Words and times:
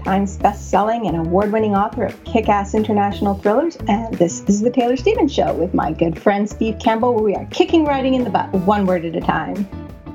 York 0.00 0.16
Times 0.16 0.36
best-selling 0.38 1.06
and 1.06 1.16
award-winning 1.16 1.76
author 1.76 2.04
of 2.04 2.24
kick-ass 2.24 2.74
international 2.74 3.34
thrillers, 3.34 3.76
and 3.88 4.14
this 4.14 4.42
is 4.44 4.62
the 4.62 4.70
Taylor 4.70 4.96
Stevens 4.96 5.32
Show 5.32 5.52
with 5.54 5.74
my 5.74 5.92
good 5.92 6.20
friend 6.20 6.48
Steve 6.48 6.78
Campbell, 6.78 7.14
where 7.14 7.22
we 7.22 7.34
are 7.34 7.44
kicking 7.46 7.84
writing 7.84 8.14
in 8.14 8.24
the 8.24 8.30
butt, 8.30 8.50
one 8.52 8.86
word 8.86 9.04
at 9.04 9.14
a 9.14 9.20
time. 9.20 9.68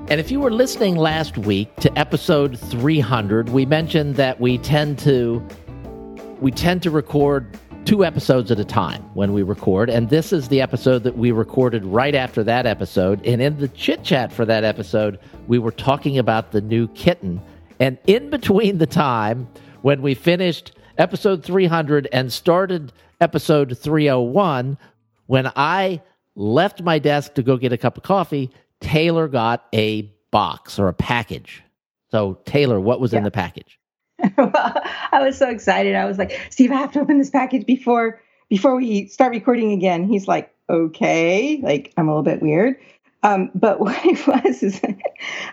And 0.07 0.19
if 0.19 0.31
you 0.31 0.39
were 0.39 0.51
listening 0.51 0.95
last 0.95 1.37
week 1.37 1.75
to 1.77 1.97
episode 1.97 2.59
300, 2.59 3.49
we 3.49 3.65
mentioned 3.65 4.15
that 4.15 4.39
we 4.39 4.57
tend 4.57 4.99
to 4.99 5.45
we 6.41 6.51
tend 6.51 6.83
to 6.83 6.91
record 6.91 7.57
two 7.85 8.03
episodes 8.03 8.51
at 8.51 8.59
a 8.59 8.65
time 8.65 9.01
when 9.13 9.33
we 9.33 9.41
record, 9.41 9.89
and 9.89 10.09
this 10.09 10.33
is 10.33 10.47
the 10.47 10.61
episode 10.61 11.03
that 11.03 11.17
we 11.17 11.31
recorded 11.31 11.85
right 11.85 12.15
after 12.15 12.43
that 12.43 12.65
episode. 12.65 13.23
And 13.25 13.41
in 13.41 13.57
the 13.57 13.67
chit 13.69 14.03
chat 14.03 14.33
for 14.33 14.45
that 14.45 14.63
episode, 14.63 15.19
we 15.47 15.59
were 15.59 15.71
talking 15.71 16.17
about 16.17 16.51
the 16.51 16.61
new 16.61 16.87
kitten 16.89 17.41
and 17.79 17.97
in 18.07 18.29
between 18.29 18.77
the 18.77 18.87
time 18.87 19.47
when 19.85 20.01
we 20.01 20.15
finished 20.15 20.71
episode 20.97 21.43
300 21.43 22.07
and 22.11 22.33
started 22.33 22.91
episode 23.21 23.77
301, 23.77 24.79
when 25.27 25.51
I 25.55 26.01
left 26.33 26.81
my 26.81 26.97
desk 26.97 27.35
to 27.35 27.43
go 27.43 27.55
get 27.55 27.71
a 27.71 27.77
cup 27.77 27.95
of 27.95 28.01
coffee, 28.01 28.49
Taylor 28.81 29.27
got 29.27 29.67
a 29.75 30.11
box 30.31 30.79
or 30.79 30.87
a 30.87 30.93
package. 30.93 31.61
So, 32.09 32.39
Taylor, 32.45 32.79
what 32.79 32.99
was 32.99 33.13
yeah. 33.13 33.19
in 33.19 33.25
the 33.25 33.29
package? 33.29 33.79
well, 34.39 34.51
I 35.11 35.21
was 35.21 35.37
so 35.37 35.51
excited. 35.51 35.93
I 35.93 36.05
was 36.05 36.17
like, 36.17 36.31
Steve, 36.49 36.71
I 36.71 36.77
have 36.77 36.91
to 36.93 36.99
open 37.01 37.19
this 37.19 37.29
package 37.29 37.67
before 37.67 38.19
before 38.49 38.75
we 38.75 39.05
start 39.05 39.33
recording 39.33 39.71
again. 39.71 40.07
He's 40.07 40.27
like, 40.27 40.51
okay, 40.67 41.59
like 41.61 41.93
I'm 41.95 42.07
a 42.07 42.11
little 42.11 42.23
bit 42.23 42.41
weird. 42.41 42.77
Um, 43.21 43.51
but 43.53 43.79
what 43.81 44.03
it 44.03 44.25
was 44.25 44.63
is 44.63 44.81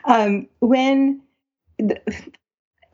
um, 0.07 0.49
when 0.61 1.21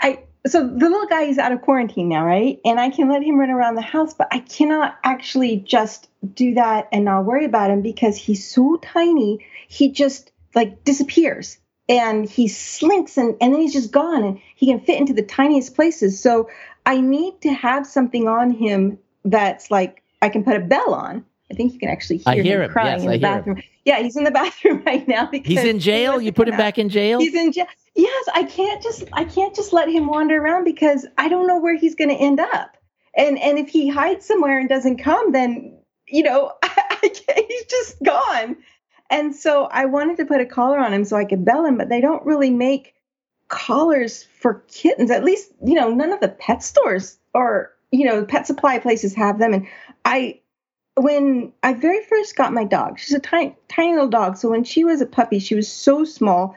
I 0.00 0.24
so 0.48 0.66
the 0.66 0.88
little 0.88 1.06
guy 1.06 1.22
is 1.22 1.38
out 1.38 1.52
of 1.52 1.62
quarantine 1.62 2.08
now, 2.08 2.24
right? 2.24 2.60
And 2.64 2.78
I 2.78 2.90
can 2.90 3.08
let 3.08 3.22
him 3.22 3.38
run 3.38 3.50
around 3.50 3.74
the 3.74 3.82
house, 3.82 4.14
but 4.14 4.28
I 4.30 4.40
cannot 4.40 4.98
actually 5.04 5.56
just 5.56 6.08
do 6.34 6.54
that 6.54 6.88
and 6.92 7.04
not 7.04 7.24
worry 7.24 7.44
about 7.44 7.70
him 7.70 7.82
because 7.82 8.16
he's 8.16 8.48
so 8.48 8.76
tiny. 8.82 9.44
He 9.68 9.90
just 9.90 10.32
like 10.54 10.84
disappears 10.84 11.58
and 11.88 12.28
he 12.28 12.48
slinks 12.48 13.16
and, 13.16 13.36
and 13.40 13.52
then 13.52 13.60
he's 13.60 13.72
just 13.72 13.92
gone 13.92 14.22
and 14.22 14.40
he 14.54 14.66
can 14.66 14.80
fit 14.80 14.98
into 14.98 15.14
the 15.14 15.22
tiniest 15.22 15.74
places. 15.74 16.20
So 16.20 16.50
I 16.84 17.00
need 17.00 17.40
to 17.42 17.52
have 17.52 17.86
something 17.86 18.28
on 18.28 18.50
him 18.50 18.98
that's 19.24 19.70
like 19.70 20.02
I 20.20 20.28
can 20.28 20.44
put 20.44 20.56
a 20.56 20.60
bell 20.60 20.94
on. 20.94 21.24
I 21.50 21.54
think 21.54 21.72
you 21.72 21.78
can 21.78 21.88
actually 21.88 22.18
hear, 22.18 22.42
hear 22.42 22.56
him, 22.58 22.66
him, 22.66 22.70
crying 22.70 22.96
yes, 22.96 23.04
in 23.04 23.10
the 23.10 23.18
bathroom. 23.18 23.62
Yeah, 23.84 24.00
he's 24.00 24.16
in 24.16 24.24
the 24.24 24.30
bathroom 24.42 24.82
right 24.84 25.06
now 25.08 25.26
because 25.26 25.46
he's 25.46 25.64
in 25.64 25.78
jail. 25.78 26.18
He 26.18 26.26
you 26.26 26.32
put 26.32 26.48
him 26.48 26.54
out. 26.54 26.58
back 26.58 26.78
in 26.78 26.88
jail. 26.88 27.20
He's 27.20 27.34
in 27.34 27.52
jail. 27.52 27.66
Yes, 27.94 28.28
I 28.34 28.44
can't 28.44 28.82
just 28.82 29.04
I 29.12 29.24
can't 29.24 29.54
just 29.54 29.72
let 29.72 29.88
him 29.88 30.06
wander 30.06 30.40
around 30.40 30.64
because 30.64 31.06
I 31.16 31.28
don't 31.28 31.46
know 31.46 31.58
where 31.58 31.76
he's 31.76 31.94
going 31.94 32.10
to 32.10 32.16
end 32.16 32.38
up. 32.38 32.76
And 33.16 33.38
and 33.38 33.58
if 33.58 33.68
he 33.68 33.88
hides 33.88 34.26
somewhere 34.26 34.58
and 34.58 34.68
doesn't 34.68 34.98
come, 34.98 35.32
then 35.32 35.78
you 36.06 36.22
know 36.22 36.52
I, 36.62 36.70
I 37.02 37.44
he's 37.48 37.64
just 37.64 38.02
gone. 38.02 38.56
And 39.10 39.34
so 39.34 39.64
I 39.64 39.86
wanted 39.86 40.18
to 40.18 40.26
put 40.26 40.42
a 40.42 40.46
collar 40.46 40.78
on 40.78 40.92
him 40.92 41.04
so 41.04 41.16
I 41.16 41.24
could 41.24 41.44
bell 41.44 41.64
him, 41.64 41.78
but 41.78 41.88
they 41.88 42.02
don't 42.02 42.24
really 42.26 42.50
make 42.50 42.94
collars 43.48 44.24
for 44.38 44.62
kittens. 44.68 45.10
At 45.10 45.24
least 45.24 45.50
you 45.64 45.74
know 45.74 45.90
none 45.90 46.12
of 46.12 46.20
the 46.20 46.28
pet 46.28 46.62
stores 46.62 47.18
or 47.32 47.74
you 47.90 48.04
know 48.04 48.26
pet 48.26 48.46
supply 48.46 48.78
places 48.78 49.14
have 49.14 49.38
them. 49.38 49.54
And 49.54 49.66
I 50.04 50.40
when 51.00 51.52
I 51.62 51.74
very 51.74 52.02
first 52.04 52.36
got 52.36 52.52
my 52.52 52.64
dog, 52.64 52.98
she's 52.98 53.14
a 53.14 53.20
tiny, 53.20 53.56
tiny 53.68 53.92
little 53.92 54.08
dog. 54.08 54.36
So 54.36 54.50
when 54.50 54.64
she 54.64 54.84
was 54.84 55.00
a 55.00 55.06
puppy, 55.06 55.38
she 55.38 55.54
was 55.54 55.70
so 55.70 56.04
small. 56.04 56.56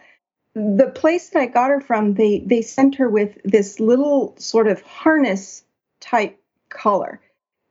The 0.54 0.92
place 0.94 1.30
that 1.30 1.40
I 1.40 1.46
got 1.46 1.70
her 1.70 1.82
from, 1.82 2.16
they 2.16 2.40
they 2.46 2.62
sent 2.62 2.96
her 2.96 3.10
with 3.10 3.38
this 3.44 3.80
little 3.80 4.36
sort 4.38 4.68
of 4.68 4.82
harness 4.82 5.64
type 6.00 6.38
collar, 6.70 7.22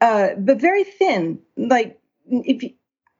uh, 0.00 0.30
but 0.38 0.60
very 0.60 0.84
thin. 0.84 1.40
Like 1.56 1.98
if 2.26 2.72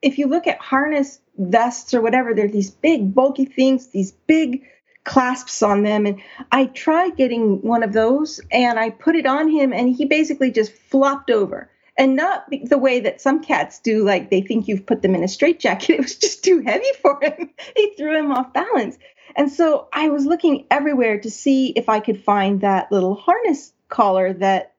if 0.02 0.18
you 0.18 0.26
look 0.26 0.46
at 0.46 0.58
harness 0.60 1.20
vests 1.36 1.92
or 1.92 2.00
whatever, 2.00 2.32
they're 2.32 2.48
these 2.48 2.70
big 2.70 3.14
bulky 3.14 3.44
things, 3.44 3.88
these 3.88 4.12
big 4.12 4.64
clasps 5.04 5.62
on 5.62 5.82
them. 5.82 6.06
And 6.06 6.20
I 6.52 6.66
tried 6.66 7.16
getting 7.16 7.60
one 7.62 7.82
of 7.82 7.92
those, 7.92 8.40
and 8.50 8.78
I 8.78 8.90
put 8.90 9.16
it 9.16 9.26
on 9.26 9.48
him, 9.48 9.72
and 9.72 9.94
he 9.94 10.04
basically 10.06 10.50
just 10.50 10.72
flopped 10.72 11.30
over 11.30 11.70
and 12.00 12.16
not 12.16 12.46
the 12.64 12.78
way 12.78 13.00
that 13.00 13.20
some 13.20 13.42
cats 13.44 13.78
do, 13.78 14.06
like 14.06 14.30
they 14.30 14.40
think 14.40 14.66
you've 14.66 14.86
put 14.86 15.02
them 15.02 15.14
in 15.14 15.22
a 15.22 15.28
straitjacket. 15.28 15.90
It 15.98 16.00
was 16.00 16.16
just 16.16 16.42
too 16.42 16.60
heavy 16.60 16.90
for 17.02 17.20
him. 17.22 17.50
he 17.76 17.92
threw 17.94 18.18
him 18.18 18.32
off 18.32 18.54
balance. 18.54 18.96
And 19.36 19.52
so 19.52 19.86
I 19.92 20.08
was 20.08 20.24
looking 20.24 20.64
everywhere 20.70 21.20
to 21.20 21.30
see 21.30 21.74
if 21.76 21.90
I 21.90 22.00
could 22.00 22.24
find 22.24 22.62
that 22.62 22.90
little 22.90 23.14
harness 23.14 23.74
collar 23.90 24.32
that 24.32 24.72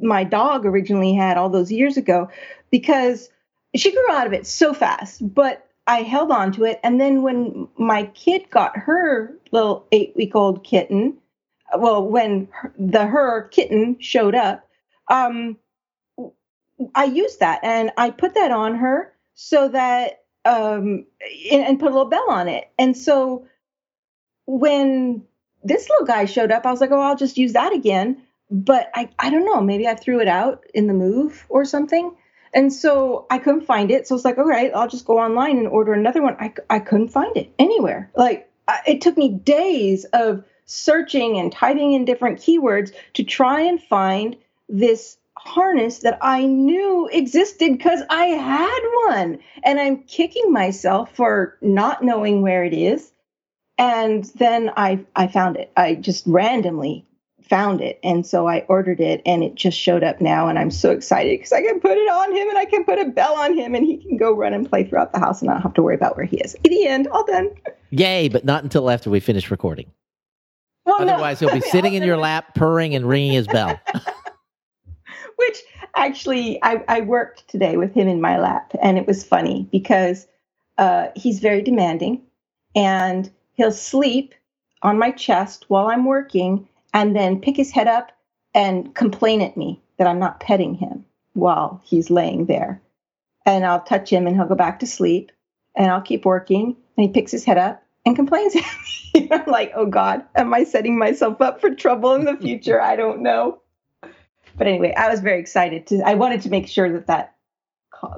my 0.00 0.24
dog 0.24 0.64
originally 0.64 1.12
had 1.14 1.36
all 1.36 1.50
those 1.50 1.70
years 1.70 1.98
ago 1.98 2.30
because 2.70 3.28
she 3.76 3.92
grew 3.92 4.10
out 4.10 4.26
of 4.26 4.32
it 4.32 4.46
so 4.46 4.72
fast. 4.72 5.20
But 5.34 5.68
I 5.86 6.00
held 6.00 6.30
on 6.30 6.52
to 6.52 6.64
it. 6.64 6.80
And 6.82 6.98
then 6.98 7.20
when 7.20 7.68
my 7.76 8.04
kid 8.14 8.48
got 8.50 8.74
her 8.74 9.36
little 9.52 9.86
eight 9.92 10.14
week 10.16 10.34
old 10.34 10.64
kitten, 10.64 11.18
well, 11.76 12.08
when 12.08 12.48
the 12.78 13.04
her 13.04 13.48
kitten 13.48 13.98
showed 14.00 14.34
up, 14.34 14.66
um, 15.10 15.58
I 16.94 17.04
used 17.04 17.40
that 17.40 17.60
and 17.62 17.90
I 17.96 18.10
put 18.10 18.34
that 18.34 18.50
on 18.50 18.76
her 18.76 19.12
so 19.34 19.68
that 19.68 20.24
um 20.44 21.06
and, 21.50 21.62
and 21.62 21.80
put 21.80 21.90
a 21.90 21.94
little 21.94 22.10
bell 22.10 22.30
on 22.30 22.48
it. 22.48 22.70
And 22.78 22.96
so 22.96 23.46
when 24.46 25.24
this 25.62 25.88
little 25.88 26.06
guy 26.06 26.26
showed 26.26 26.52
up, 26.52 26.66
I 26.66 26.70
was 26.70 26.80
like, 26.80 26.90
oh, 26.90 27.00
I'll 27.00 27.16
just 27.16 27.38
use 27.38 27.54
that 27.54 27.72
again. 27.72 28.22
But 28.50 28.90
I, 28.94 29.08
I 29.18 29.30
don't 29.30 29.46
know, 29.46 29.60
maybe 29.60 29.88
I 29.88 29.94
threw 29.94 30.20
it 30.20 30.28
out 30.28 30.64
in 30.74 30.86
the 30.86 30.92
move 30.92 31.46
or 31.48 31.64
something. 31.64 32.14
And 32.52 32.72
so 32.72 33.26
I 33.30 33.38
couldn't 33.38 33.66
find 33.66 33.90
it. 33.90 34.06
So 34.06 34.14
it's 34.14 34.24
like, 34.24 34.38
all 34.38 34.44
right, 34.44 34.70
I'll 34.74 34.86
just 34.88 35.06
go 35.06 35.18
online 35.18 35.58
and 35.58 35.66
order 35.66 35.92
another 35.92 36.22
one. 36.22 36.36
I, 36.38 36.52
I 36.70 36.78
couldn't 36.78 37.08
find 37.08 37.36
it 37.36 37.52
anywhere. 37.58 38.10
Like 38.14 38.48
I, 38.68 38.80
it 38.86 39.00
took 39.00 39.16
me 39.16 39.28
days 39.28 40.04
of 40.12 40.44
searching 40.66 41.38
and 41.38 41.50
typing 41.50 41.92
in 41.92 42.04
different 42.04 42.38
keywords 42.38 42.92
to 43.14 43.24
try 43.24 43.62
and 43.62 43.82
find 43.82 44.36
this 44.68 45.16
harness 45.44 45.98
that 46.00 46.18
I 46.22 46.46
knew 46.46 47.08
existed 47.12 47.76
because 47.76 48.00
I 48.08 48.26
had 48.26 48.80
one. 49.08 49.38
And 49.62 49.78
I'm 49.78 49.98
kicking 50.04 50.52
myself 50.52 51.14
for 51.14 51.56
not 51.60 52.02
knowing 52.02 52.42
where 52.42 52.64
it 52.64 52.72
is. 52.72 53.12
And 53.76 54.24
then 54.36 54.70
I 54.76 55.04
I 55.14 55.26
found 55.26 55.56
it. 55.56 55.70
I 55.76 55.96
just 55.96 56.24
randomly 56.26 57.04
found 57.42 57.82
it. 57.82 58.00
And 58.02 58.26
so 58.26 58.48
I 58.48 58.60
ordered 58.68 59.00
it 59.00 59.20
and 59.26 59.44
it 59.44 59.54
just 59.54 59.78
showed 59.78 60.02
up 60.02 60.20
now. 60.20 60.48
And 60.48 60.58
I'm 60.58 60.70
so 60.70 60.90
excited 60.92 61.38
because 61.38 61.52
I 61.52 61.60
can 61.60 61.78
put 61.78 61.98
it 61.98 62.10
on 62.10 62.34
him 62.34 62.48
and 62.48 62.56
I 62.56 62.64
can 62.64 62.84
put 62.84 62.98
a 62.98 63.04
bell 63.04 63.34
on 63.34 63.56
him 63.56 63.74
and 63.74 63.84
he 63.84 63.98
can 63.98 64.16
go 64.16 64.32
run 64.34 64.54
and 64.54 64.68
play 64.68 64.84
throughout 64.84 65.12
the 65.12 65.18
house 65.18 65.42
and 65.42 65.50
I 65.50 65.54
don't 65.54 65.62
have 65.62 65.74
to 65.74 65.82
worry 65.82 65.94
about 65.94 66.16
where 66.16 66.24
he 66.24 66.38
is. 66.38 66.54
At 66.54 66.62
the 66.62 66.86
end, 66.86 67.06
all 67.08 67.26
done. 67.26 67.50
Yay, 67.90 68.28
but 68.28 68.44
not 68.44 68.62
until 68.62 68.88
after 68.88 69.10
we 69.10 69.20
finish 69.20 69.50
recording. 69.50 69.90
Well, 70.86 71.02
Otherwise, 71.02 71.42
no. 71.42 71.48
he'll 71.48 71.60
be 71.60 71.60
sitting 71.70 71.94
in 71.94 72.02
your 72.02 72.16
lap, 72.16 72.54
purring 72.54 72.94
and 72.94 73.06
ringing 73.06 73.32
his 73.32 73.46
bell. 73.46 73.78
actually 75.96 76.62
I, 76.62 76.82
I, 76.88 77.00
worked 77.00 77.48
today 77.48 77.76
with 77.76 77.94
him 77.94 78.08
in 78.08 78.20
my 78.20 78.38
lap 78.38 78.72
and 78.82 78.98
it 78.98 79.06
was 79.06 79.24
funny 79.24 79.68
because 79.70 80.26
uh, 80.78 81.08
he's 81.16 81.40
very 81.40 81.62
demanding 81.62 82.22
and 82.74 83.30
he'll 83.54 83.72
sleep 83.72 84.34
on 84.82 84.98
my 84.98 85.10
chest 85.10 85.66
while 85.68 85.88
i'm 85.88 86.04
working 86.04 86.68
and 86.92 87.14
then 87.14 87.40
pick 87.40 87.56
his 87.56 87.70
head 87.70 87.88
up 87.88 88.12
and 88.54 88.94
complain 88.94 89.40
at 89.40 89.56
me 89.56 89.80
that 89.98 90.06
i'm 90.06 90.18
not 90.18 90.40
petting 90.40 90.74
him 90.74 91.04
while 91.34 91.80
he's 91.84 92.10
laying 92.10 92.46
there. 92.46 92.80
And 93.46 93.64
i'll 93.66 93.82
touch 93.82 94.10
him 94.10 94.26
and 94.26 94.36
he'll 94.36 94.46
go 94.46 94.54
back 94.54 94.80
to 94.80 94.86
sleep 94.86 95.30
and 95.76 95.90
i'll 95.90 96.00
keep 96.00 96.24
working 96.24 96.76
and 96.96 97.06
he 97.06 97.08
picks 97.08 97.32
his 97.32 97.44
head 97.44 97.58
up 97.58 97.82
and 98.06 98.16
complains 98.16 98.56
at 98.56 98.62
me. 99.14 99.28
I'm 99.30 99.46
like 99.46 99.72
oh 99.74 99.86
god 99.86 100.24
am 100.34 100.54
i 100.54 100.64
setting 100.64 100.98
myself 100.98 101.40
up 101.40 101.60
for 101.60 101.74
trouble 101.74 102.14
in 102.14 102.24
the 102.24 102.36
future? 102.40 102.80
I 102.80 102.96
don't 102.96 103.20
know 103.20 103.60
but 104.56 104.66
anyway, 104.66 104.94
I 104.96 105.08
was 105.08 105.20
very 105.20 105.40
excited 105.40 105.86
to. 105.88 106.02
I 106.04 106.14
wanted 106.14 106.42
to 106.42 106.50
make 106.50 106.68
sure 106.68 106.92
that 106.92 107.06
that 107.06 107.34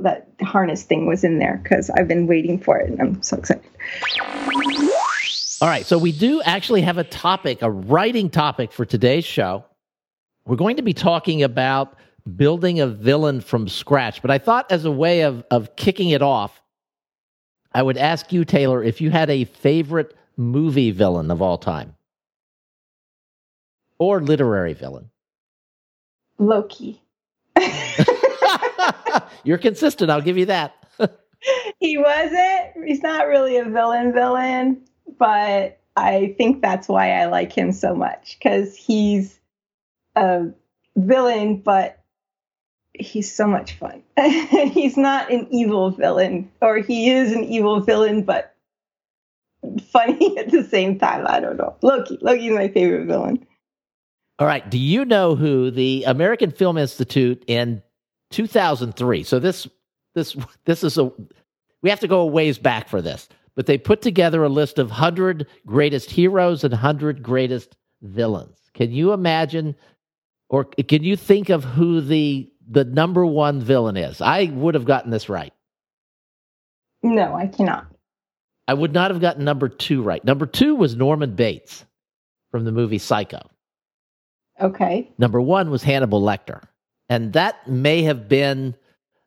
that 0.01 0.29
harness 0.43 0.83
thing 0.83 1.07
was 1.07 1.23
in 1.23 1.39
there 1.39 1.61
because 1.63 1.91
I've 1.91 2.09
been 2.09 2.27
waiting 2.27 2.59
for 2.59 2.79
it, 2.79 2.91
and 2.91 3.01
I'm 3.01 3.23
so 3.23 3.37
excited. 3.37 3.65
All 5.61 5.69
right, 5.69 5.87
so 5.87 5.97
we 5.97 6.13
do 6.13 6.43
actually 6.43 6.83
have 6.83 6.99
a 6.99 7.05
topic, 7.05 7.63
a 7.63 7.71
writing 7.71 8.29
topic 8.29 8.73
for 8.73 8.85
today's 8.85 9.25
show. 9.25 9.65
We're 10.45 10.57
going 10.57 10.77
to 10.77 10.83
be 10.83 10.93
talking 10.93 11.43
about 11.43 11.97
building 12.37 12.81
a 12.81 12.87
villain 12.87 13.41
from 13.41 13.69
scratch. 13.69 14.21
But 14.21 14.31
I 14.31 14.39
thought, 14.39 14.71
as 14.71 14.85
a 14.85 14.91
way 14.91 15.23
of, 15.23 15.45
of 15.51 15.77
kicking 15.77 16.11
it 16.11 16.23
off, 16.23 16.61
I 17.73 17.83
would 17.83 17.97
ask 17.97 18.33
you, 18.33 18.45
Taylor, 18.45 18.83
if 18.83 19.01
you 19.01 19.11
had 19.11 19.31
a 19.31 19.45
favorite 19.45 20.15
movie 20.37 20.91
villain 20.91 21.31
of 21.31 21.41
all 21.41 21.59
time 21.59 21.95
or 23.99 24.21
literary 24.21 24.75
villain. 24.75 25.11
Loki. 26.39 27.01
You're 29.45 29.59
consistent. 29.59 30.11
I'll 30.11 30.21
give 30.21 30.39
you 30.39 30.47
that. 30.47 30.75
he 31.81 31.99
wasn't. 31.99 32.87
He's 32.87 33.03
not 33.03 33.27
really 33.27 33.57
a 33.57 33.65
villain 33.65 34.13
villain, 34.13 34.83
but 35.19 35.79
I 35.97 36.35
think 36.37 36.63
that's 36.63 36.89
why 36.89 37.13
I 37.13 37.27
like 37.27 37.53
him 37.53 37.73
so 37.73 37.95
much 37.95 38.37
because 38.39 38.77
he's 38.77 39.39
a 40.15 40.47
villain, 40.97 41.59
but 41.59 42.03
he's 42.93 43.33
so 43.33 43.47
much 43.47 43.75
fun. 43.75 44.03
he's 44.19 44.97
not 44.97 45.31
an 45.31 45.47
evil 45.51 45.91
villain, 45.91 46.51
or 46.61 46.79
he 46.79 47.11
is 47.11 47.33
an 47.33 47.45
evil 47.45 47.81
villain, 47.81 48.23
but 48.23 48.55
funny 49.91 50.39
at 50.39 50.51
the 50.51 50.65
same 50.65 50.99
time. 50.99 51.27
I 51.27 51.41
don't 51.41 51.57
know. 51.57 51.77
Loki. 51.83 52.19
Loki's 52.21 52.53
my 52.53 52.69
favorite 52.69 53.07
villain. 53.07 53.47
All 54.39 54.47
right. 54.47 54.69
Do 54.69 54.79
you 54.79 55.05
know 55.05 55.35
who 55.35 55.71
the 55.71 56.05
American 56.05 56.51
Film 56.51 56.77
Institute 56.77 57.43
in 57.47 57.83
2003? 58.31 59.23
So 59.23 59.39
this 59.39 59.67
this 60.15 60.37
this 60.65 60.85
is 60.85 60.99
a 60.99 61.11
we 61.83 61.91
have 61.91 62.01
to 62.01 62.09
go 62.09 62.21
a 62.21 62.27
ways 62.27 62.59
back 62.59 62.89
for 62.89 63.01
this, 63.01 63.29
but 63.55 63.67
they 63.67 63.79
put 63.79 64.03
together 64.03 64.45
a 64.45 64.49
list 64.49 64.79
of 64.79 64.89
100 64.89 65.47
greatest 65.67 66.11
heroes 66.11 66.65
and 66.65 66.73
100 66.73 67.23
greatest 67.23 67.77
villains. 68.03 68.59
Can 68.75 68.93
you 68.93 69.13
imagine 69.13 69.75
or 70.49 70.65
can 70.65 71.03
you 71.03 71.17
think 71.17 71.49
of 71.49 71.65
who 71.65 72.01
the 72.01 72.51
the 72.69 72.85
number 72.85 73.25
one 73.25 73.61
villain 73.61 73.97
is? 73.97 74.21
I 74.21 74.45
would 74.53 74.75
have 74.75 74.85
gotten 74.85 75.11
this 75.11 75.29
right. 75.29 75.53
No, 77.03 77.35
I 77.35 77.47
cannot. 77.47 77.87
I 78.69 78.75
would 78.75 78.93
not 78.93 79.11
have 79.13 79.21
gotten 79.21 79.45
number 79.45 79.69
2 79.69 80.03
right. 80.03 80.25
Number 80.25 80.45
2 80.45 80.75
was 80.75 80.97
Norman 80.97 81.35
Bates 81.35 81.87
from 82.51 82.65
the 82.65 82.73
movie 82.73 82.99
Psycho. 82.99 83.49
Okay. 84.61 85.11
Number 85.19 85.41
1 85.41 85.71
was 85.71 85.83
Hannibal 85.83 86.23
Lecter. 86.23 86.63
And 87.09 87.33
that 87.35 87.69
may 87.69 88.03
have 88.03 88.29
been 88.29 88.75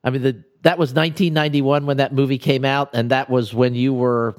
I 0.04 0.10
mean 0.10 0.22
the 0.22 0.44
that 0.62 0.78
was 0.78 0.90
1991 0.94 1.86
when 1.86 1.98
that 1.98 2.14
movie 2.14 2.38
came 2.38 2.66
out 2.66 2.90
and 2.94 3.12
that 3.12 3.30
was 3.30 3.54
when 3.54 3.76
you 3.76 3.94
were 3.94 4.36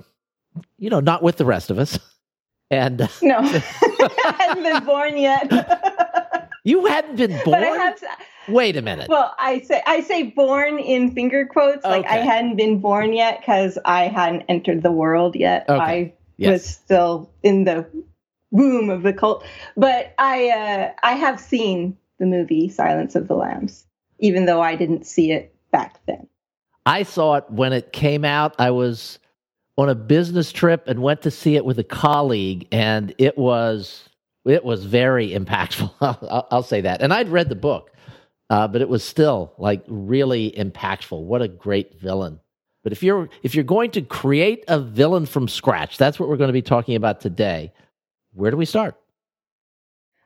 you 0.79 0.91
know 0.91 1.01
not 1.01 1.23
with 1.23 1.37
the 1.37 1.45
rest 1.45 1.71
of 1.71 1.79
us. 1.79 1.99
And 2.73 3.03
uh, 3.03 3.09
no, 3.21 3.39
I 3.41 4.35
hadn't 4.39 4.63
been 4.63 4.85
born 4.87 5.17
yet. 5.17 5.51
you 6.63 6.87
hadn't 6.87 7.17
been 7.17 7.33
born. 7.45 7.61
But 7.61 7.65
I 7.65 7.77
have. 7.77 8.01
Wait 8.49 8.77
a 8.77 8.83
minute. 8.83 9.09
Well, 9.09 9.35
I 9.41 9.61
say 9.63 9.83
I 9.87 10.03
say 10.03 10.23
born 10.23 10.79
in 10.79 11.11
finger 11.11 11.47
quotes, 11.47 11.85
like 11.85 12.05
okay. 12.05 12.21
I 12.21 12.25
hadn't 12.25 12.55
been 12.55 12.79
born 12.81 13.13
yet 13.13 13.41
because 13.41 13.77
I 13.85 14.05
hadn't 14.07 14.43
entered 14.49 14.85
the 14.85 14.93
world 14.93 15.35
yet. 15.35 15.69
Okay. 15.69 15.83
I 15.83 16.15
yes. 16.37 16.53
was 16.53 16.65
still 16.65 17.33
in 17.43 17.65
the 17.65 17.85
womb 18.51 18.91
of 18.91 19.03
the 19.03 19.13
cult. 19.13 19.45
But 19.77 20.15
I 20.19 20.49
uh, 20.49 20.93
I 21.03 21.13
have 21.13 21.41
seen 21.41 21.97
the 22.19 22.27
movie 22.27 22.69
Silence 22.69 23.15
of 23.15 23.29
the 23.29 23.35
Lambs, 23.35 23.87
even 24.19 24.47
though 24.47 24.61
I 24.61 24.77
didn't 24.77 25.07
see 25.07 25.33
it 25.33 25.55
back 25.71 26.01
then. 26.07 26.29
I 26.87 27.03
saw 27.03 27.37
it 27.37 27.45
when 27.49 27.73
it 27.73 27.93
came 27.93 28.25
out. 28.25 28.55
I 28.59 28.71
was 28.71 29.19
on 29.77 29.89
a 29.89 29.95
business 29.95 30.53
trip 30.53 30.85
and 30.87 31.01
went 31.01 31.23
to 31.23 31.31
see 31.31 31.57
it 31.57 31.65
with 31.65 31.79
a 31.79 31.85
colleague, 31.85 32.69
and 32.73 33.15
it 33.19 33.37
was 33.39 34.09
it 34.45 34.65
was 34.65 34.85
very 34.85 35.31
impactful. 35.31 35.93
I'll, 36.01 36.47
I'll 36.51 36.63
say 36.63 36.83
that. 36.83 37.03
And 37.03 37.13
I'd 37.13 37.29
read 37.29 37.49
the 37.49 37.55
book, 37.55 37.93
uh, 38.49 38.69
but 38.69 38.81
it 38.81 38.89
was 38.89 39.05
still 39.05 39.55
like 39.59 39.83
really 39.87 40.53
impactful. 40.53 41.23
What 41.23 41.43
a 41.43 41.49
great 41.49 42.01
villain! 42.01 42.41
But 42.83 42.93
if 42.93 43.03
you're 43.03 43.29
if 43.43 43.55
you're 43.55 43.65
going 43.65 43.91
to 43.93 44.03
create 44.03 44.65
a 44.69 44.81
villain 44.81 45.27
from 45.27 45.49
scratch, 45.49 45.99
that's 45.99 46.19
what 46.19 46.29
we're 46.29 46.37
going 46.37 46.49
to 46.49 46.53
be 46.53 46.63
talking 46.63 46.97
about 46.97 47.21
today. 47.21 47.73
Where 48.35 48.51
do 48.51 48.57
we 48.57 48.65
start? 48.65 48.97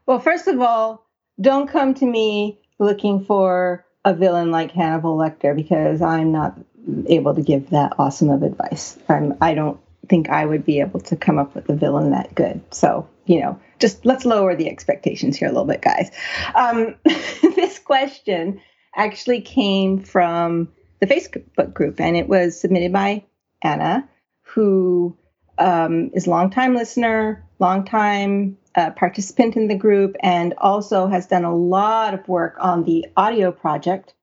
Well, 0.07 0.21
first 0.21 0.49
of 0.49 0.61
all, 0.61 1.07
don't 1.41 1.69
come 1.69 1.95
to 1.95 2.07
me 2.07 2.61
looking 2.79 3.25
for 3.25 3.85
a 4.05 4.15
villain 4.15 4.51
like 4.51 4.71
Hannibal 4.71 5.17
Lecter 5.17 5.57
because 5.57 6.03
I'm 6.03 6.31
not 6.33 6.59
able 7.07 7.35
to 7.35 7.43
give 7.43 7.71
that 7.71 7.95
awesome 7.99 8.29
of 8.29 8.43
advice. 8.43 8.99
I'm, 9.09 9.35
I 9.41 9.55
don't 9.55 9.81
think 10.09 10.29
I 10.29 10.45
would 10.45 10.65
be 10.65 10.81
able 10.81 11.01
to 11.01 11.17
come 11.17 11.39
up 11.39 11.55
with 11.55 11.69
a 11.71 11.75
villain 11.75 12.11
that 12.11 12.35
good. 12.35 12.61
So, 12.71 13.09
you 13.25 13.41
know, 13.41 13.59
just 13.79 14.05
let's 14.05 14.25
lower 14.25 14.55
the 14.55 14.69
expectations 14.69 15.37
here 15.37 15.49
a 15.49 15.53
little 15.53 15.67
bit, 15.67 15.81
guys. 15.81 16.11
Um, 16.55 16.97
this 17.05 17.79
question 17.79 18.61
actually 18.95 19.41
came 19.41 19.99
from 20.01 20.69
the 21.01 21.07
Facebook 21.07 21.73
group, 21.73 22.01
and 22.01 22.17
it 22.17 22.29
was 22.29 22.61
submitted 22.61 22.93
by 22.93 23.25
Anna, 23.63 24.09
who 24.43 25.17
um, 25.59 26.11
is 26.15 26.27
a 26.27 26.31
longtime 26.31 26.75
listener, 26.75 27.45
longtime 27.65 28.59
uh, 28.75 28.91
participant 28.91 29.57
in 29.57 29.69
the 29.69 29.77
group, 29.77 30.17
and 30.21 30.55
also 30.59 31.07
has 31.07 31.27
done 31.27 31.45
a 31.45 31.55
lot 31.55 32.15
of 32.15 32.29
work 32.29 32.57
on 32.61 32.85
the 32.85 33.07
audio 33.17 33.53
project 33.53 34.15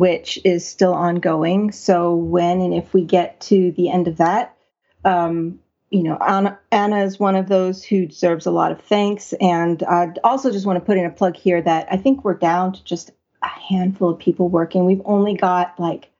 which 0.00 0.38
is 0.46 0.66
still 0.66 0.94
ongoing. 0.94 1.72
So 1.72 2.14
when 2.14 2.62
and 2.62 2.72
if 2.72 2.94
we 2.94 3.04
get 3.04 3.38
to 3.42 3.70
the 3.72 3.90
end 3.90 4.08
of 4.08 4.16
that, 4.16 4.56
um, 5.04 5.60
you 5.90 6.02
know, 6.02 6.16
Anna, 6.16 6.58
Anna, 6.72 7.04
is 7.04 7.20
one 7.20 7.36
of 7.36 7.48
those 7.48 7.84
who 7.84 8.06
deserves 8.06 8.46
a 8.46 8.50
lot 8.50 8.72
of 8.72 8.80
thanks. 8.80 9.34
And 9.34 9.82
I 9.82 10.14
also 10.24 10.52
just 10.52 10.64
want 10.64 10.78
to 10.78 10.84
put 10.86 10.96
in 10.96 11.04
a 11.04 11.10
plug 11.10 11.36
here 11.36 11.60
that 11.60 11.88
I 11.90 11.98
think 11.98 12.24
we're 12.24 12.32
down 12.32 12.72
to 12.72 12.84
just 12.84 13.10
a 13.42 13.48
handful 13.48 14.08
of 14.08 14.18
people 14.18 14.48
working. 14.48 14.86
We've 14.86 15.02
only 15.04 15.34
got 15.34 15.78
like 15.78 16.10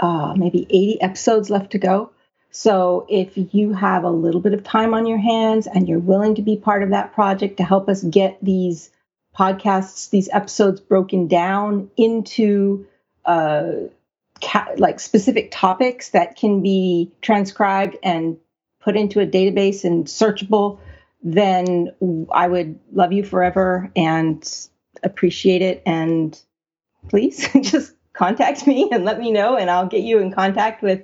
uh, 0.00 0.34
maybe 0.36 0.66
80 0.68 1.02
episodes 1.02 1.48
left 1.48 1.70
to 1.72 1.78
go. 1.78 2.10
So 2.52 3.06
if 3.08 3.32
you 3.34 3.72
have 3.72 4.04
a 4.04 4.10
little 4.10 4.40
bit 4.40 4.52
of 4.52 4.62
time 4.62 4.92
on 4.92 5.06
your 5.06 5.18
hands 5.18 5.66
and 5.66 5.88
you're 5.88 5.98
willing 5.98 6.34
to 6.34 6.42
be 6.42 6.56
part 6.56 6.82
of 6.82 6.90
that 6.90 7.14
project 7.14 7.56
to 7.56 7.64
help 7.64 7.88
us 7.88 8.02
get 8.02 8.38
these 8.42 8.90
podcasts, 9.36 10.10
these 10.10 10.28
episodes 10.30 10.78
broken 10.78 11.28
down 11.28 11.90
into 11.96 12.86
uh, 13.24 13.72
ca- 14.42 14.74
like 14.76 15.00
specific 15.00 15.50
topics 15.50 16.10
that 16.10 16.36
can 16.36 16.62
be 16.62 17.10
transcribed 17.22 17.96
and 18.02 18.36
put 18.82 18.96
into 18.96 19.20
a 19.20 19.26
database 19.26 19.84
and 19.84 20.04
searchable, 20.06 20.78
then 21.22 21.90
I 22.30 22.48
would 22.48 22.78
love 22.92 23.14
you 23.14 23.24
forever 23.24 23.90
and 23.96 24.68
appreciate 25.02 25.62
it. 25.62 25.82
And 25.86 26.38
please 27.08 27.48
just 27.62 27.94
contact 28.12 28.66
me 28.66 28.90
and 28.92 29.06
let 29.06 29.18
me 29.18 29.30
know, 29.30 29.56
and 29.56 29.70
I'll 29.70 29.86
get 29.86 30.02
you 30.02 30.18
in 30.18 30.32
contact 30.32 30.82
with 30.82 31.02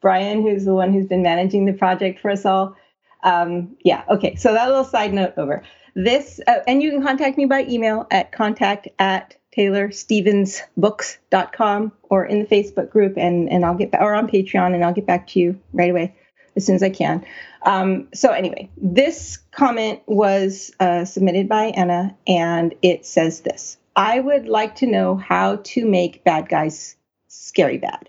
Brian, 0.00 0.42
who's 0.42 0.64
the 0.64 0.74
one 0.74 0.92
who's 0.92 1.06
been 1.06 1.22
managing 1.22 1.66
the 1.66 1.72
project 1.72 2.20
for 2.20 2.30
us 2.30 2.44
all. 2.44 2.76
Um, 3.22 3.76
yeah, 3.84 4.02
okay. 4.08 4.34
So 4.36 4.54
that 4.54 4.68
little 4.68 4.84
side 4.84 5.12
note 5.12 5.34
over. 5.36 5.62
This, 5.94 6.40
uh, 6.46 6.60
and 6.66 6.82
you 6.82 6.90
can 6.90 7.02
contact 7.02 7.36
me 7.36 7.44
by 7.46 7.64
email 7.64 8.06
at 8.10 8.32
contact 8.32 8.88
at 8.98 9.36
taylorstevensbooks.com 9.56 11.92
or 12.04 12.24
in 12.24 12.40
the 12.40 12.46
Facebook 12.46 12.90
group, 12.90 13.14
and, 13.16 13.50
and 13.50 13.64
I'll 13.64 13.74
get 13.74 13.90
back, 13.90 14.00
or 14.00 14.14
on 14.14 14.28
Patreon, 14.28 14.74
and 14.74 14.84
I'll 14.84 14.94
get 14.94 15.06
back 15.06 15.26
to 15.28 15.40
you 15.40 15.58
right 15.72 15.90
away 15.90 16.14
as 16.56 16.64
soon 16.64 16.76
as 16.76 16.82
I 16.82 16.90
can. 16.90 17.24
Um, 17.62 18.08
so, 18.14 18.30
anyway, 18.30 18.70
this 18.76 19.38
comment 19.50 20.00
was 20.06 20.72
uh, 20.80 21.04
submitted 21.04 21.48
by 21.48 21.66
Anna, 21.66 22.16
and 22.26 22.74
it 22.82 23.04
says 23.04 23.40
this 23.40 23.76
I 23.96 24.20
would 24.20 24.46
like 24.46 24.76
to 24.76 24.86
know 24.86 25.16
how 25.16 25.56
to 25.56 25.86
make 25.86 26.24
bad 26.24 26.48
guys 26.48 26.96
scary 27.28 27.78
bad. 27.78 28.08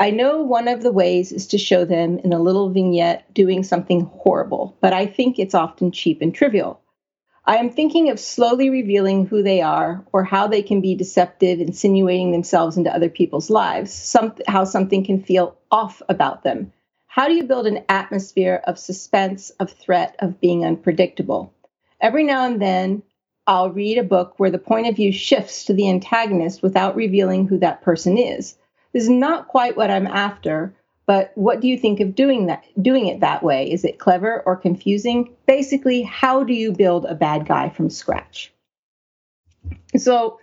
I 0.00 0.10
know 0.10 0.42
one 0.42 0.68
of 0.68 0.84
the 0.84 0.92
ways 0.92 1.32
is 1.32 1.48
to 1.48 1.58
show 1.58 1.84
them 1.84 2.20
in 2.20 2.32
a 2.32 2.38
little 2.38 2.70
vignette 2.70 3.34
doing 3.34 3.64
something 3.64 4.02
horrible, 4.02 4.76
but 4.80 4.92
I 4.92 5.06
think 5.06 5.38
it's 5.38 5.56
often 5.56 5.90
cheap 5.90 6.22
and 6.22 6.32
trivial. 6.32 6.80
I 7.44 7.56
am 7.56 7.70
thinking 7.70 8.08
of 8.08 8.20
slowly 8.20 8.70
revealing 8.70 9.26
who 9.26 9.42
they 9.42 9.60
are 9.60 10.04
or 10.12 10.22
how 10.22 10.46
they 10.46 10.62
can 10.62 10.80
be 10.80 10.94
deceptive, 10.94 11.60
insinuating 11.60 12.30
themselves 12.30 12.76
into 12.76 12.94
other 12.94 13.08
people's 13.08 13.50
lives, 13.50 13.90
some, 13.92 14.34
how 14.46 14.64
something 14.64 15.02
can 15.02 15.22
feel 15.22 15.56
off 15.72 16.00
about 16.08 16.44
them. 16.44 16.72
How 17.06 17.26
do 17.26 17.34
you 17.34 17.44
build 17.44 17.66
an 17.66 17.84
atmosphere 17.88 18.60
of 18.64 18.78
suspense, 18.78 19.50
of 19.58 19.72
threat, 19.72 20.14
of 20.20 20.40
being 20.40 20.64
unpredictable? 20.64 21.52
Every 22.00 22.22
now 22.22 22.46
and 22.46 22.62
then, 22.62 23.02
I'll 23.46 23.70
read 23.70 23.96
a 23.96 24.04
book 24.04 24.34
where 24.36 24.50
the 24.50 24.58
point 24.58 24.86
of 24.86 24.94
view 24.94 25.10
shifts 25.10 25.64
to 25.64 25.72
the 25.72 25.88
antagonist 25.88 26.62
without 26.62 26.94
revealing 26.94 27.48
who 27.48 27.58
that 27.60 27.80
person 27.80 28.18
is. 28.18 28.57
This 28.92 29.04
is 29.04 29.10
not 29.10 29.48
quite 29.48 29.76
what 29.76 29.90
I'm 29.90 30.06
after, 30.06 30.74
but 31.06 31.32
what 31.34 31.60
do 31.60 31.68
you 31.68 31.78
think 31.78 32.00
of 32.00 32.14
doing 32.14 32.46
that 32.46 32.64
doing 32.82 33.06
it 33.06 33.20
that 33.20 33.42
way? 33.42 33.70
Is 33.70 33.84
it 33.84 33.98
clever 33.98 34.42
or 34.44 34.56
confusing? 34.56 35.34
Basically, 35.46 36.02
how 36.02 36.44
do 36.44 36.52
you 36.52 36.72
build 36.72 37.04
a 37.06 37.14
bad 37.14 37.46
guy 37.46 37.68
from 37.70 37.90
scratch? 37.90 38.52
So 39.96 40.38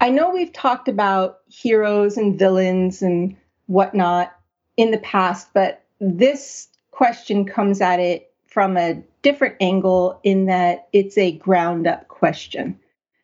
I 0.00 0.10
know 0.10 0.30
we've 0.30 0.52
talked 0.52 0.88
about 0.88 1.38
heroes 1.48 2.16
and 2.16 2.38
villains 2.38 3.02
and 3.02 3.36
whatnot 3.66 4.34
in 4.76 4.90
the 4.90 4.98
past, 4.98 5.48
but 5.54 5.84
this 6.00 6.68
question 6.90 7.44
comes 7.44 7.80
at 7.80 8.00
it 8.00 8.32
from 8.46 8.76
a 8.76 9.02
different 9.22 9.56
angle 9.60 10.20
in 10.22 10.46
that 10.46 10.88
it's 10.92 11.18
a 11.18 11.32
ground 11.32 11.86
up 11.86 12.06
question. 12.08 12.78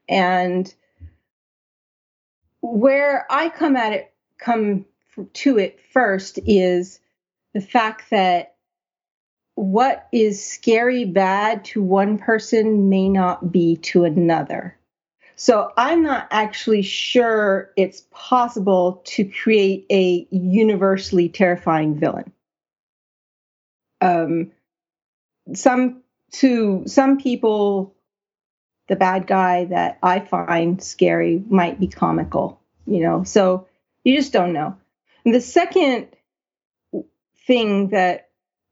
And 0.08 0.72
where 2.62 3.26
I 3.30 3.48
come 3.48 3.76
at 3.76 3.92
it, 3.92 4.09
come 4.40 4.86
to 5.34 5.58
it 5.58 5.80
first 5.92 6.38
is 6.46 7.00
the 7.54 7.60
fact 7.60 8.10
that 8.10 8.54
what 9.54 10.08
is 10.12 10.44
scary 10.44 11.04
bad 11.04 11.64
to 11.66 11.82
one 11.82 12.18
person 12.18 12.88
may 12.88 13.08
not 13.08 13.52
be 13.52 13.76
to 13.76 14.04
another. 14.04 14.76
So 15.36 15.72
I'm 15.76 16.02
not 16.02 16.28
actually 16.30 16.82
sure 16.82 17.70
it's 17.76 18.06
possible 18.10 19.02
to 19.06 19.24
create 19.24 19.86
a 19.90 20.26
universally 20.30 21.28
terrifying 21.28 21.98
villain. 21.98 22.32
Um, 24.00 24.52
some 25.54 26.02
to 26.32 26.84
some 26.86 27.18
people, 27.18 27.94
the 28.88 28.96
bad 28.96 29.26
guy 29.26 29.64
that 29.66 29.98
I 30.02 30.20
find 30.20 30.82
scary 30.82 31.42
might 31.48 31.80
be 31.80 31.88
comical, 31.88 32.60
you 32.86 33.00
know. 33.00 33.24
So 33.24 33.66
you 34.04 34.16
just 34.16 34.32
don't 34.32 34.52
know. 34.52 34.76
And 35.24 35.34
the 35.34 35.40
second 35.40 36.08
thing 37.46 37.88
that 37.88 38.28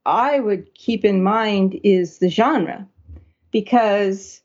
I 0.07 0.41
would 0.41 0.75
keep 0.75 1.05
in 1.05 1.23
mind 1.23 1.79
is 1.85 2.19
the 2.19 2.29
genre, 2.29 2.89
because 3.51 4.41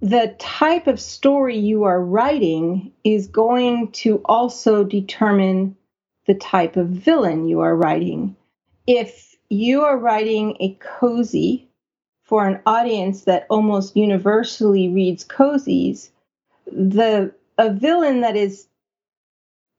the 0.00 0.34
type 0.38 0.86
of 0.86 1.00
story 1.00 1.58
you 1.58 1.84
are 1.84 2.02
writing 2.02 2.92
is 3.04 3.26
going 3.26 3.92
to 3.92 4.22
also 4.24 4.82
determine 4.84 5.76
the 6.26 6.34
type 6.34 6.76
of 6.76 6.88
villain 6.88 7.48
you 7.48 7.60
are 7.60 7.76
writing. 7.76 8.36
If 8.86 9.36
you 9.48 9.82
are 9.82 9.96
writing 9.96 10.56
a 10.60 10.74
cozy 10.80 11.68
for 12.22 12.46
an 12.46 12.60
audience 12.64 13.24
that 13.24 13.46
almost 13.50 13.96
universally 13.96 14.88
reads 14.88 15.24
cozies, 15.24 16.10
the 16.66 17.34
a 17.60 17.70
villain 17.70 18.22
that 18.22 18.36
is 18.36 18.66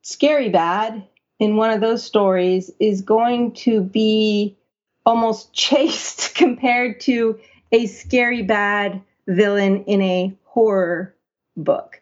scary 0.04 0.50
bad 0.50 1.04
in 1.40 1.56
one 1.56 1.72
of 1.72 1.82
those 1.82 2.04
stories 2.04 2.70
is 2.80 3.02
going 3.02 3.54
to 3.54 3.82
be 3.82 4.56
almost 5.04 5.52
chaste 5.54 6.36
compared 6.36 7.02
to 7.02 7.40
a 7.72 7.88
scary 7.88 8.44
bad 8.44 9.02
villain 9.28 9.84
in 9.86 10.02
a 10.04 10.38
horror 10.44 11.16
book. 11.58 12.00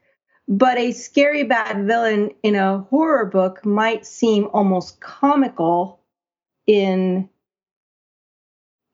But 0.50 0.77
a 0.77 0.91
scary 0.91 1.43
bad 1.43 1.86
villain 1.88 2.31
in 2.43 2.55
a 2.55 2.79
horror 2.79 3.25
book 3.25 3.63
might 3.65 4.05
seem 4.05 4.50
almost 4.51 5.00
comical 5.00 6.01
in 6.67 7.29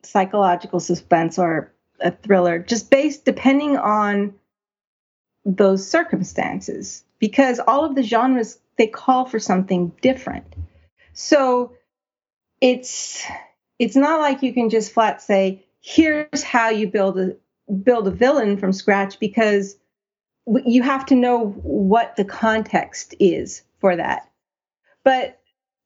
psychological 0.04 0.80
suspense 0.80 1.40
or 1.40 1.74
a 2.00 2.12
thriller, 2.12 2.60
just 2.60 2.92
based 2.92 3.26
depending 3.26 3.76
on 3.76 4.36
those 5.46 5.88
circumstances. 5.88 7.04
Because 7.20 7.60
all 7.60 7.86
of 7.86 7.96
the 7.96 8.04
genres 8.04 8.60
they 8.78 8.88
call 8.88 9.26
for 9.26 9.40
something 9.40 9.94
different. 10.02 10.54
So 11.14 11.74
it's 12.62 13.26
it's 13.80 13.96
not 13.96 14.20
like 14.20 14.44
you 14.44 14.54
can 14.54 14.70
just 14.70 14.92
flat 14.92 15.22
say 15.22 15.66
here's 15.82 16.44
how 16.44 16.70
you 16.70 16.88
build 16.88 17.20
a 17.20 17.36
build 17.84 18.08
a 18.08 18.12
villain 18.12 18.58
from 18.58 18.74
scratch 18.74 19.20
because 19.20 19.78
you 20.66 20.84
have 20.84 21.06
to 21.08 21.16
know 21.16 21.48
what 21.64 22.16
the 22.16 22.26
context 22.26 23.16
is 23.20 23.64
for 23.80 23.96
that. 23.96 24.30
But 25.04 25.40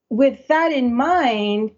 with 0.09 0.47
that 0.47 0.71
in 0.71 0.95
mind, 0.95 1.71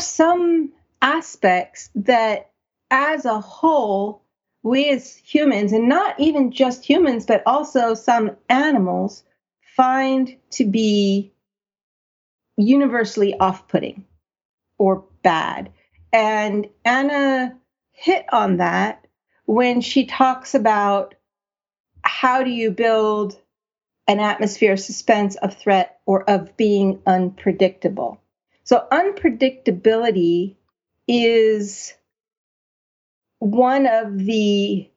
some 0.00 0.72
aspects 1.00 1.90
that 1.94 2.50
as 2.90 3.24
a 3.24 3.40
whole, 3.40 4.21
we 4.62 4.88
as 4.90 5.16
humans, 5.16 5.72
and 5.72 5.88
not 5.88 6.18
even 6.20 6.52
just 6.52 6.84
humans, 6.84 7.26
but 7.26 7.42
also 7.46 7.94
some 7.94 8.36
animals, 8.48 9.24
find 9.76 10.36
to 10.50 10.64
be 10.64 11.32
universally 12.56 13.34
off 13.38 13.66
putting 13.68 14.04
or 14.78 15.04
bad. 15.22 15.72
And 16.12 16.68
Anna 16.84 17.58
hit 17.92 18.26
on 18.32 18.58
that 18.58 19.06
when 19.46 19.80
she 19.80 20.06
talks 20.06 20.54
about 20.54 21.14
how 22.02 22.42
do 22.42 22.50
you 22.50 22.70
build 22.70 23.38
an 24.06 24.20
atmosphere 24.20 24.72
of 24.72 24.80
suspense, 24.80 25.36
of 25.36 25.56
threat, 25.56 26.00
or 26.06 26.28
of 26.28 26.56
being 26.56 27.00
unpredictable. 27.06 28.20
So, 28.64 28.86
unpredictability 28.90 30.56
is 31.06 31.94
one 33.42 33.86
of 33.86 34.18
the 34.18 34.88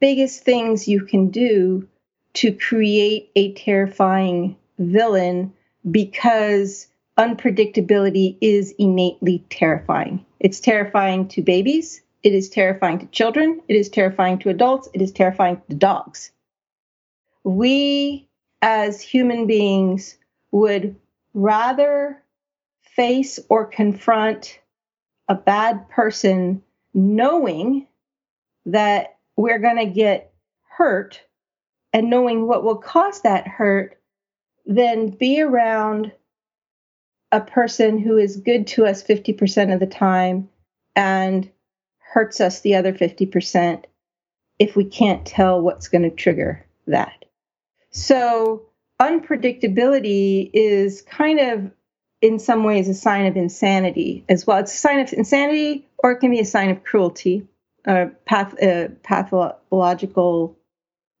biggest 0.00 0.42
things 0.42 0.88
you 0.88 1.02
can 1.02 1.28
do 1.28 1.86
to 2.34 2.52
create 2.52 3.30
a 3.36 3.52
terrifying 3.52 4.56
villain 4.76 5.52
because 5.88 6.88
unpredictability 7.16 8.38
is 8.40 8.74
innately 8.76 9.44
terrifying. 9.50 10.26
It's 10.40 10.58
terrifying 10.58 11.28
to 11.28 11.42
babies, 11.42 12.02
it 12.24 12.34
is 12.34 12.48
terrifying 12.48 12.98
to 12.98 13.06
children, 13.06 13.62
it 13.68 13.76
is 13.76 13.88
terrifying 13.88 14.40
to 14.40 14.48
adults, 14.48 14.88
it 14.92 15.00
is 15.00 15.12
terrifying 15.12 15.62
to 15.70 15.76
dogs. 15.76 16.32
We 17.44 18.28
as 18.62 19.00
human 19.00 19.46
beings 19.46 20.16
would 20.50 20.96
rather 21.34 22.20
face 22.96 23.38
or 23.48 23.64
confront 23.64 24.58
a 25.28 25.36
bad 25.36 25.88
person 25.88 26.62
knowing 26.96 27.86
that 28.64 29.18
we're 29.36 29.58
going 29.58 29.76
to 29.76 29.86
get 29.86 30.32
hurt 30.68 31.20
and 31.92 32.10
knowing 32.10 32.48
what 32.48 32.64
will 32.64 32.78
cause 32.78 33.20
that 33.20 33.46
hurt, 33.46 34.00
then 34.64 35.10
be 35.10 35.40
around 35.40 36.10
a 37.30 37.40
person 37.40 37.98
who 37.98 38.16
is 38.16 38.38
good 38.38 38.66
to 38.66 38.86
us 38.86 39.02
50% 39.02 39.72
of 39.72 39.78
the 39.78 39.86
time 39.86 40.48
and 40.96 41.50
hurts 41.98 42.40
us 42.40 42.60
the 42.60 42.74
other 42.74 42.92
50% 42.92 43.84
if 44.58 44.74
we 44.74 44.84
can't 44.84 45.26
tell 45.26 45.60
what's 45.60 45.88
going 45.88 46.02
to 46.02 46.10
trigger 46.10 46.64
that. 46.86 47.26
So, 47.90 48.62
unpredictability 49.00 50.50
is 50.54 51.02
kind 51.02 51.40
of, 51.40 51.70
in 52.20 52.38
some 52.38 52.64
ways, 52.64 52.88
a 52.88 52.94
sign 52.94 53.26
of 53.26 53.36
insanity 53.36 54.24
as 54.28 54.46
well. 54.46 54.58
It's 54.58 54.74
a 54.74 54.78
sign 54.78 55.00
of 55.00 55.12
insanity, 55.12 55.86
or 55.98 56.12
it 56.12 56.20
can 56.20 56.30
be 56.30 56.40
a 56.40 56.44
sign 56.44 56.70
of 56.70 56.82
cruelty, 56.82 57.46
uh, 57.86 58.06
path, 58.24 58.60
uh, 58.62 58.88
pathological 59.02 60.56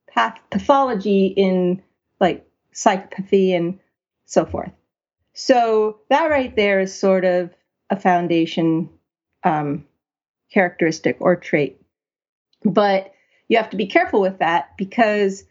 path- 0.08 0.40
pathology 0.50 1.26
in 1.26 1.82
like 2.20 2.46
psychopathy 2.72 3.54
and 3.54 3.78
so 4.24 4.44
forth. 4.44 4.72
So 5.34 6.00
that 6.08 6.30
right 6.30 6.54
there 6.56 6.80
is 6.80 6.98
sort 6.98 7.24
of 7.24 7.50
a 7.90 8.00
foundation 8.00 8.88
um, 9.44 9.84
characteristic 10.52 11.18
or 11.20 11.36
trait. 11.36 11.80
But 12.64 13.12
you 13.48 13.58
have 13.58 13.70
to 13.70 13.76
be 13.76 13.86
careful 13.86 14.20
with 14.20 14.38
that 14.38 14.76
because 14.76 15.44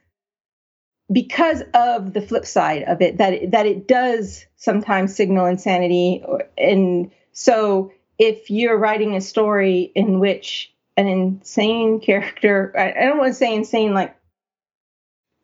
because 1.11 1.61
of 1.73 2.13
the 2.13 2.21
flip 2.21 2.45
side 2.45 2.83
of 2.83 3.01
it 3.01 3.17
that 3.17 3.33
it, 3.33 3.51
that 3.51 3.65
it 3.65 3.87
does 3.87 4.45
sometimes 4.55 5.15
signal 5.15 5.45
insanity 5.45 6.23
and 6.57 7.11
so 7.31 7.91
if 8.17 8.49
you're 8.49 8.77
writing 8.77 9.15
a 9.15 9.21
story 9.21 9.91
in 9.93 10.19
which 10.19 10.73
an 10.97 11.07
insane 11.07 11.99
character 11.99 12.73
I, 12.77 12.91
I 12.91 13.05
don't 13.05 13.17
want 13.17 13.29
to 13.29 13.33
say 13.35 13.53
insane 13.53 13.93
like 13.93 14.15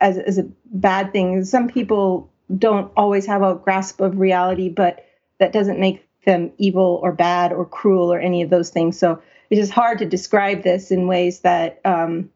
as, 0.02 0.18
as 0.18 0.38
a 0.38 0.50
bad 0.66 1.14
thing. 1.14 1.46
Some 1.46 1.70
people 1.70 2.30
don't 2.58 2.92
always 2.98 3.26
have 3.28 3.44
a 3.44 3.56
grasp 3.56 4.02
of 4.02 4.20
reality, 4.20 4.68
but 4.68 5.06
that 5.40 5.54
doesn't 5.54 5.80
make 5.80 6.06
them 6.26 6.52
evil 6.58 7.00
or 7.02 7.14
bad 7.14 7.54
or 7.54 7.66
cruel 7.66 8.12
or 8.12 8.20
any 8.20 8.42
of 8.42 8.50
those 8.50 8.72
things. 8.72 9.00
So 9.00 9.22
it's 9.50 9.70
hard 9.70 10.00
to 10.00 10.06
describe 10.06 10.64
this 10.64 10.92
in 10.92 11.08
ways 11.08 11.42
that 11.42 11.80
um, 11.86 12.30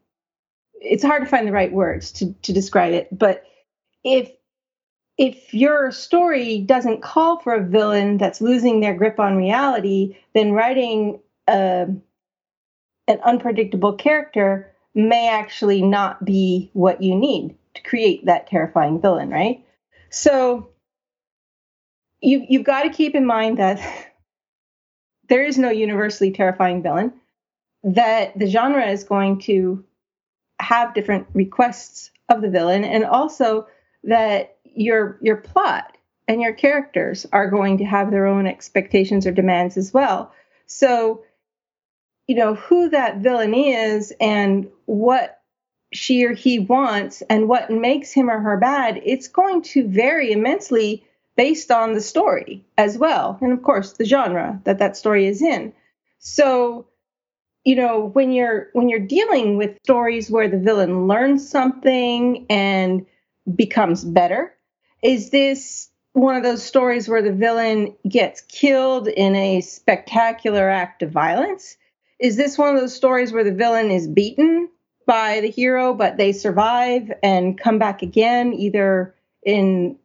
it's 0.90 1.04
hard 1.04 1.22
to 1.22 1.28
find 1.28 1.46
the 1.46 1.52
right 1.52 1.72
words 1.72 2.12
to, 2.12 2.32
to 2.42 2.52
describe 2.52 2.92
it. 2.92 3.08
But 3.16 3.44
if 4.04 4.30
if 5.18 5.54
your 5.54 5.90
story 5.92 6.58
doesn't 6.58 7.02
call 7.02 7.40
for 7.40 7.54
a 7.54 7.64
villain 7.64 8.18
that's 8.18 8.42
losing 8.42 8.80
their 8.80 8.94
grip 8.94 9.18
on 9.18 9.36
reality, 9.36 10.14
then 10.34 10.52
writing 10.52 11.20
a, 11.48 11.84
um, 11.84 12.02
an 13.08 13.18
unpredictable 13.24 13.94
character 13.94 14.70
may 14.94 15.28
actually 15.28 15.80
not 15.80 16.24
be 16.24 16.70
what 16.74 17.02
you 17.02 17.14
need 17.14 17.54
to 17.74 17.82
create 17.82 18.26
that 18.26 18.46
terrifying 18.46 19.00
villain, 19.00 19.30
right? 19.30 19.64
So 20.10 20.68
you 22.20 22.44
you've 22.48 22.64
got 22.64 22.82
to 22.82 22.90
keep 22.90 23.14
in 23.14 23.24
mind 23.26 23.58
that 23.58 23.80
there 25.28 25.44
is 25.44 25.56
no 25.56 25.70
universally 25.70 26.32
terrifying 26.32 26.82
villain. 26.82 27.12
That 27.84 28.36
the 28.38 28.48
genre 28.48 28.86
is 28.86 29.04
going 29.04 29.40
to 29.42 29.84
have 30.68 30.94
different 30.94 31.26
requests 31.32 32.10
of 32.28 32.42
the 32.42 32.50
villain, 32.50 32.84
and 32.84 33.04
also 33.04 33.66
that 34.04 34.56
your 34.64 35.18
your 35.22 35.36
plot 35.36 35.96
and 36.28 36.42
your 36.42 36.52
characters 36.52 37.26
are 37.32 37.50
going 37.50 37.78
to 37.78 37.84
have 37.84 38.10
their 38.10 38.26
own 38.26 38.46
expectations 38.46 39.26
or 39.26 39.32
demands 39.32 39.76
as 39.76 39.94
well. 39.94 40.32
So 40.66 41.22
you 42.26 42.34
know 42.34 42.54
who 42.54 42.90
that 42.90 43.18
villain 43.18 43.54
is 43.54 44.12
and 44.20 44.68
what 44.86 45.40
she 45.92 46.24
or 46.24 46.32
he 46.32 46.58
wants 46.58 47.22
and 47.30 47.48
what 47.48 47.70
makes 47.70 48.12
him 48.12 48.28
or 48.28 48.40
her 48.40 48.56
bad, 48.56 49.00
it's 49.04 49.28
going 49.28 49.62
to 49.62 49.86
vary 49.86 50.32
immensely 50.32 51.04
based 51.36 51.70
on 51.70 51.92
the 51.92 52.00
story 52.00 52.64
as 52.76 52.98
well. 52.98 53.38
And 53.40 53.52
of 53.52 53.62
course, 53.62 53.92
the 53.92 54.04
genre 54.04 54.60
that 54.64 54.78
that 54.78 54.96
story 54.96 55.26
is 55.26 55.42
in. 55.42 55.72
So, 56.18 56.86
you 57.66 57.74
know, 57.74 58.10
when 58.12 58.30
you're 58.30 58.68
when 58.74 58.88
you're 58.88 59.00
dealing 59.00 59.56
with 59.56 59.76
stories 59.82 60.30
where 60.30 60.48
the 60.48 60.56
villain 60.56 61.08
learns 61.08 61.46
something 61.46 62.46
and 62.48 63.04
becomes 63.56 64.04
better, 64.04 64.54
is 65.02 65.30
this 65.30 65.90
one 66.12 66.36
of 66.36 66.44
those 66.44 66.62
stories 66.62 67.08
where 67.08 67.22
the 67.22 67.32
villain 67.32 67.92
gets 68.08 68.42
killed 68.42 69.08
in 69.08 69.34
a 69.34 69.60
spectacular 69.62 70.70
act 70.70 71.02
of 71.02 71.10
violence? 71.10 71.76
Is 72.20 72.36
this 72.36 72.56
one 72.56 72.72
of 72.72 72.80
those 72.80 72.94
stories 72.94 73.32
where 73.32 73.44
the 73.44 73.52
villain 73.52 73.90
is 73.90 74.06
beaten 74.06 74.68
by 75.04 75.40
the 75.40 75.50
hero, 75.50 75.92
but 75.92 76.18
they 76.18 76.32
survive 76.32 77.12
and 77.20 77.58
come 77.58 77.80
back 77.80 78.00
again, 78.00 78.54
either 78.54 79.12
in 79.42 79.98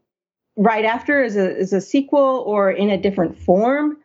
right 0.57 0.83
after 0.83 1.23
as 1.23 1.37
a, 1.37 1.59
as 1.59 1.73
a 1.73 1.81
sequel 1.81 2.43
or 2.47 2.71
in 2.71 2.89
a 2.89 2.97
different 2.97 3.37
form, 3.37 3.97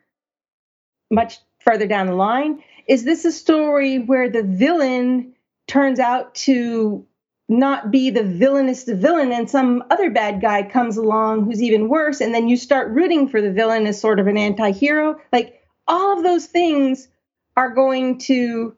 much 1.10 1.38
further 1.60 1.86
down 1.86 2.06
the 2.06 2.14
line? 2.14 2.62
Is 2.88 3.04
this 3.04 3.24
a 3.24 3.32
story 3.32 3.98
where 3.98 4.30
the 4.30 4.42
villain 4.42 5.34
turns 5.66 5.98
out 5.98 6.34
to 6.34 7.06
not 7.48 7.90
be 7.90 8.10
the 8.10 8.24
villainous 8.24 8.84
villain 8.84 9.32
and 9.32 9.48
some 9.48 9.84
other 9.90 10.10
bad 10.10 10.40
guy 10.40 10.68
comes 10.68 10.96
along 10.96 11.44
who's 11.44 11.62
even 11.62 11.88
worse 11.88 12.20
and 12.20 12.34
then 12.34 12.48
you 12.48 12.56
start 12.56 12.90
rooting 12.90 13.28
for 13.28 13.40
the 13.40 13.52
villain 13.52 13.86
as 13.86 14.00
sort 14.00 14.18
of 14.18 14.26
an 14.26 14.36
anti-hero? 14.36 15.20
Like 15.32 15.62
all 15.86 16.16
of 16.16 16.24
those 16.24 16.46
things 16.46 17.08
are 17.56 17.70
going 17.70 18.18
to 18.18 18.76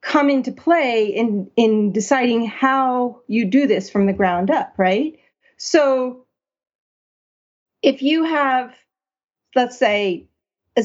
come 0.00 0.30
into 0.30 0.50
play 0.52 1.06
in 1.06 1.50
in 1.56 1.92
deciding 1.92 2.46
how 2.46 3.20
you 3.28 3.44
do 3.44 3.66
this 3.66 3.88
from 3.88 4.06
the 4.06 4.12
ground 4.12 4.50
up 4.50 4.74
right? 4.76 5.18
So 5.56 6.26
if 7.82 8.02
you 8.02 8.24
have 8.24 8.74
let's 9.54 9.78
say 9.78 10.26
a 10.76 10.82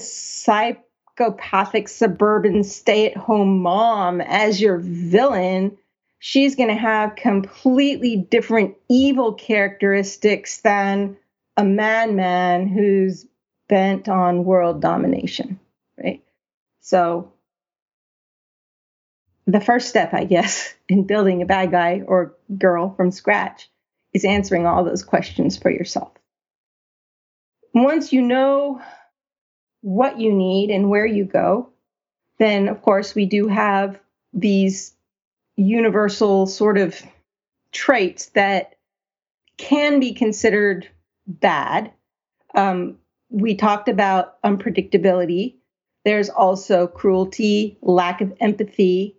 psychopathic 1.17 1.87
suburban 1.87 2.63
stay-at-home 2.63 3.59
mom 3.61 4.21
as 4.21 4.61
your 4.61 4.77
villain 4.77 5.75
she's 6.19 6.55
going 6.55 6.69
to 6.69 6.75
have 6.75 7.15
completely 7.15 8.15
different 8.15 8.75
evil 8.89 9.33
characteristics 9.33 10.61
than 10.61 11.17
a 11.55 11.63
madman 11.63 12.67
who's 12.67 13.25
bent 13.67 14.07
on 14.07 14.45
world 14.45 14.81
domination, 14.81 15.59
right? 16.01 16.23
So, 16.81 17.33
the 19.45 19.61
first 19.61 19.89
step, 19.89 20.13
I 20.13 20.25
guess, 20.25 20.73
in 20.89 21.03
building 21.03 21.41
a 21.41 21.45
bad 21.45 21.71
guy 21.71 22.01
or 22.05 22.35
girl 22.57 22.93
from 22.95 23.11
scratch 23.11 23.69
is 24.13 24.25
answering 24.25 24.65
all 24.65 24.83
those 24.83 25.03
questions 25.03 25.57
for 25.57 25.69
yourself. 25.69 26.11
Once 27.73 28.11
you 28.11 28.21
know 28.21 28.81
what 29.81 30.19
you 30.19 30.33
need 30.33 30.69
and 30.69 30.89
where 30.89 31.05
you 31.05 31.25
go, 31.25 31.69
then 32.39 32.67
of 32.67 32.81
course 32.81 33.15
we 33.15 33.25
do 33.25 33.47
have 33.47 33.99
these 34.33 34.95
universal 35.55 36.45
sort 36.45 36.77
of 36.77 37.01
traits 37.71 38.27
that 38.27 38.75
can 39.57 39.99
be 39.99 40.13
considered 40.13 40.87
bad. 41.25 41.91
Um, 42.55 42.97
we 43.29 43.55
talked 43.55 43.89
about 43.89 44.41
unpredictability. 44.43 45.55
There's 46.05 46.29
also 46.29 46.87
cruelty, 46.87 47.77
lack 47.81 48.21
of 48.21 48.33
empathy, 48.39 49.17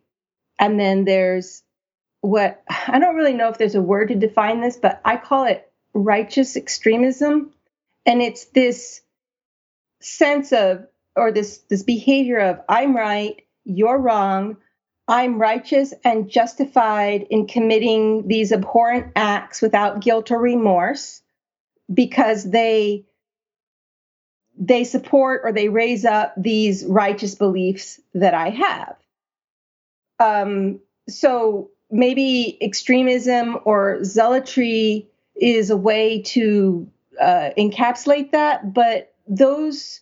and 0.58 0.78
then 0.78 1.04
there's 1.04 1.62
what 2.20 2.62
I 2.68 2.98
don't 2.98 3.16
really 3.16 3.34
know 3.34 3.48
if 3.48 3.58
there's 3.58 3.74
a 3.74 3.82
word 3.82 4.08
to 4.08 4.14
define 4.14 4.60
this, 4.60 4.76
but 4.76 5.00
I 5.04 5.16
call 5.16 5.44
it 5.44 5.70
righteous 5.92 6.56
extremism. 6.56 7.52
And 8.06 8.22
it's 8.22 8.46
this 8.46 9.02
sense 10.00 10.52
of, 10.52 10.86
or 11.16 11.32
this, 11.32 11.58
this 11.68 11.82
behavior 11.82 12.38
of, 12.38 12.60
I'm 12.68 12.96
right, 12.96 13.42
you're 13.64 13.98
wrong, 13.98 14.56
I'm 15.08 15.40
righteous 15.40 15.94
and 16.04 16.30
justified 16.30 17.26
in 17.30 17.46
committing 17.46 18.28
these 18.28 18.52
abhorrent 18.52 19.12
acts 19.16 19.62
without 19.62 20.00
guilt 20.00 20.30
or 20.30 20.38
remorse 20.38 21.22
because 21.92 22.48
they 22.48 23.06
they 24.60 24.84
support 24.84 25.42
or 25.44 25.52
they 25.52 25.68
raise 25.68 26.04
up 26.04 26.34
these 26.36 26.84
righteous 26.84 27.36
beliefs 27.36 28.00
that 28.14 28.34
I 28.34 28.50
have. 28.50 28.96
Um, 30.18 30.80
so 31.08 31.70
maybe 31.90 32.58
extremism 32.60 33.58
or 33.64 34.02
zealotry 34.04 35.06
is 35.36 35.70
a 35.70 35.76
way 35.76 36.22
to 36.22 36.90
uh, 37.20 37.50
encapsulate 37.56 38.32
that, 38.32 38.74
but 38.74 39.14
those 39.28 40.00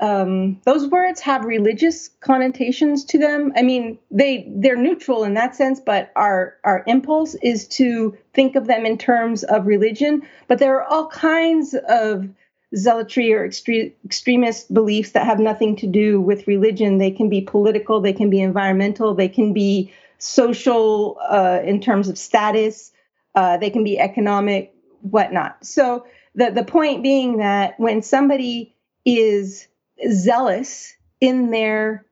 um, 0.00 0.60
those 0.64 0.86
words 0.86 1.20
have 1.22 1.44
religious 1.44 2.08
connotations 2.20 3.04
to 3.06 3.18
them. 3.18 3.52
I 3.56 3.62
mean, 3.62 3.98
they 4.10 4.46
they're 4.48 4.76
neutral 4.76 5.24
in 5.24 5.34
that 5.34 5.56
sense, 5.56 5.80
but 5.80 6.12
our 6.14 6.56
our 6.64 6.84
impulse 6.86 7.34
is 7.42 7.66
to 7.68 8.16
think 8.32 8.54
of 8.54 8.68
them 8.68 8.86
in 8.86 8.96
terms 8.96 9.42
of 9.44 9.66
religion. 9.66 10.22
But 10.46 10.60
there 10.60 10.76
are 10.76 10.84
all 10.84 11.08
kinds 11.08 11.74
of 11.88 12.28
zealotry 12.76 13.32
or 13.32 13.48
extre- 13.48 13.92
extremist 14.04 14.72
beliefs 14.72 15.12
that 15.12 15.26
have 15.26 15.40
nothing 15.40 15.74
to 15.76 15.86
do 15.86 16.20
with 16.20 16.46
religion. 16.46 16.98
They 16.98 17.10
can 17.10 17.28
be 17.28 17.40
political, 17.40 18.00
they 18.00 18.12
can 18.12 18.30
be 18.30 18.40
environmental, 18.40 19.14
they 19.14 19.28
can 19.28 19.52
be 19.52 19.92
social 20.18 21.18
uh, 21.28 21.60
in 21.64 21.80
terms 21.80 22.08
of 22.08 22.18
status, 22.18 22.92
uh, 23.34 23.56
they 23.56 23.70
can 23.70 23.84
be 23.84 23.98
economic, 23.98 24.74
whatnot. 25.00 25.64
So 25.64 26.04
the 26.34 26.50
the 26.50 26.64
point 26.64 27.02
being 27.02 27.38
that 27.38 27.78
when 27.78 28.02
somebody 28.02 28.74
is 29.04 29.66
zealous 30.10 30.94
in 31.20 31.50
their 31.50 32.06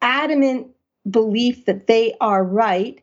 adamant 0.00 0.68
belief 1.08 1.66
that 1.66 1.86
they 1.86 2.14
are 2.20 2.44
right, 2.44 3.02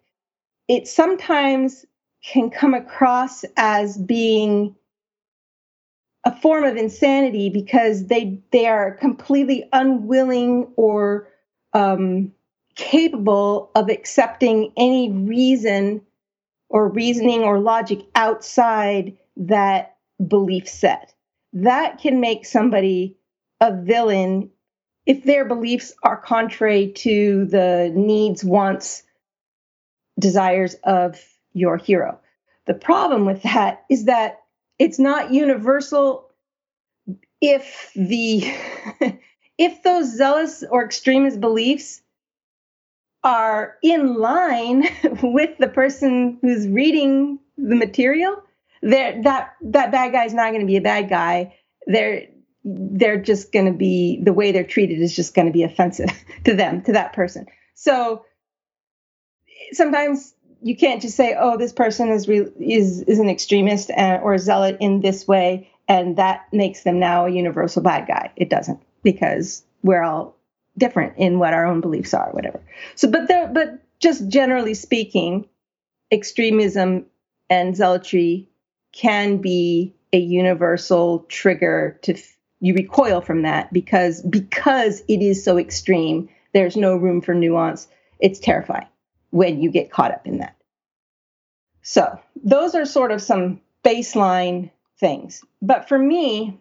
it 0.67 0.87
sometimes 0.87 1.85
can 2.23 2.49
come 2.49 2.73
across 2.73 3.43
as 3.57 3.97
being 3.97 4.75
a 6.23 6.35
form 6.39 6.63
of 6.63 6.77
insanity 6.77 7.49
because 7.49 8.07
they 8.07 8.39
they 8.51 8.67
are 8.67 8.91
completely 8.91 9.67
unwilling 9.73 10.71
or 10.75 11.27
um, 11.73 12.31
capable 12.75 13.71
of 13.75 13.89
accepting 13.89 14.71
any 14.77 15.11
reason 15.11 16.01
or 16.69 16.89
reasoning 16.89 17.41
or 17.41 17.59
logic 17.59 17.99
outside 18.15 19.17
that 19.35 19.90
belief 20.27 20.67
set. 20.67 21.13
That 21.53 21.99
can 21.99 22.19
make 22.19 22.45
somebody 22.45 23.17
a 23.60 23.75
villain 23.75 24.49
if 25.05 25.23
their 25.23 25.45
beliefs 25.45 25.93
are 26.03 26.17
contrary 26.17 26.91
to 26.93 27.45
the 27.45 27.91
needs, 27.95 28.43
wants, 28.43 29.03
desires 30.19 30.75
of 30.84 31.19
your 31.53 31.77
hero. 31.77 32.19
The 32.67 32.73
problem 32.73 33.25
with 33.25 33.43
that 33.43 33.84
is 33.89 34.05
that 34.05 34.41
it's 34.77 34.99
not 34.99 35.34
universal 35.34 36.29
if 37.41 37.91
the 37.95 38.43
if 39.57 39.84
those 39.84 40.15
zealous 40.15 40.63
or 40.69 40.86
extremist 40.86 41.41
beliefs 41.41 42.01
are 43.23 43.77
in 43.84 44.15
line 44.15 44.88
with 45.23 45.57
the 45.57 45.67
person 45.67 46.38
who's 46.41 46.67
reading 46.67 47.39
the 47.57 47.75
material, 47.75 48.41
that 48.82 49.56
that 49.62 49.91
bad 49.91 50.12
guy 50.12 50.26
is 50.26 50.34
not 50.34 50.50
going 50.50 50.62
to 50.62 50.67
be 50.67 50.78
a 50.78 50.82
bad 50.82 51.10
guy. 51.10 51.56
They're 51.88 52.28
they're 52.63 53.22
just 53.22 53.52
going 53.52 53.65
to 53.65 53.72
be 53.72 54.22
the 54.24 54.34
way 54.34 54.52
they're 54.52 54.63
treated 54.63 55.00
is 55.00 55.15
just 55.15 55.34
going 55.34 55.48
to 55.48 55.54
be 55.54 55.63
offensive 55.63 56.12
to 56.46 56.54
them 56.54 56.82
to 56.84 56.94
that 56.94 57.13
person. 57.13 57.48
So 57.76 58.26
sometimes 59.72 60.34
you 60.62 60.76
can't 60.76 61.02
just 61.02 61.15
say 61.15 61.36
oh 61.38 61.58
this 61.58 61.74
person 61.74 62.10
is 62.10 62.28
re- 62.28 62.52
is 62.60 63.02
is 63.02 63.20
an 63.20 63.30
extremist 63.30 63.89
and, 63.91 64.22
or 64.22 64.34
a 64.34 64.39
zealot 64.39 64.78
in 64.80 65.02
this 65.02 65.28
way 65.28 65.72
and 65.88 66.17
that 66.17 66.48
makes 66.54 66.84
them 66.84 67.00
now 67.00 67.26
a 67.26 67.32
universal 67.32 67.82
bad 67.82 68.08
guy. 68.08 68.32
It 68.36 68.50
doesn't 68.50 68.80
because 69.04 69.63
we're 69.82 70.04
all 70.04 70.38
different 70.78 71.17
in 71.17 71.39
what 71.39 71.54
our 71.54 71.65
own 71.65 71.82
beliefs 71.82 72.13
are 72.13 72.30
whatever. 72.32 72.62
So 72.96 73.10
but 73.10 73.28
there 73.28 73.48
but 73.48 73.80
just 74.00 74.28
generally 74.28 74.74
speaking 74.74 75.48
extremism 76.12 77.06
and 77.50 77.76
zealotry 77.76 78.48
can 78.91 79.38
be 79.38 79.93
a 80.13 80.17
universal 80.17 81.19
trigger 81.30 81.99
to 82.04 82.15
you 82.60 82.73
recoil 82.73 83.21
from 83.21 83.43
that 83.43 83.71
because 83.73 84.21
because 84.23 85.01
it 85.08 85.21
is 85.21 85.43
so 85.43 85.58
extreme 85.58 86.30
there's 86.54 86.75
no 86.75 86.97
room 86.97 87.21
for 87.21 87.34
nuance. 87.34 87.88
It's 88.19 88.39
terrifying 88.39 88.88
when 89.30 89.62
you 89.62 89.71
get 89.71 89.89
caught 89.89 90.12
up 90.12 90.27
in 90.27 90.39
that. 90.39 90.58
So 91.82 92.19
those 92.43 92.75
are 92.75 92.86
sort 92.86 93.12
of 93.12 93.21
some 93.21 93.62
baseline 93.86 94.69
things. 94.99 95.43
But 95.62 95.88
for 95.88 95.97
me 95.97 96.60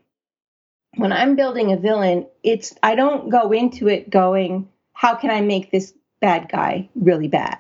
when 0.97 1.13
i'm 1.13 1.37
building 1.37 1.73
a 1.73 1.77
villain 1.77 2.27
it's 2.43 2.75
i 2.83 2.97
don't 2.97 3.31
go 3.31 3.53
into 3.53 3.87
it 3.87 4.11
going 4.11 4.69
how 4.93 5.15
can 5.15 5.31
i 5.31 5.41
make 5.41 5.71
this 5.71 5.95
bad 6.21 6.49
guy 6.49 6.89
really 6.95 7.29
bad? 7.29 7.59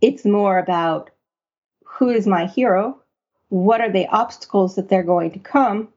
It's 0.00 0.24
more 0.24 0.58
about 0.58 1.10
who 1.84 2.10
is 2.10 2.26
my 2.26 2.46
hero, 2.46 3.00
what 3.52 3.82
are 3.82 3.92
the 3.92 4.06
obstacles 4.06 4.76
that 4.76 4.88
they're 4.88 5.02
going 5.02 5.30
to 5.30 5.38
come, 5.38 5.88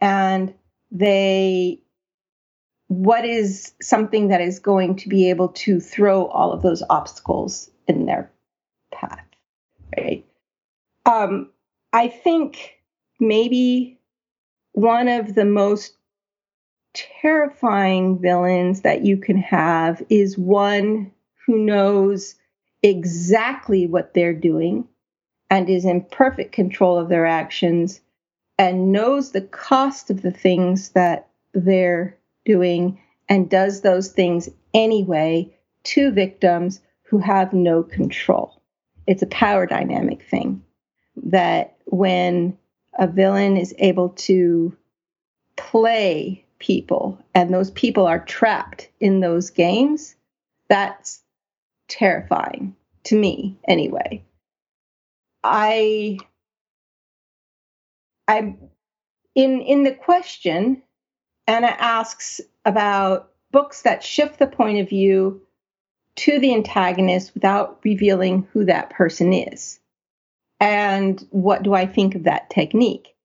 and 0.00 0.52
they 0.90 1.80
what 2.88 3.24
is 3.24 3.74
something 3.80 4.26
that 4.26 4.40
is 4.40 4.58
going 4.58 4.96
to 4.96 5.08
be 5.08 5.30
able 5.30 5.50
to 5.50 5.78
throw 5.78 6.26
all 6.26 6.50
of 6.50 6.62
those 6.62 6.82
obstacles 6.90 7.70
in 7.86 8.06
their 8.06 8.28
path, 8.90 9.24
right? 9.96 10.26
Um, 11.06 11.50
I 11.92 12.08
think 12.08 12.80
maybe 13.20 14.00
one 14.72 15.06
of 15.06 15.36
the 15.36 15.44
most 15.44 15.92
terrifying 16.92 18.18
villains 18.18 18.80
that 18.80 19.04
you 19.04 19.16
can 19.16 19.36
have 19.36 20.02
is 20.08 20.36
one 20.36 21.12
who 21.46 21.56
knows 21.56 22.34
exactly 22.82 23.86
what 23.86 24.12
they're 24.12 24.34
doing 24.34 24.88
and 25.50 25.68
is 25.68 25.84
in 25.84 26.02
perfect 26.02 26.52
control 26.52 26.96
of 26.96 27.08
their 27.08 27.26
actions 27.26 28.00
and 28.58 28.92
knows 28.92 29.32
the 29.32 29.40
cost 29.40 30.10
of 30.10 30.22
the 30.22 30.30
things 30.30 30.90
that 30.90 31.28
they're 31.52 32.16
doing 32.44 33.00
and 33.28 33.50
does 33.50 33.80
those 33.80 34.08
things 34.12 34.48
anyway 34.72 35.52
to 35.82 36.12
victims 36.12 36.80
who 37.02 37.18
have 37.18 37.52
no 37.52 37.82
control. 37.82 38.62
It's 39.06 39.22
a 39.22 39.26
power 39.26 39.66
dynamic 39.66 40.22
thing 40.22 40.62
that 41.16 41.76
when 41.86 42.56
a 42.98 43.06
villain 43.06 43.56
is 43.56 43.74
able 43.78 44.10
to 44.10 44.76
play 45.56 46.44
people 46.58 47.18
and 47.34 47.52
those 47.52 47.70
people 47.72 48.06
are 48.06 48.24
trapped 48.24 48.88
in 49.00 49.20
those 49.20 49.50
games, 49.50 50.14
that's 50.68 51.22
terrifying 51.88 52.76
to 53.04 53.16
me 53.18 53.56
anyway. 53.66 54.22
I 55.42 56.18
I 58.28 58.56
in 59.34 59.60
in 59.60 59.84
the 59.84 59.92
question 59.94 60.82
Anna 61.46 61.74
asks 61.78 62.40
about 62.64 63.32
books 63.50 63.82
that 63.82 64.04
shift 64.04 64.38
the 64.38 64.46
point 64.46 64.78
of 64.78 64.88
view 64.88 65.42
to 66.16 66.38
the 66.38 66.54
antagonist 66.54 67.34
without 67.34 67.80
revealing 67.82 68.46
who 68.52 68.64
that 68.66 68.90
person 68.90 69.32
is. 69.32 69.80
And 70.60 71.26
what 71.30 71.62
do 71.62 71.72
I 71.72 71.86
think 71.86 72.14
of 72.14 72.24
that 72.24 72.50
technique? 72.50 73.16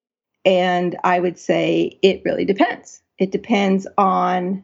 And 0.45 0.95
I 1.03 1.19
would 1.19 1.37
say 1.37 1.99
it 2.01 2.21
really 2.23 2.45
depends. 2.45 3.01
It 3.17 3.31
depends 3.31 3.85
on 3.97 4.63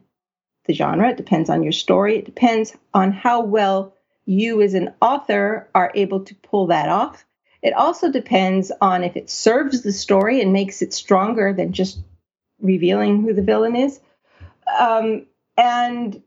the 0.64 0.72
genre, 0.72 1.10
it 1.10 1.16
depends 1.16 1.50
on 1.50 1.62
your 1.62 1.72
story, 1.72 2.18
it 2.18 2.24
depends 2.24 2.76
on 2.94 3.12
how 3.12 3.42
well 3.42 3.94
you 4.24 4.62
as 4.62 4.74
an 4.74 4.94
author 5.02 5.68
are 5.74 5.90
able 5.94 6.20
to 6.20 6.34
pull 6.36 6.68
that 6.68 6.88
off. 6.88 7.24
It 7.62 7.74
also 7.74 8.10
depends 8.10 8.72
on 8.80 9.04
if 9.04 9.16
it 9.16 9.30
serves 9.30 9.82
the 9.82 9.92
story 9.92 10.40
and 10.40 10.52
makes 10.52 10.82
it 10.82 10.92
stronger 10.92 11.52
than 11.52 11.72
just 11.72 12.00
revealing 12.60 13.22
who 13.22 13.32
the 13.32 13.42
villain 13.42 13.76
is, 13.76 14.00
um, 14.78 15.26
and 15.56 16.22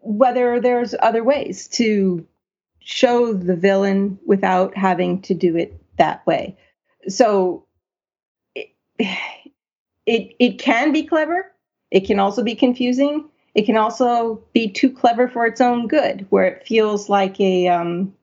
whether 0.00 0.60
there's 0.60 0.94
other 1.00 1.24
ways 1.24 1.66
to 1.68 2.26
show 2.78 3.32
the 3.32 3.56
villain 3.56 4.18
without 4.24 4.76
having 4.76 5.20
to 5.22 5.34
do 5.34 5.56
it 5.56 5.74
that 5.96 6.24
way. 6.26 6.56
So 7.08 7.66
it, 8.54 8.68
it, 8.98 10.36
it 10.38 10.58
can 10.58 10.92
be 10.92 11.02
clever. 11.02 11.50
It 11.90 12.06
can 12.06 12.20
also 12.20 12.44
be 12.44 12.54
confusing. 12.54 13.28
It 13.54 13.66
can 13.66 13.76
also 13.76 14.44
be 14.52 14.68
too 14.68 14.90
clever 14.90 15.28
for 15.28 15.46
its 15.46 15.60
own 15.60 15.88
good, 15.88 16.26
where 16.28 16.44
it 16.44 16.66
feels 16.66 17.08
like 17.08 17.40
a 17.40 17.68
um, 17.68 18.14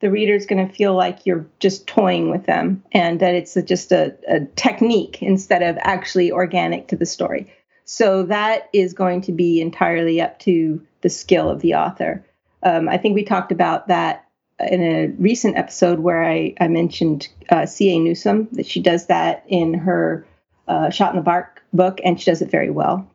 the 0.00 0.10
reader's 0.10 0.46
going 0.46 0.66
to 0.66 0.74
feel 0.74 0.94
like 0.94 1.26
you're 1.26 1.46
just 1.58 1.86
toying 1.86 2.30
with 2.30 2.46
them 2.46 2.82
and 2.92 3.20
that 3.20 3.34
it's 3.34 3.54
just 3.64 3.92
a, 3.92 4.16
a 4.28 4.46
technique 4.56 5.22
instead 5.22 5.62
of 5.62 5.76
actually 5.80 6.32
organic 6.32 6.88
to 6.88 6.96
the 6.96 7.06
story. 7.06 7.52
So 7.84 8.24
that 8.24 8.68
is 8.72 8.94
going 8.94 9.22
to 9.22 9.32
be 9.32 9.60
entirely 9.60 10.20
up 10.20 10.38
to 10.40 10.84
the 11.02 11.10
skill 11.10 11.50
of 11.50 11.60
the 11.60 11.74
author. 11.74 12.24
Um, 12.62 12.88
I 12.88 12.98
think 12.98 13.14
we 13.14 13.24
talked 13.24 13.52
about 13.52 13.88
that 13.88 14.26
in 14.60 14.82
a 14.82 15.06
recent 15.18 15.56
episode 15.56 16.00
where 16.00 16.22
I, 16.22 16.54
I 16.60 16.68
mentioned 16.68 17.28
uh, 17.48 17.66
C.A. 17.66 17.98
Newsome, 17.98 18.48
that 18.52 18.66
she 18.66 18.80
does 18.80 19.06
that 19.06 19.44
in 19.48 19.74
her 19.74 20.26
uh, 20.68 20.90
Shot 20.90 21.10
in 21.10 21.16
the 21.16 21.22
Bark 21.22 21.62
book, 21.72 22.00
and 22.04 22.20
she 22.20 22.30
does 22.30 22.42
it 22.42 22.50
very 22.50 22.70
well. 22.70 23.10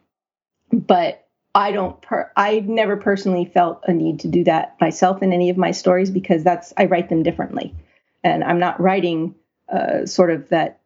But 0.71 1.24
I 1.55 1.71
don't, 1.71 1.99
per- 2.01 2.31
I've 2.35 2.67
never 2.67 2.97
personally 2.97 3.45
felt 3.45 3.81
a 3.87 3.93
need 3.93 4.19
to 4.19 4.27
do 4.27 4.43
that 4.43 4.75
myself 4.81 5.23
in 5.23 5.31
any 5.31 5.49
of 5.49 5.57
my 5.57 5.71
stories 5.71 6.11
because 6.11 6.43
that's, 6.43 6.73
I 6.77 6.85
write 6.85 7.09
them 7.09 7.23
differently. 7.23 7.73
And 8.23 8.43
I'm 8.43 8.59
not 8.59 8.79
writing 8.79 9.35
uh, 9.71 10.05
sort 10.05 10.31
of 10.31 10.49
that 10.49 10.81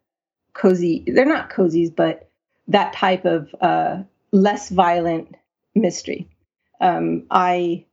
cozy, 0.54 1.04
they're 1.06 1.26
not 1.26 1.50
cozies, 1.50 1.94
but 1.94 2.30
that 2.68 2.92
type 2.92 3.24
of 3.24 3.54
uh, 3.60 4.04
less 4.30 4.68
violent 4.68 5.34
mystery. 5.74 6.28
Um, 6.80 7.26
I 7.30 7.84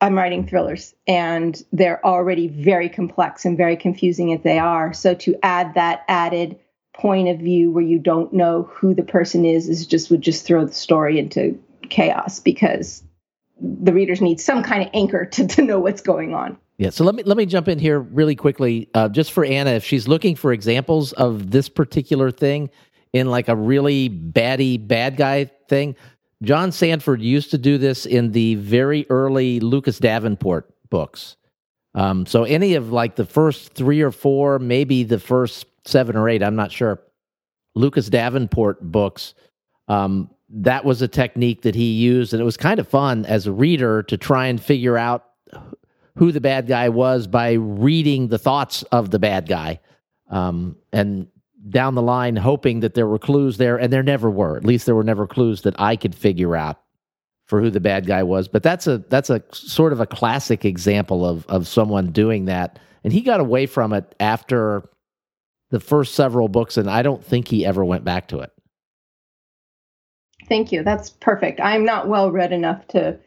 I'm 0.00 0.14
writing 0.14 0.46
thrillers 0.46 0.94
and 1.06 1.60
they're 1.72 2.04
already 2.04 2.48
very 2.48 2.88
complex 2.88 3.44
and 3.44 3.56
very 3.56 3.76
confusing 3.76 4.32
as 4.32 4.42
they 4.42 4.58
are. 4.58 4.92
So 4.92 5.14
to 5.14 5.36
add 5.42 5.74
that 5.74 6.04
added 6.06 6.58
point 6.96 7.28
of 7.28 7.38
view 7.38 7.70
where 7.70 7.84
you 7.84 7.98
don't 7.98 8.32
know 8.32 8.62
who 8.72 8.94
the 8.94 9.02
person 9.02 9.44
is 9.44 9.68
is 9.68 9.86
just 9.86 10.10
would 10.10 10.22
just 10.22 10.46
throw 10.46 10.64
the 10.64 10.72
story 10.72 11.18
into 11.18 11.58
chaos 11.90 12.40
because 12.40 13.02
the 13.60 13.92
readers 13.92 14.20
need 14.20 14.40
some 14.40 14.62
kind 14.62 14.82
of 14.82 14.88
anchor 14.94 15.24
to, 15.24 15.46
to 15.46 15.62
know 15.62 15.78
what's 15.78 16.00
going 16.00 16.34
on. 16.34 16.56
Yeah, 16.78 16.90
so 16.90 17.04
let 17.04 17.14
me 17.14 17.22
let 17.22 17.38
me 17.38 17.46
jump 17.46 17.68
in 17.68 17.78
here 17.78 18.00
really 18.00 18.34
quickly, 18.34 18.88
uh, 18.92 19.08
just 19.08 19.32
for 19.32 19.44
Anna, 19.44 19.70
if 19.70 19.84
she's 19.84 20.06
looking 20.06 20.36
for 20.36 20.52
examples 20.52 21.12
of 21.14 21.50
this 21.50 21.68
particular 21.70 22.30
thing 22.30 22.68
in 23.14 23.30
like 23.30 23.48
a 23.48 23.56
really 23.56 24.10
baddie 24.10 24.86
bad 24.86 25.16
guy 25.16 25.50
thing. 25.68 25.96
John 26.42 26.70
Sandford 26.70 27.22
used 27.22 27.50
to 27.52 27.58
do 27.58 27.78
this 27.78 28.04
in 28.04 28.32
the 28.32 28.56
very 28.56 29.06
early 29.08 29.58
Lucas 29.60 29.98
Davenport 29.98 30.70
books. 30.90 31.36
Um, 31.94 32.26
so 32.26 32.44
any 32.44 32.74
of 32.74 32.92
like 32.92 33.16
the 33.16 33.24
first 33.24 33.72
three 33.72 34.02
or 34.02 34.10
four, 34.10 34.58
maybe 34.58 35.02
the 35.02 35.18
first 35.18 35.66
seven 35.88 36.16
or 36.16 36.28
eight, 36.28 36.42
I'm 36.42 36.56
not 36.56 36.72
sure. 36.72 37.02
Lucas 37.74 38.08
Davenport 38.08 38.80
books. 38.80 39.34
Um, 39.88 40.30
that 40.48 40.84
was 40.84 41.02
a 41.02 41.08
technique 41.08 41.62
that 41.62 41.74
he 41.74 41.92
used, 41.92 42.32
and 42.32 42.40
it 42.40 42.44
was 42.44 42.56
kind 42.56 42.78
of 42.78 42.88
fun 42.88 43.24
as 43.26 43.46
a 43.46 43.52
reader 43.52 44.02
to 44.04 44.16
try 44.16 44.46
and 44.46 44.62
figure 44.62 44.96
out 44.96 45.24
who 46.16 46.32
the 46.32 46.40
bad 46.40 46.66
guy 46.66 46.88
was 46.88 47.26
by 47.26 47.52
reading 47.52 48.28
the 48.28 48.38
thoughts 48.38 48.82
of 48.84 49.10
the 49.10 49.18
bad 49.18 49.48
guy. 49.48 49.80
Um, 50.30 50.76
and 50.92 51.28
down 51.68 51.94
the 51.94 52.02
line 52.02 52.36
hoping 52.36 52.80
that 52.80 52.94
there 52.94 53.06
were 53.06 53.18
clues 53.18 53.56
there, 53.58 53.76
and 53.76 53.92
there 53.92 54.02
never 54.02 54.30
were. 54.30 54.56
At 54.56 54.64
least 54.64 54.86
there 54.86 54.94
were 54.94 55.04
never 55.04 55.26
clues 55.26 55.62
that 55.62 55.78
I 55.80 55.96
could 55.96 56.14
figure 56.14 56.56
out 56.56 56.80
for 57.46 57.60
who 57.60 57.70
the 57.70 57.80
bad 57.80 58.06
guy 58.06 58.22
was. 58.22 58.48
But 58.48 58.62
that's 58.62 58.86
a 58.86 58.98
that's 58.98 59.30
a 59.30 59.42
sort 59.52 59.92
of 59.92 60.00
a 60.00 60.06
classic 60.06 60.64
example 60.64 61.26
of 61.26 61.46
of 61.46 61.66
someone 61.66 62.12
doing 62.12 62.46
that, 62.46 62.78
and 63.04 63.12
he 63.12 63.20
got 63.20 63.40
away 63.40 63.66
from 63.66 63.92
it 63.92 64.14
after 64.20 64.88
the 65.70 65.80
first 65.80 66.14
several 66.14 66.48
books, 66.48 66.76
and 66.76 66.90
I 66.90 67.02
don't 67.02 67.24
think 67.24 67.48
he 67.48 67.66
ever 67.66 67.84
went 67.84 68.04
back 68.04 68.28
to 68.28 68.40
it. 68.40 68.50
Thank 70.48 70.70
you. 70.72 70.82
That's 70.82 71.10
perfect. 71.10 71.60
I'm 71.60 71.84
not 71.84 72.08
well 72.08 72.30
read 72.30 72.52
enough 72.52 72.86
to 72.88 73.18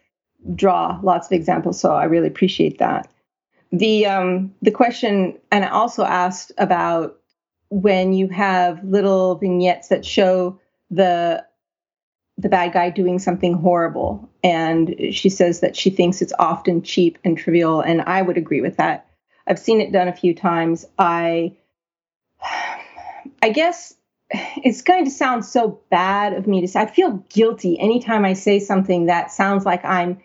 draw 0.55 0.99
lots 1.03 1.27
of 1.27 1.33
examples, 1.33 1.79
so 1.79 1.93
I 1.93 2.05
really 2.05 2.27
appreciate 2.27 2.79
that. 2.79 3.11
The 3.71 4.05
um, 4.05 4.53
the 4.61 4.71
question, 4.71 5.37
and 5.51 5.65
I 5.65 5.69
also 5.69 6.03
asked 6.03 6.51
about 6.57 7.19
when 7.69 8.13
you 8.13 8.27
have 8.29 8.83
little 8.83 9.35
vignettes 9.35 9.89
that 9.89 10.05
show 10.05 10.59
the 10.89 11.45
the 12.37 12.49
bad 12.49 12.71
guy 12.71 12.89
doing 12.89 13.19
something 13.19 13.53
horrible 13.53 14.29
and 14.43 14.95
she 15.11 15.27
says 15.29 15.59
that 15.59 15.75
she 15.75 15.89
thinks 15.89 16.21
it's 16.21 16.33
often 16.39 16.81
cheap 16.81 17.17
and 17.25 17.37
trivial 17.37 17.81
and 17.81 18.01
I 18.03 18.21
would 18.21 18.37
agree 18.37 18.61
with 18.61 18.77
that. 18.77 19.07
I've 19.45 19.59
seen 19.59 19.81
it 19.81 19.91
done 19.91 20.07
a 20.07 20.15
few 20.15 20.33
times. 20.33 20.85
I 20.97 21.57
I 23.41 23.49
guess 23.49 23.93
it's 24.31 24.81
going 24.81 25.05
to 25.05 25.11
sound 25.11 25.45
so 25.45 25.79
bad 25.89 26.33
of 26.33 26.47
me 26.47 26.61
to 26.61 26.67
say 26.67 26.81
I 26.81 26.85
feel 26.85 27.23
guilty 27.29 27.79
anytime 27.79 28.25
I 28.25 28.33
say 28.33 28.59
something 28.59 29.07
that 29.07 29.31
sounds 29.31 29.65
like 29.65 29.83
I'm 29.83 30.21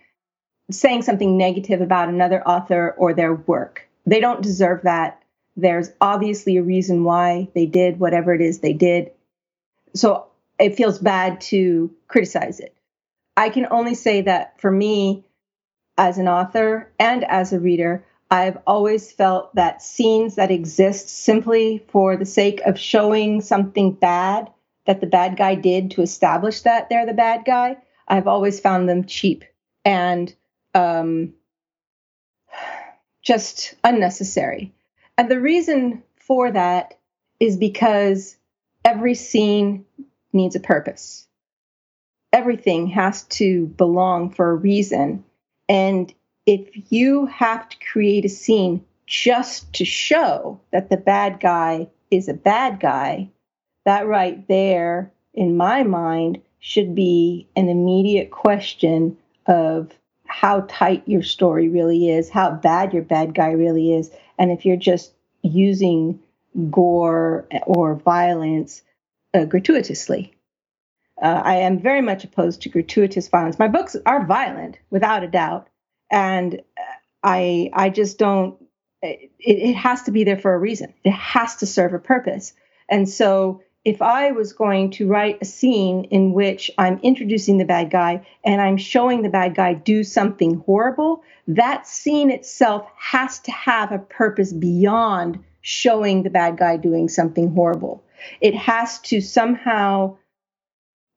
saying 0.71 1.03
something 1.03 1.37
negative 1.37 1.81
about 1.81 2.09
another 2.09 2.43
author 2.47 2.95
or 2.97 3.15
their 3.15 3.35
work. 3.35 3.89
They 4.07 4.21
don't 4.21 4.43
deserve 4.43 4.83
that. 4.83 5.23
There's 5.57 5.91
obviously 6.01 6.57
a 6.57 6.63
reason 6.63 7.05
why 7.05 7.49
they 7.55 7.67
did 7.67 8.01
whatever 8.01 8.35
it 8.35 8.41
is 8.41 8.59
they 8.59 8.73
did. 8.73 9.13
So 9.95 10.27
it 10.59 10.77
feels 10.77 10.99
bad 10.99 11.41
to 11.43 11.95
criticize 12.09 12.61
it. 12.61 12.75
I 13.37 13.51
can 13.51 13.67
only 13.71 13.95
say 13.95 14.23
that 14.23 14.61
for 14.61 14.71
me, 14.71 15.25
as 15.97 16.19
an 16.19 16.29
author 16.29 16.91
and 16.99 17.25
as 17.25 17.53
a 17.53 17.61
reader, 17.61 18.05
I've 18.35 18.59
always 18.67 19.13
felt 19.13 19.55
that 19.55 19.81
scenes 19.81 20.35
that 20.35 20.51
exist 20.51 21.09
simply 21.09 21.85
for 21.87 22.17
the 22.17 22.27
sake 22.27 22.61
of 22.63 22.77
showing 22.77 23.41
something 23.41 23.93
bad 23.93 24.51
that 24.87 25.01
the 25.01 25.07
bad 25.07 25.37
guy 25.37 25.55
did 25.55 25.93
to 25.93 26.03
establish 26.03 26.63
that 26.63 26.89
they're 26.89 27.07
the 27.07 27.13
bad 27.13 27.45
guy, 27.45 27.77
I've 28.09 28.27
always 28.27 28.59
found 28.59 28.89
them 28.89 29.05
cheap 29.05 29.45
and 29.85 30.35
um, 30.75 31.35
just 33.23 33.77
unnecessary. 33.85 34.73
And 35.17 35.31
the 35.31 35.41
reason 35.41 36.03
for 36.17 36.51
that 36.51 36.99
is 37.39 37.57
because 37.57 38.37
every 38.85 39.15
scene 39.15 39.85
needs 40.33 40.57
a 40.57 40.61
purpose. 40.61 41.29
Everything 42.33 42.89
has 42.89 43.23
to 43.39 43.67
belong 43.67 44.31
for 44.31 44.51
a 44.51 44.57
reason. 44.57 45.25
And 45.69 46.13
if 46.47 46.93
you 46.93 47.27
have 47.27 47.69
to 47.69 47.77
create 47.91 48.25
a 48.25 48.29
scene 48.29 48.85
just 49.07 49.73
to 49.75 49.85
show 49.85 50.61
that 50.73 50.91
the 50.91 50.97
bad 50.97 51.41
guy 51.41 51.89
is 52.11 52.29
a 52.29 52.35
bad 52.35 52.81
guy, 52.81 53.29
that 53.85 54.07
right 54.07 54.47
there, 54.49 55.13
in 55.33 55.57
my 55.57 55.83
mind, 55.83 56.41
should 56.61 56.95
be 56.95 57.47
an 57.57 57.69
immediate 57.69 58.31
question 58.31 59.17
of 59.47 59.93
how 60.27 60.65
tight 60.69 61.03
your 61.07 61.23
story 61.23 61.69
really 61.69 62.11
is, 62.11 62.31
how 62.31 62.51
bad 62.51 62.93
your 62.93 63.03
bad 63.03 63.35
guy 63.35 63.51
really 63.51 63.93
is, 63.93 64.11
and 64.39 64.51
if 64.51 64.65
you're 64.65 64.77
just 64.77 65.13
using 65.43 66.19
gore 66.71 67.47
or 67.67 67.95
violence 67.97 68.83
uh, 69.35 69.45
gratuitously. 69.45 70.33
Uh, 71.21 71.43
I 71.45 71.57
am 71.57 71.79
very 71.79 72.01
much 72.01 72.25
opposed 72.25 72.63
to 72.63 72.69
gratuitous 72.69 73.29
violence. 73.29 73.59
My 73.59 73.69
books 73.69 73.97
are 74.07 74.27
violent, 74.27 74.79
without 74.91 75.23
a 75.23 75.29
doubt, 75.29 75.69
and 76.11 76.63
I 77.23 77.71
I 77.73 77.91
just 77.91 78.19
don't. 78.19 78.57
It, 79.03 79.31
it 79.39 79.75
has 79.75 80.03
to 80.05 80.11
be 80.11 80.25
there 80.25 80.39
for 80.39 80.55
a 80.55 80.59
reason. 80.59 80.95
It 81.05 81.13
has 81.13 81.57
to 81.57 81.67
serve 81.67 81.93
a 81.93 81.99
purpose. 81.99 82.55
And 82.89 83.09
so 83.09 83.63
if 83.85 84.01
I 84.01 84.33
was 84.33 84.55
going 84.55 84.91
to 84.93 85.07
write 85.07 85.39
a 85.43 85.45
scene 85.45 86.05
in 86.05 86.33
which 86.33 86.71
I'm 86.79 86.99
introducing 87.03 87.59
the 87.59 87.67
bad 87.67 87.91
guy 87.91 88.27
and 88.43 88.61
I'm 88.61 88.79
showing 88.79 89.23
the 89.23 89.29
bad 89.29 89.55
guy 89.55 89.75
do 89.75 90.03
something 90.03 90.63
horrible, 90.65 91.23
that 91.49 91.87
scene 91.87 92.31
itself 92.31 92.89
has 92.97 93.41
to 93.41 93.51
have 93.53 93.93
a 93.93 93.99
purpose 93.99 94.55
beyond 94.55 95.45
showing 95.61 96.23
the 96.23 96.31
bad 96.31 96.57
guy 96.57 96.79
doing 96.79 97.09
something 97.09 97.55
horrible. 97.55 98.03
It 98.41 98.55
has 98.55 99.01
to 99.01 99.21
somehow 99.21 100.17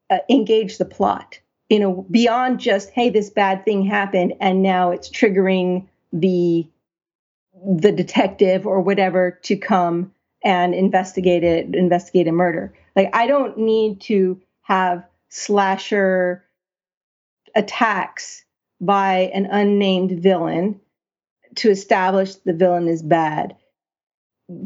uh, 0.09 0.19
engage 0.29 0.77
the 0.77 0.85
plot 0.85 1.39
you 1.69 1.79
know 1.79 2.05
beyond 2.09 2.59
just 2.59 2.89
hey 2.91 3.09
this 3.09 3.29
bad 3.29 3.63
thing 3.65 3.85
happened 3.85 4.33
and 4.39 4.61
now 4.61 4.91
it's 4.91 5.09
triggering 5.09 5.87
the 6.13 6.67
the 7.65 7.91
detective 7.91 8.65
or 8.65 8.81
whatever 8.81 9.31
to 9.43 9.55
come 9.55 10.13
and 10.43 10.73
investigate 10.73 11.43
it, 11.43 11.75
investigate 11.75 12.27
a 12.27 12.31
murder. 12.31 12.73
Like 12.95 13.09
I 13.13 13.27
don't 13.27 13.57
need 13.57 14.01
to 14.01 14.41
have 14.61 15.03
slasher 15.29 16.43
attacks 17.55 18.45
by 18.79 19.31
an 19.33 19.47
unnamed 19.47 20.21
villain 20.21 20.79
to 21.55 21.69
establish 21.69 22.35
the 22.35 22.53
villain 22.53 22.87
is 22.87 23.01
bad 23.01 23.55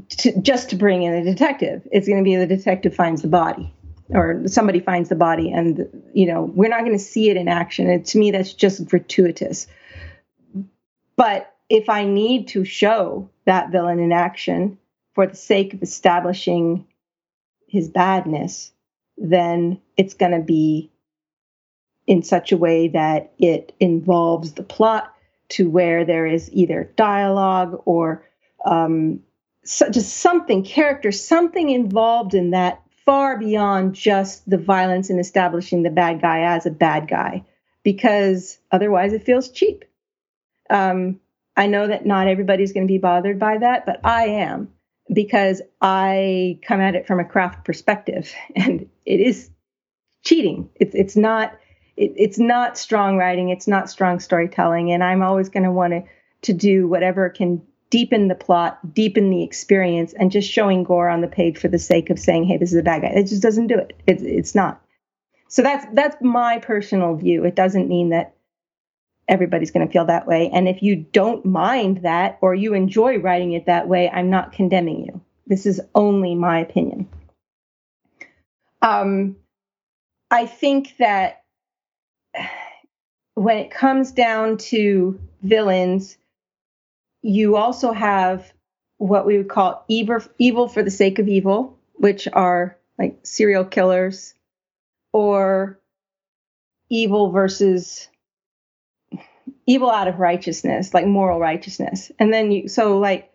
to, 0.09 0.39
just 0.41 0.69
to 0.69 0.75
bring 0.75 1.03
in 1.03 1.13
a 1.13 1.23
detective. 1.23 1.87
It's 1.91 2.07
going 2.07 2.19
to 2.19 2.23
be 2.23 2.35
the 2.35 2.47
detective 2.47 2.93
finds 2.93 3.21
the 3.21 3.27
body 3.27 3.73
or 4.13 4.47
somebody 4.47 4.79
finds 4.79 5.09
the 5.09 5.15
body 5.15 5.51
and 5.51 5.87
you 6.13 6.25
know 6.25 6.43
we're 6.43 6.69
not 6.69 6.81
going 6.81 6.97
to 6.97 6.99
see 7.03 7.29
it 7.29 7.37
in 7.37 7.47
action. 7.47 7.89
And 7.89 8.05
to 8.07 8.17
me 8.17 8.31
that's 8.31 8.53
just 8.53 8.85
gratuitous. 8.85 9.67
But 11.15 11.53
if 11.69 11.87
i 11.89 12.03
need 12.03 12.49
to 12.49 12.65
show 12.65 13.29
that 13.45 13.71
villain 13.71 13.99
in 13.99 14.11
action 14.11 14.77
for 15.13 15.25
the 15.25 15.35
sake 15.35 15.73
of 15.73 15.81
establishing 15.81 16.85
his 17.67 17.89
badness, 17.89 18.71
then 19.17 19.79
it's 19.97 20.13
going 20.13 20.33
to 20.33 20.39
be 20.39 20.91
in 22.07 22.23
such 22.23 22.51
a 22.51 22.57
way 22.57 22.89
that 22.89 23.31
it 23.39 23.73
involves 23.79 24.53
the 24.53 24.63
plot 24.63 25.13
to 25.49 25.69
where 25.69 26.05
there 26.05 26.25
is 26.25 26.49
either 26.51 26.91
dialogue 26.95 27.81
or 27.85 28.25
um, 28.65 29.21
so 29.63 29.89
just 29.89 30.17
something, 30.17 30.63
character, 30.63 31.11
something 31.11 31.69
involved 31.69 32.33
in 32.33 32.51
that 32.51 32.81
far 33.05 33.37
beyond 33.37 33.95
just 33.95 34.49
the 34.49 34.57
violence 34.57 35.09
in 35.09 35.19
establishing 35.19 35.83
the 35.83 35.89
bad 35.89 36.21
guy 36.21 36.41
as 36.41 36.65
a 36.65 36.71
bad 36.71 37.07
guy, 37.07 37.43
because 37.83 38.59
otherwise 38.71 39.13
it 39.13 39.25
feels 39.25 39.49
cheap. 39.49 39.85
Um, 40.69 41.19
I 41.57 41.67
know 41.67 41.87
that 41.87 42.05
not 42.05 42.27
everybody's 42.27 42.73
going 42.73 42.87
to 42.87 42.91
be 42.91 42.97
bothered 42.97 43.39
by 43.39 43.57
that, 43.57 43.85
but 43.85 43.99
I 44.05 44.27
am 44.27 44.71
because 45.11 45.61
I 45.81 46.59
come 46.63 46.79
at 46.79 46.95
it 46.95 47.07
from 47.07 47.19
a 47.19 47.25
craft 47.25 47.65
perspective, 47.65 48.33
and 48.55 48.87
it 49.05 49.19
is 49.19 49.49
cheating. 50.23 50.69
It's 50.75 50.95
it's 50.95 51.15
not 51.15 51.57
it, 51.97 52.13
it's 52.15 52.39
not 52.39 52.77
strong 52.77 53.17
writing. 53.17 53.49
It's 53.49 53.67
not 53.67 53.89
strong 53.89 54.19
storytelling, 54.19 54.91
and 54.91 55.03
I'm 55.03 55.21
always 55.21 55.49
going 55.49 55.63
to 55.63 55.71
want 55.71 55.93
to 55.93 56.03
to 56.43 56.53
do 56.53 56.87
whatever 56.87 57.29
can 57.29 57.61
deepen 57.91 58.27
the 58.27 58.35
plot, 58.35 58.79
deepen 58.93 59.29
the 59.29 59.43
experience, 59.43 60.13
and 60.13 60.31
just 60.31 60.49
showing 60.49 60.83
gore 60.83 61.09
on 61.09 61.21
the 61.21 61.27
page 61.27 61.59
for 61.59 61.67
the 61.67 61.77
sake 61.77 62.09
of 62.09 62.17
saying, 62.17 62.45
"Hey, 62.45 62.57
this 62.57 62.71
is 62.71 62.79
a 62.79 62.83
bad 62.83 63.03
guy." 63.03 63.09
It 63.09 63.27
just 63.27 63.43
doesn't 63.43 63.67
do 63.67 63.77
it. 63.77 63.93
It's 64.07 64.23
it's 64.23 64.55
not. 64.55 64.81
So 65.47 65.61
that's 65.61 65.85
that's 65.93 66.15
my 66.21 66.57
personal 66.57 67.15
view. 67.15 67.45
It 67.45 67.55
doesn't 67.55 67.87
mean 67.87 68.09
that 68.09 68.33
everybody's 69.27 69.71
going 69.71 69.85
to 69.85 69.91
feel 69.91 70.05
that 70.05 70.27
way. 70.27 70.49
And 70.51 70.67
if 70.67 70.81
you 70.81 70.95
don't 70.95 71.45
mind 71.45 72.03
that 72.03 72.37
or 72.41 72.55
you 72.55 72.73
enjoy 72.73 73.19
writing 73.19 73.53
it 73.53 73.65
that 73.67 73.87
way, 73.87 74.09
I'm 74.09 74.29
not 74.29 74.51
condemning 74.51 75.05
you. 75.05 75.21
This 75.47 75.65
is 75.65 75.79
only 75.93 76.35
my 76.35 76.59
opinion. 76.59 77.07
Um, 78.81 79.35
I 80.29 80.45
think 80.45 80.95
that 80.97 81.43
when 83.35 83.57
it 83.57 83.71
comes 83.71 84.11
down 84.11 84.57
to 84.57 85.19
villains, 85.43 86.17
you 87.21 87.55
also 87.55 87.91
have 87.91 88.51
what 88.97 89.25
we 89.25 89.37
would 89.37 89.49
call 89.49 89.83
evil, 89.87 90.67
for 90.67 90.83
the 90.83 90.91
sake 90.91 91.19
of 91.19 91.27
evil, 91.27 91.77
which 91.93 92.27
are 92.31 92.77
like 92.99 93.19
serial 93.23 93.65
killers, 93.65 94.33
or 95.13 95.79
evil 96.89 97.31
versus 97.31 98.07
evil 99.65 99.89
out 99.89 100.07
of 100.07 100.19
righteousness, 100.19 100.93
like 100.93 101.05
moral 101.05 101.39
righteousness. 101.39 102.11
And 102.19 102.33
then 102.33 102.51
you, 102.51 102.67
so 102.67 102.99
like 102.99 103.31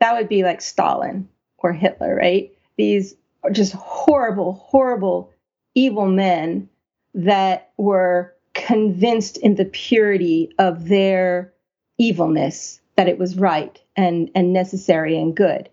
that 0.00 0.14
would 0.16 0.28
be 0.28 0.44
like 0.44 0.60
Stalin 0.60 1.28
or 1.58 1.72
Hitler, 1.72 2.14
right? 2.14 2.52
These 2.76 3.16
are 3.42 3.50
just 3.50 3.72
horrible, 3.72 4.52
horrible, 4.52 5.32
evil 5.74 6.06
men 6.06 6.68
that 7.14 7.70
were 7.76 8.34
convinced 8.54 9.36
in 9.36 9.54
the 9.56 9.64
purity 9.64 10.52
of 10.58 10.88
their 10.88 11.52
evilness 11.98 12.80
that 12.98 13.08
it 13.08 13.16
was 13.16 13.38
right 13.38 13.80
and, 13.94 14.28
and 14.34 14.52
necessary 14.52 15.16
and 15.16 15.36
good. 15.36 15.70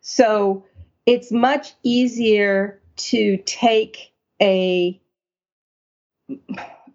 So 0.00 0.66
it's 1.06 1.30
much 1.30 1.72
easier 1.84 2.82
to 2.96 3.36
take 3.46 4.12
a 4.42 5.00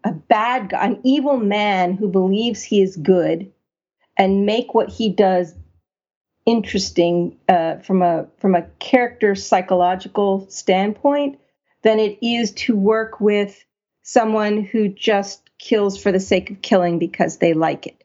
a 0.03 0.11
bad 0.11 0.69
guy, 0.69 0.85
an 0.85 0.99
evil 1.03 1.37
man 1.37 1.93
who 1.93 2.09
believes 2.09 2.61
he 2.61 2.81
is 2.81 2.97
good, 2.97 3.53
and 4.17 4.45
make 4.45 4.73
what 4.73 4.89
he 4.89 5.09
does 5.09 5.53
interesting 6.45 7.37
uh, 7.47 7.77
from 7.77 8.01
a 8.01 8.27
from 8.39 8.55
a 8.55 8.63
character 8.79 9.33
psychological 9.33 10.45
standpoint 10.49 11.39
than 11.83 11.99
it 11.99 12.17
is 12.21 12.51
to 12.51 12.75
work 12.75 13.21
with 13.21 13.63
someone 14.01 14.61
who 14.61 14.89
just 14.89 15.49
kills 15.57 16.01
for 16.01 16.11
the 16.11 16.19
sake 16.19 16.49
of 16.49 16.61
killing 16.61 16.99
because 16.99 17.37
they 17.37 17.53
like 17.53 17.87
it. 17.87 18.03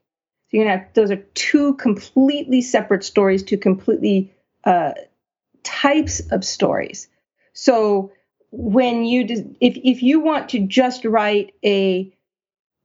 Have 0.55 0.87
those 0.95 1.11
are 1.11 1.25
two 1.35 1.75
completely 1.75 2.63
separate 2.63 3.05
stories, 3.05 3.43
two 3.43 3.59
completely 3.59 4.33
uh, 4.65 4.93
types 5.63 6.21
of 6.31 6.45
stories. 6.45 7.09
So 7.53 8.13
when 8.51 9.05
you 9.05 9.25
if 9.61 9.77
if 9.77 10.03
you 10.03 10.21
want 10.21 10.51
to 10.51 10.61
just 10.61 11.05
write 11.05 11.55
a 11.65 12.13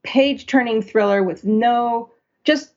page 0.03 0.47
turning 0.47 0.81
thriller 0.81 1.23
with 1.23 1.45
no 1.45 2.09
just 2.43 2.73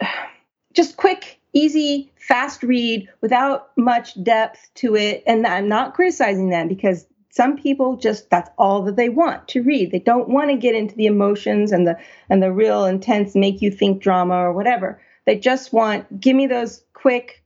just 0.74 0.96
quick 0.96 1.40
easy 1.52 2.12
fast 2.16 2.62
read 2.62 3.08
without 3.20 3.76
much 3.76 4.22
depth 4.22 4.70
to 4.74 4.94
it 4.94 5.24
and 5.26 5.44
i'm 5.46 5.68
not 5.68 5.94
criticizing 5.94 6.50
them 6.50 6.68
because 6.68 7.06
some 7.30 7.56
people 7.56 7.96
just 7.96 8.28
that's 8.30 8.50
all 8.58 8.82
that 8.82 8.96
they 8.96 9.08
want 9.08 9.48
to 9.48 9.62
read. 9.62 9.92
They 9.92 10.00
don't 10.00 10.28
want 10.28 10.50
to 10.50 10.56
get 10.56 10.74
into 10.74 10.94
the 10.96 11.06
emotions 11.06 11.72
and 11.72 11.86
the 11.86 11.96
and 12.28 12.42
the 12.42 12.52
real 12.52 12.84
intense 12.84 13.34
make 13.34 13.62
you 13.62 13.70
think 13.70 14.02
drama 14.02 14.34
or 14.34 14.52
whatever. 14.52 15.00
They 15.26 15.36
just 15.36 15.72
want 15.72 16.20
give 16.20 16.36
me 16.36 16.46
those 16.46 16.84
quick 16.92 17.42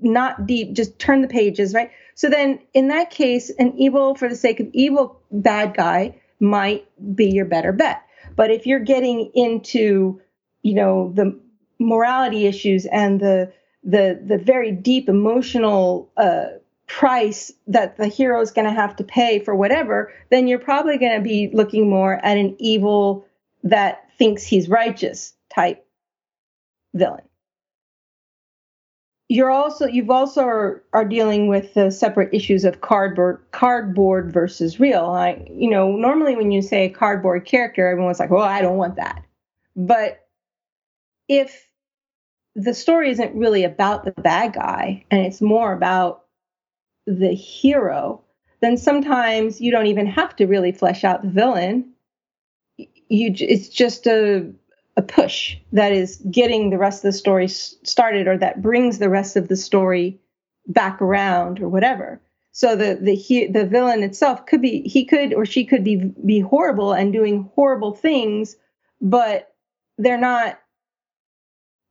not 0.00 0.46
deep 0.46 0.72
just 0.74 0.98
turn 0.98 1.22
the 1.22 1.28
pages 1.28 1.74
right? 1.74 1.90
So 2.14 2.28
then, 2.30 2.60
in 2.74 2.88
that 2.88 3.10
case, 3.10 3.50
an 3.58 3.76
evil 3.76 4.14
for 4.14 4.28
the 4.28 4.36
sake 4.36 4.60
of 4.60 4.68
evil 4.72 5.20
bad 5.32 5.74
guy 5.74 6.14
might 6.40 6.86
be 7.16 7.26
your 7.26 7.44
better 7.44 7.72
bet. 7.72 8.02
But 8.36 8.50
if 8.50 8.66
you're 8.66 8.80
getting 8.80 9.30
into, 9.34 10.20
you 10.62 10.74
know, 10.74 11.12
the 11.14 11.38
morality 11.78 12.46
issues 12.46 12.86
and 12.86 13.20
the 13.20 13.52
the 13.82 14.20
the 14.24 14.38
very 14.38 14.72
deep 14.72 15.08
emotional 15.08 16.10
uh, 16.16 16.46
price 16.86 17.52
that 17.66 17.96
the 17.96 18.08
hero 18.08 18.40
is 18.40 18.50
going 18.50 18.66
to 18.66 18.74
have 18.74 18.96
to 18.96 19.04
pay 19.04 19.38
for 19.38 19.54
whatever, 19.54 20.12
then 20.30 20.46
you're 20.46 20.58
probably 20.58 20.98
going 20.98 21.16
to 21.16 21.22
be 21.22 21.50
looking 21.52 21.88
more 21.88 22.14
at 22.24 22.36
an 22.36 22.54
evil 22.58 23.26
that 23.62 24.08
thinks 24.18 24.44
he's 24.44 24.68
righteous 24.68 25.34
type 25.54 25.86
villain. 26.94 27.22
you're 29.28 29.50
also 29.50 29.86
you've 29.86 30.10
also 30.10 30.42
are, 30.42 30.82
are 30.92 31.04
dealing 31.04 31.48
with 31.48 31.74
the 31.74 31.90
separate 31.90 32.32
issues 32.32 32.64
of 32.64 32.80
cardboard 32.82 33.42
cardboard 33.52 34.32
versus 34.32 34.78
real. 34.78 35.08
Like 35.08 35.48
you 35.50 35.70
know, 35.70 35.92
normally 35.96 36.36
when 36.36 36.50
you 36.52 36.62
say 36.62 36.84
a 36.84 36.90
cardboard 36.90 37.44
character, 37.46 37.88
everyone's 37.88 38.20
like, 38.20 38.30
"Well, 38.30 38.42
I 38.42 38.60
don't 38.60 38.76
want 38.76 38.96
that." 38.96 39.24
But 39.74 40.26
if 41.28 41.68
the 42.54 42.74
story 42.74 43.10
isn't 43.10 43.34
really 43.34 43.64
about 43.64 44.04
the 44.04 44.12
bad 44.12 44.52
guy 44.52 45.04
and 45.10 45.26
it's 45.26 45.40
more 45.40 45.72
about 45.72 46.23
the 47.06 47.34
hero, 47.34 48.22
then 48.60 48.76
sometimes 48.76 49.60
you 49.60 49.70
don't 49.70 49.86
even 49.86 50.06
have 50.06 50.34
to 50.36 50.46
really 50.46 50.72
flesh 50.72 51.04
out 51.04 51.22
the 51.22 51.28
villain. 51.28 51.92
You 52.76 53.34
it's 53.38 53.68
just 53.68 54.06
a 54.06 54.50
a 54.96 55.02
push 55.02 55.56
that 55.72 55.92
is 55.92 56.22
getting 56.30 56.70
the 56.70 56.78
rest 56.78 57.04
of 57.04 57.12
the 57.12 57.18
story 57.18 57.48
started 57.48 58.26
or 58.28 58.38
that 58.38 58.62
brings 58.62 58.98
the 58.98 59.10
rest 59.10 59.36
of 59.36 59.48
the 59.48 59.56
story 59.56 60.18
back 60.68 61.02
around 61.02 61.60
or 61.60 61.68
whatever 61.68 62.20
so 62.52 62.76
the 62.76 62.98
the 63.00 63.14
he, 63.14 63.46
the 63.46 63.66
villain 63.66 64.02
itself 64.02 64.46
could 64.46 64.62
be 64.62 64.82
he 64.82 65.04
could 65.04 65.34
or 65.34 65.44
she 65.44 65.64
could 65.64 65.82
be 65.82 65.96
be 66.24 66.40
horrible 66.40 66.92
and 66.92 67.12
doing 67.12 67.50
horrible 67.54 67.92
things 67.92 68.56
but 69.00 69.52
they're 69.98 70.16
not 70.16 70.58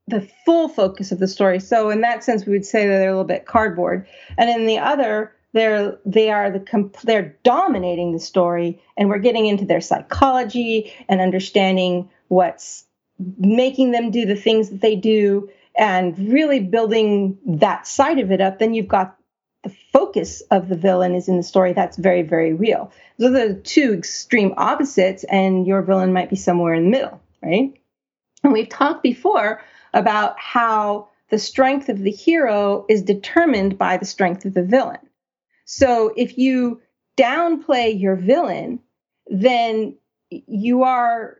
the 0.06 0.28
full 0.44 0.68
focus 0.68 1.12
of 1.12 1.18
the 1.18 1.28
story 1.28 1.58
so 1.58 1.90
in 1.90 2.00
that 2.00 2.22
sense 2.22 2.44
we 2.44 2.52
would 2.52 2.66
say 2.66 2.86
that 2.86 2.98
they're 2.98 3.08
a 3.08 3.12
little 3.12 3.24
bit 3.24 3.46
cardboard 3.46 4.06
and 4.36 4.50
in 4.50 4.66
the 4.66 4.78
other 4.78 5.32
they're 5.52 5.98
they 6.04 6.30
are 6.30 6.50
the 6.50 6.90
they're 7.04 7.36
dominating 7.42 8.12
the 8.12 8.18
story 8.18 8.82
and 8.96 9.08
we're 9.08 9.18
getting 9.18 9.46
into 9.46 9.64
their 9.64 9.80
psychology 9.80 10.92
and 11.08 11.20
understanding 11.20 12.10
what's 12.28 12.84
making 13.38 13.92
them 13.92 14.10
do 14.10 14.26
the 14.26 14.36
things 14.36 14.70
that 14.70 14.80
they 14.80 14.96
do 14.96 15.48
and 15.76 16.16
really 16.32 16.60
building 16.60 17.38
that 17.46 17.86
side 17.86 18.18
of 18.18 18.30
it 18.30 18.40
up, 18.40 18.58
then 18.58 18.74
you've 18.74 18.88
got 18.88 19.16
the 19.62 19.74
focus 19.92 20.42
of 20.50 20.68
the 20.68 20.76
villain 20.76 21.14
is 21.14 21.28
in 21.28 21.36
the 21.36 21.42
story. 21.42 21.72
That's 21.72 21.96
very, 21.96 22.22
very 22.22 22.52
real. 22.52 22.92
Those 23.18 23.32
the 23.32 23.54
two 23.54 23.94
extreme 23.94 24.54
opposites, 24.56 25.24
and 25.24 25.66
your 25.66 25.82
villain 25.82 26.12
might 26.12 26.30
be 26.30 26.36
somewhere 26.36 26.74
in 26.74 26.84
the 26.84 26.90
middle, 26.90 27.20
right? 27.42 27.72
And 28.42 28.52
we've 28.52 28.68
talked 28.68 29.02
before 29.02 29.62
about 29.94 30.38
how 30.38 31.08
the 31.30 31.38
strength 31.38 31.88
of 31.88 31.98
the 31.98 32.10
hero 32.10 32.84
is 32.88 33.02
determined 33.02 33.78
by 33.78 33.96
the 33.96 34.04
strength 34.04 34.44
of 34.44 34.52
the 34.52 34.62
villain. 34.62 34.98
So 35.64 36.12
if 36.16 36.36
you 36.36 36.82
downplay 37.16 37.98
your 37.98 38.16
villain, 38.16 38.80
then 39.28 39.96
you 40.30 40.82
are 40.82 41.38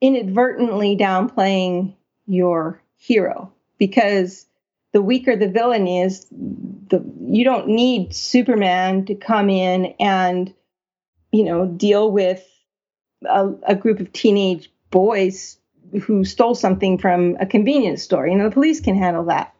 inadvertently 0.00 0.96
downplaying 0.96 1.94
your 2.26 2.80
hero 2.96 3.52
because 3.78 4.46
the 4.92 5.02
weaker 5.02 5.36
the 5.36 5.48
villain 5.48 5.86
is, 5.86 6.26
the 6.30 7.04
you 7.20 7.44
don't 7.44 7.68
need 7.68 8.14
Superman 8.14 9.04
to 9.06 9.14
come 9.14 9.50
in 9.50 9.94
and 10.00 10.54
you 11.30 11.44
know 11.44 11.66
deal 11.66 12.10
with 12.10 12.44
a, 13.28 13.50
a 13.66 13.74
group 13.74 14.00
of 14.00 14.12
teenage 14.12 14.70
boys 14.90 15.57
who 16.02 16.24
stole 16.24 16.54
something 16.54 16.98
from 16.98 17.36
a 17.40 17.46
convenience 17.46 18.02
store. 18.02 18.26
You 18.26 18.36
know, 18.36 18.44
the 18.44 18.54
police 18.54 18.80
can 18.80 18.96
handle 18.96 19.24
that. 19.24 19.54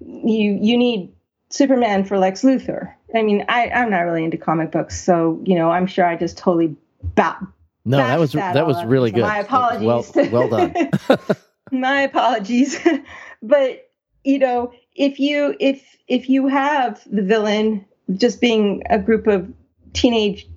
You 0.00 0.58
you 0.60 0.76
need 0.76 1.12
Superman 1.50 2.04
for 2.04 2.18
Lex 2.18 2.42
Luthor. 2.42 2.92
I 3.14 3.22
mean, 3.22 3.44
I, 3.48 3.70
I'm 3.70 3.90
not 3.90 4.00
really 4.00 4.24
into 4.24 4.36
comic 4.36 4.72
books, 4.72 5.00
so 5.00 5.40
you 5.44 5.54
know, 5.54 5.70
I'm 5.70 5.86
sure 5.86 6.04
I 6.04 6.16
just 6.16 6.36
totally 6.36 6.76
ba- 7.02 7.38
no, 7.86 7.98
that 7.98 8.18
was 8.18 8.32
that, 8.32 8.54
that 8.54 8.66
was 8.66 8.84
really 8.84 9.12
good. 9.12 9.22
My 9.22 9.38
apologies. 9.38 10.12
Well, 10.14 10.30
well 10.30 10.48
done. 10.48 10.90
my 11.70 12.02
apologies. 12.02 12.78
but 13.42 13.90
you 14.24 14.38
know, 14.38 14.72
if 14.96 15.20
you 15.20 15.54
if 15.60 15.96
if 16.08 16.28
you 16.28 16.48
have 16.48 17.00
the 17.10 17.22
villain 17.22 17.84
just 18.16 18.40
being 18.40 18.82
a 18.90 18.98
group 18.98 19.28
of 19.28 19.48
teenage, 19.92 20.48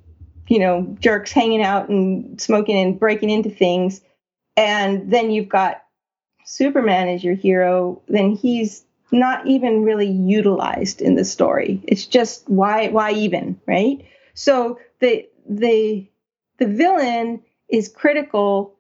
you 0.48 0.60
know, 0.60 0.96
jerks 1.00 1.32
hanging 1.32 1.62
out 1.62 1.88
and 1.88 2.42
smoking 2.42 2.78
and 2.78 3.00
breaking 3.00 3.30
into 3.30 3.50
things, 3.50 4.02
and 4.60 5.10
then 5.10 5.32
you've 5.32 5.48
got 5.48 5.84
Superman 6.44 7.08
as 7.08 7.24
your 7.24 7.34
hero, 7.34 8.02
then 8.10 8.32
he's 8.32 8.84
not 9.10 9.48
even 9.48 9.84
really 9.84 10.10
utilized 10.10 11.02
in 11.02 11.16
the 11.16 11.24
story. 11.24 11.82
It's 11.88 12.06
just 12.06 12.48
why 12.50 12.90
why 12.90 13.12
even, 13.12 13.58
right? 13.66 14.06
So 14.34 14.78
the 15.00 15.26
the 15.50 16.06
the 16.58 16.68
villain 16.68 17.42
is 17.70 17.88
critical 17.88 18.76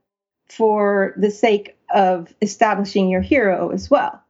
for 0.49 1.13
the 1.15 1.31
sake 1.31 1.77
of 1.95 2.33
establishing 2.41 3.07
your 3.07 3.21
hero 3.21 3.69
as 3.69 3.89
well. 3.89 4.21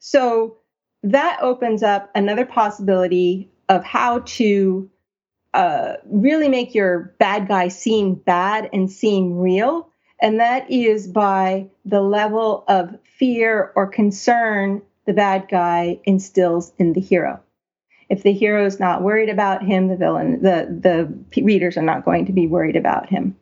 So 0.00 0.56
that 1.04 1.38
opens 1.40 1.84
up 1.84 2.10
another 2.16 2.44
possibility 2.44 3.48
of 3.68 3.84
how 3.84 4.20
to 4.26 4.90
uh, 5.54 5.94
really 6.06 6.48
make 6.48 6.74
your 6.74 7.14
bad 7.20 7.46
guy 7.46 7.68
seem 7.68 8.16
bad 8.16 8.68
and 8.72 8.90
seem 8.90 9.38
real. 9.38 9.92
And 10.20 10.40
that 10.40 10.70
is 10.70 11.06
by 11.06 11.66
the 11.84 12.00
level 12.00 12.64
of 12.68 12.98
fear 13.18 13.72
or 13.76 13.86
concern 13.86 14.82
the 15.04 15.12
bad 15.12 15.48
guy 15.48 16.00
instills 16.04 16.72
in 16.78 16.92
the 16.92 17.00
hero. 17.00 17.40
If 18.08 18.22
the 18.22 18.32
hero 18.32 18.64
is 18.64 18.80
not 18.80 19.02
worried 19.02 19.28
about 19.28 19.62
him, 19.62 19.88
the 19.88 19.96
villain, 19.96 20.42
the, 20.42 20.66
the 21.34 21.42
readers 21.42 21.76
are 21.76 21.82
not 21.82 22.04
going 22.04 22.26
to 22.26 22.32
be 22.32 22.46
worried 22.46 22.76
about 22.76 23.08
him. 23.08 23.36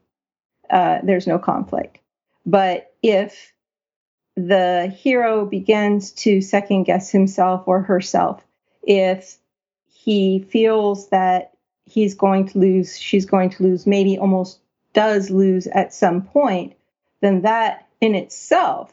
Uh, 0.70 0.98
there's 1.02 1.26
no 1.26 1.38
conflict. 1.38 1.98
But 2.46 2.92
if 3.02 3.52
the 4.36 4.92
hero 4.94 5.46
begins 5.46 6.12
to 6.12 6.40
second 6.40 6.84
guess 6.84 7.10
himself 7.10 7.64
or 7.66 7.82
herself, 7.82 8.44
if 8.82 9.38
he 9.86 10.46
feels 10.50 11.08
that 11.10 11.52
he's 11.84 12.14
going 12.14 12.48
to 12.48 12.58
lose, 12.58 12.98
she's 12.98 13.26
going 13.26 13.50
to 13.50 13.62
lose, 13.62 13.86
maybe 13.86 14.18
almost 14.18 14.58
does 14.94 15.28
lose 15.28 15.66
at 15.66 15.92
some 15.92 16.22
point, 16.22 16.74
then 17.20 17.42
that 17.42 17.86
in 18.00 18.14
itself 18.14 18.92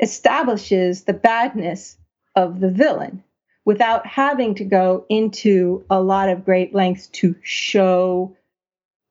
establishes 0.00 1.04
the 1.04 1.12
badness 1.12 1.96
of 2.36 2.60
the 2.60 2.70
villain 2.70 3.22
without 3.64 4.06
having 4.06 4.54
to 4.54 4.64
go 4.64 5.04
into 5.08 5.84
a 5.90 6.00
lot 6.00 6.28
of 6.28 6.44
great 6.44 6.74
lengths 6.74 7.08
to 7.08 7.34
show 7.42 8.36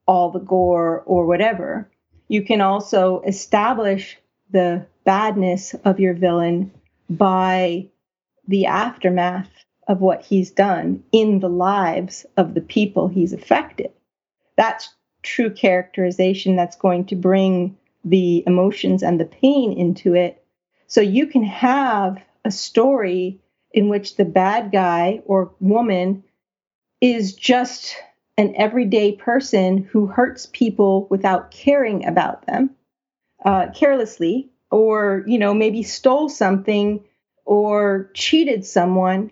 all 0.08 0.32
the 0.32 0.40
gore 0.40 1.04
or 1.06 1.26
whatever. 1.26 1.90
You 2.28 2.44
can 2.44 2.62
also 2.62 3.22
establish 3.22 4.18
the 4.52 4.86
badness 5.04 5.76
of 5.86 6.00
your 6.00 6.14
villain 6.14 6.72
by 7.10 7.88
the 8.48 8.66
aftermath 8.66 9.50
of 9.88 10.02
what 10.02 10.24
he's 10.24 10.52
done 10.52 11.04
in 11.12 11.40
the 11.40 11.50
lives 11.50 12.26
of 12.38 12.54
the 12.54 12.62
people 12.62 13.08
he's 13.08 13.34
affected. 13.34 13.92
That's 14.56 14.90
true 15.24 15.50
characterization 15.50 16.56
that's 16.56 16.76
going 16.76 17.06
to 17.06 17.16
bring 17.16 17.78
the 18.04 18.44
emotions 18.48 19.04
and 19.04 19.20
the 19.20 19.26
pain 19.26 19.74
into 19.74 20.16
it. 20.16 20.44
So 20.88 21.02
you 21.02 21.28
can 21.28 21.44
have 21.44 22.18
a 22.46 22.52
story 22.52 23.40
in 23.72 23.90
which 23.90 24.16
the 24.16 24.26
bad 24.26 24.72
guy 24.72 25.22
or 25.26 25.52
woman 25.60 26.24
is 27.02 27.34
just 27.34 27.96
an 28.38 28.56
everyday 28.56 29.12
person 29.12 29.84
who 29.92 30.08
hurts 30.08 30.46
people 30.46 31.08
without 31.10 31.52
caring 31.52 32.06
about 32.06 32.46
them 32.46 32.72
uh, 33.44 33.68
carelessly 33.76 34.50
or 34.72 35.24
you 35.28 35.38
know 35.38 35.54
maybe 35.54 35.84
stole 35.84 36.30
something 36.30 37.04
or 37.46 38.10
cheated 38.14 38.66
someone 38.66 39.32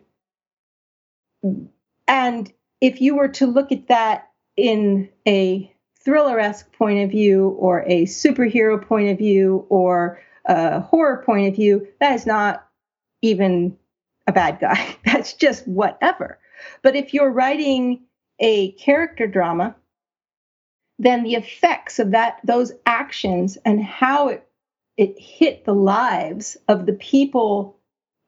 and 2.08 2.52
if 2.82 3.02
you 3.02 3.16
were 3.16 3.28
to 3.28 3.48
look 3.48 3.72
at 3.72 3.88
that 3.88 4.30
in 4.56 5.10
a 5.28 5.72
thriller-esque 6.08 6.72
point 6.72 7.04
of 7.04 7.12
view 7.12 7.50
or 7.60 7.82
a 7.82 8.06
superhero 8.06 8.82
point 8.82 9.10
of 9.10 9.18
view 9.18 9.66
or 9.68 10.22
a 10.46 10.80
horror 10.80 11.22
point 11.26 11.50
of 11.50 11.56
view 11.56 11.86
that 12.00 12.16
is 12.16 12.26
not 12.26 12.66
even 13.22 13.78
a 14.26 14.32
bad 14.32 14.58
guy. 14.62 14.96
That's 15.06 15.34
just 15.34 15.68
whatever. 15.68 16.40
But 16.82 16.96
if 16.96 17.14
you're 17.14 17.30
writing 17.30 18.06
a 18.40 18.72
character 18.72 19.28
drama, 19.28 19.76
then 20.98 21.24
the 21.24 21.36
effects 21.36 22.00
of 22.00 22.12
that 22.12 22.40
those 22.46 22.72
actions 22.86 23.58
and 23.66 23.84
how 23.84 24.30
it 24.30 24.48
it 24.96 25.20
hit 25.20 25.66
the 25.66 25.76
lives 25.76 26.56
of 26.70 26.86
the 26.86 26.94
people 26.94 27.76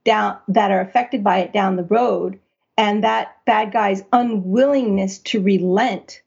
down 0.04 0.38
that 0.50 0.70
are 0.70 0.82
affected 0.82 1.24
by 1.24 1.38
it 1.38 1.54
down 1.54 1.78
the 1.78 1.84
road 1.84 2.40
and 2.78 3.06
that 3.06 3.38
bad 3.46 3.72
guy's 3.72 4.04
unwillingness 4.12 5.20
to 5.20 5.42
relent 5.42 6.22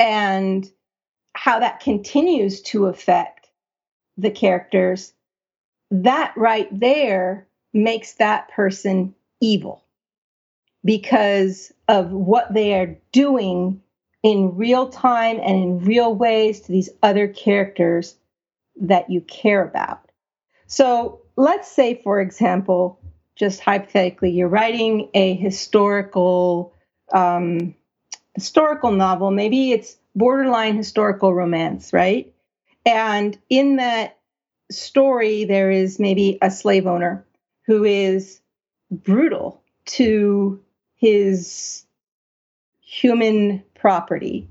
and 0.00 0.68
how 1.34 1.60
that 1.60 1.78
continues 1.78 2.60
to 2.62 2.86
affect 2.86 3.48
the 4.16 4.30
characters 4.30 5.12
that 5.90 6.32
right 6.36 6.68
there 6.78 7.46
makes 7.72 8.14
that 8.14 8.50
person 8.50 9.14
evil 9.40 9.84
because 10.84 11.72
of 11.88 12.10
what 12.10 12.52
they 12.52 12.74
are 12.74 12.96
doing 13.12 13.82
in 14.22 14.56
real 14.56 14.88
time 14.88 15.38
and 15.40 15.56
in 15.56 15.78
real 15.80 16.14
ways 16.14 16.60
to 16.60 16.72
these 16.72 16.90
other 17.02 17.28
characters 17.28 18.16
that 18.80 19.10
you 19.10 19.20
care 19.22 19.62
about. 19.62 20.10
So 20.66 21.22
let's 21.36 21.70
say, 21.70 22.00
for 22.02 22.20
example, 22.20 23.00
just 23.36 23.60
hypothetically, 23.60 24.30
you're 24.30 24.48
writing 24.48 25.10
a 25.14 25.34
historical 25.34 26.74
um, 27.12 27.74
historical 28.34 28.92
novel. 28.92 29.30
Maybe 29.30 29.72
it's 29.72 29.96
borderline 30.14 30.76
historical 30.76 31.34
romance, 31.34 31.92
right? 31.92 32.32
And 32.86 33.38
in 33.48 33.76
that 33.76 34.18
story, 34.70 35.44
there 35.44 35.70
is 35.70 35.98
maybe 35.98 36.38
a 36.40 36.50
slave 36.50 36.86
owner 36.86 37.24
who 37.66 37.84
is 37.84 38.40
brutal 38.90 39.62
to 39.86 40.60
his 40.96 41.84
human 42.80 43.62
property. 43.74 44.48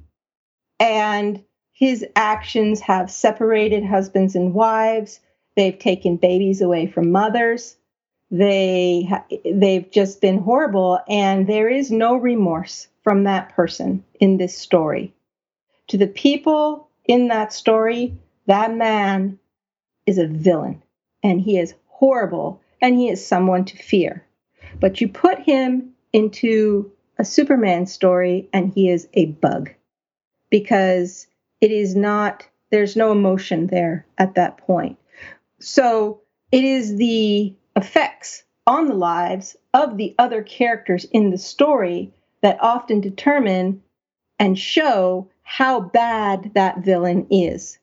And 0.80 1.44
his 1.74 2.06
actions 2.16 2.80
have 2.82 3.12
separated 3.12 3.86
husbands 3.86 4.36
and 4.36 4.54
wives. 4.54 5.20
They've 5.56 5.78
taken 5.78 6.18
babies 6.18 6.62
away 6.62 6.88
from 6.88 7.12
mothers. 7.12 7.76
They 8.32 9.10
they've 9.46 9.90
just 9.90 10.22
been 10.22 10.38
horrible 10.38 11.00
and 11.10 11.48
there 11.48 11.68
is 11.68 11.90
no 11.90 12.16
remorse 12.16 12.88
from 13.10 13.24
that 13.24 13.50
person 13.56 14.04
in 14.20 14.38
this 14.38 14.56
story. 14.56 15.12
To 15.88 15.98
the 15.98 16.06
people 16.06 16.92
in 17.06 17.30
that 17.30 17.52
story, 17.52 18.16
that 18.46 18.76
man 18.76 19.40
is 20.06 20.20
a 20.20 20.28
villain 20.28 20.84
and 21.24 21.42
he 21.42 21.58
is 21.58 21.74
horrible 21.88 22.62
and 22.80 22.94
he 22.94 23.10
is 23.10 23.26
someone 23.26 23.66
to 23.66 23.78
fear. 23.78 24.24
But 24.80 25.02
you 25.02 25.08
put 25.08 25.40
him 25.40 25.90
into 26.14 26.92
a 27.18 27.26
Superman 27.26 27.88
story 27.88 28.48
and 28.54 28.72
he 28.72 28.92
is 28.92 29.08
a 29.16 29.26
bug 29.26 29.72
because 30.52 31.26
it 31.62 31.72
is 31.72 31.96
not, 31.96 32.48
there's 32.70 32.96
no 32.96 33.12
emotion 33.12 33.66
there 33.66 34.06
at 34.20 34.36
that 34.36 34.60
point. 34.60 35.00
So 35.60 36.22
it 36.52 36.64
is 36.64 36.96
the 36.98 37.56
effects 37.76 38.44
on 38.68 38.86
the 38.86 38.94
lives 38.94 39.58
of 39.74 39.98
the 39.98 40.14
other 40.20 40.44
characters 40.44 41.06
in 41.06 41.32
the 41.32 41.40
story 41.40 42.14
that 42.42 42.62
often 42.62 43.02
determine 43.02 43.82
and 44.38 44.58
show 44.58 45.30
how 45.44 45.80
bad 45.82 46.52
that 46.56 46.80
villain 46.80 47.28
is. 47.30 47.78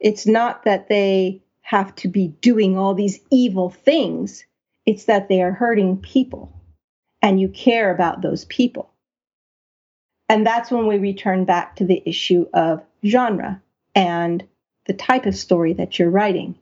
It's 0.00 0.26
not 0.26 0.64
that 0.64 0.88
they 0.88 1.42
have 1.62 1.94
to 1.96 2.08
be 2.08 2.28
doing 2.28 2.76
all 2.76 2.94
these 2.94 3.20
evil 3.30 3.70
things, 3.70 4.44
it's 4.84 5.04
that 5.04 5.28
they 5.28 5.40
are 5.40 5.52
hurting 5.52 5.98
people 5.98 6.52
and 7.22 7.40
you 7.40 7.48
care 7.48 7.94
about 7.94 8.20
those 8.20 8.44
people. 8.44 8.90
And 10.28 10.46
that's 10.46 10.70
when 10.70 10.86
we 10.86 10.98
return 10.98 11.44
back 11.46 11.76
to 11.76 11.84
the 11.84 12.02
issue 12.04 12.46
of 12.52 12.82
genre 13.04 13.62
and 13.94 14.44
the 14.86 14.92
type 14.92 15.24
of 15.24 15.36
story 15.36 15.72
that 15.74 15.98
you're 15.98 16.10
writing. 16.10 16.58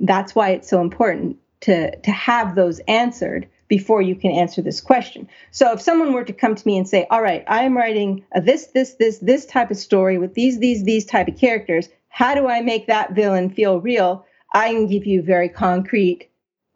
That's 0.00 0.34
why 0.34 0.50
it's 0.50 0.68
so 0.68 0.80
important 0.80 1.38
to, 1.62 1.98
to 2.00 2.10
have 2.10 2.54
those 2.54 2.80
answered 2.80 3.48
before 3.68 4.02
you 4.02 4.14
can 4.14 4.30
answer 4.30 4.62
this 4.62 4.80
question. 4.80 5.28
So 5.50 5.72
if 5.72 5.80
someone 5.80 6.12
were 6.12 6.24
to 6.24 6.32
come 6.32 6.54
to 6.54 6.66
me 6.66 6.78
and 6.78 6.88
say, 6.88 7.06
"All 7.10 7.22
right, 7.22 7.44
I 7.46 7.64
am 7.64 7.76
writing 7.76 8.24
a 8.32 8.40
this 8.40 8.68
this 8.68 8.94
this 8.94 9.18
this 9.18 9.46
type 9.46 9.70
of 9.70 9.76
story 9.76 10.18
with 10.18 10.34
these 10.34 10.58
these 10.58 10.84
these 10.84 11.04
type 11.04 11.28
of 11.28 11.36
characters. 11.36 11.88
How 12.08 12.34
do 12.34 12.48
I 12.48 12.62
make 12.62 12.86
that 12.86 13.12
villain 13.12 13.50
feel 13.50 13.80
real?" 13.80 14.24
I 14.54 14.72
can 14.72 14.86
give 14.86 15.06
you 15.06 15.22
very 15.22 15.48
concrete 15.50 16.28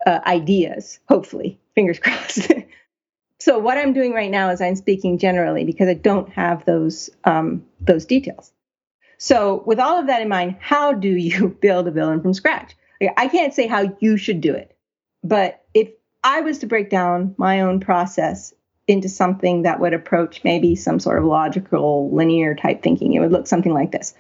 uh, 0.07 0.21
ideas, 0.27 1.01
hopefully. 1.09 1.59
Fingers 1.75 1.99
crossed. 2.01 2.53
So 3.43 3.59
what 3.59 3.77
I'm 3.77 3.93
doing 3.93 4.13
right 4.13 4.31
now 4.31 4.51
is 4.51 4.61
I'm 4.61 4.77
speaking 4.77 5.19
generally 5.19 5.65
because 5.65 5.89
I 5.89 5.95
don't 5.95 6.29
have 6.31 6.65
those 6.65 7.11
um, 7.25 7.65
those 7.81 8.05
details. 8.05 8.53
So 9.19 9.65
with 9.67 9.81
all 9.81 9.99
of 9.99 10.07
that 10.07 10.23
in 10.23 10.29
mind, 10.29 10.57
how 10.61 10.93
do 10.93 11.09
you 11.09 11.49
build 11.61 11.89
a 11.89 11.91
villain 11.91 12.23
from 12.23 12.35
scratch? 12.35 12.77
I 13.17 13.27
can't 13.27 13.53
say 13.53 13.67
how 13.67 13.97
you 13.99 14.17
should 14.17 14.41
do 14.41 14.55
it, 14.55 14.77
but 15.25 15.65
if 15.75 15.89
I 16.25 16.41
was 16.41 16.59
to 16.59 16.67
break 16.67 16.91
down 16.91 17.35
my 17.37 17.61
own 17.61 17.81
process 17.81 18.55
into 18.89 19.09
something 19.09 19.63
that 19.63 19.81
would 19.81 19.95
approach 19.95 20.45
maybe 20.45 20.75
some 20.77 21.01
sort 21.01 21.19
of 21.19 21.25
logical, 21.25 22.11
linear 22.13 22.55
type 22.55 22.83
thinking, 22.83 23.15
it 23.15 23.21
would 23.21 23.33
look 23.33 23.47
something 23.47 23.73
like 23.73 23.93
this. 23.93 24.15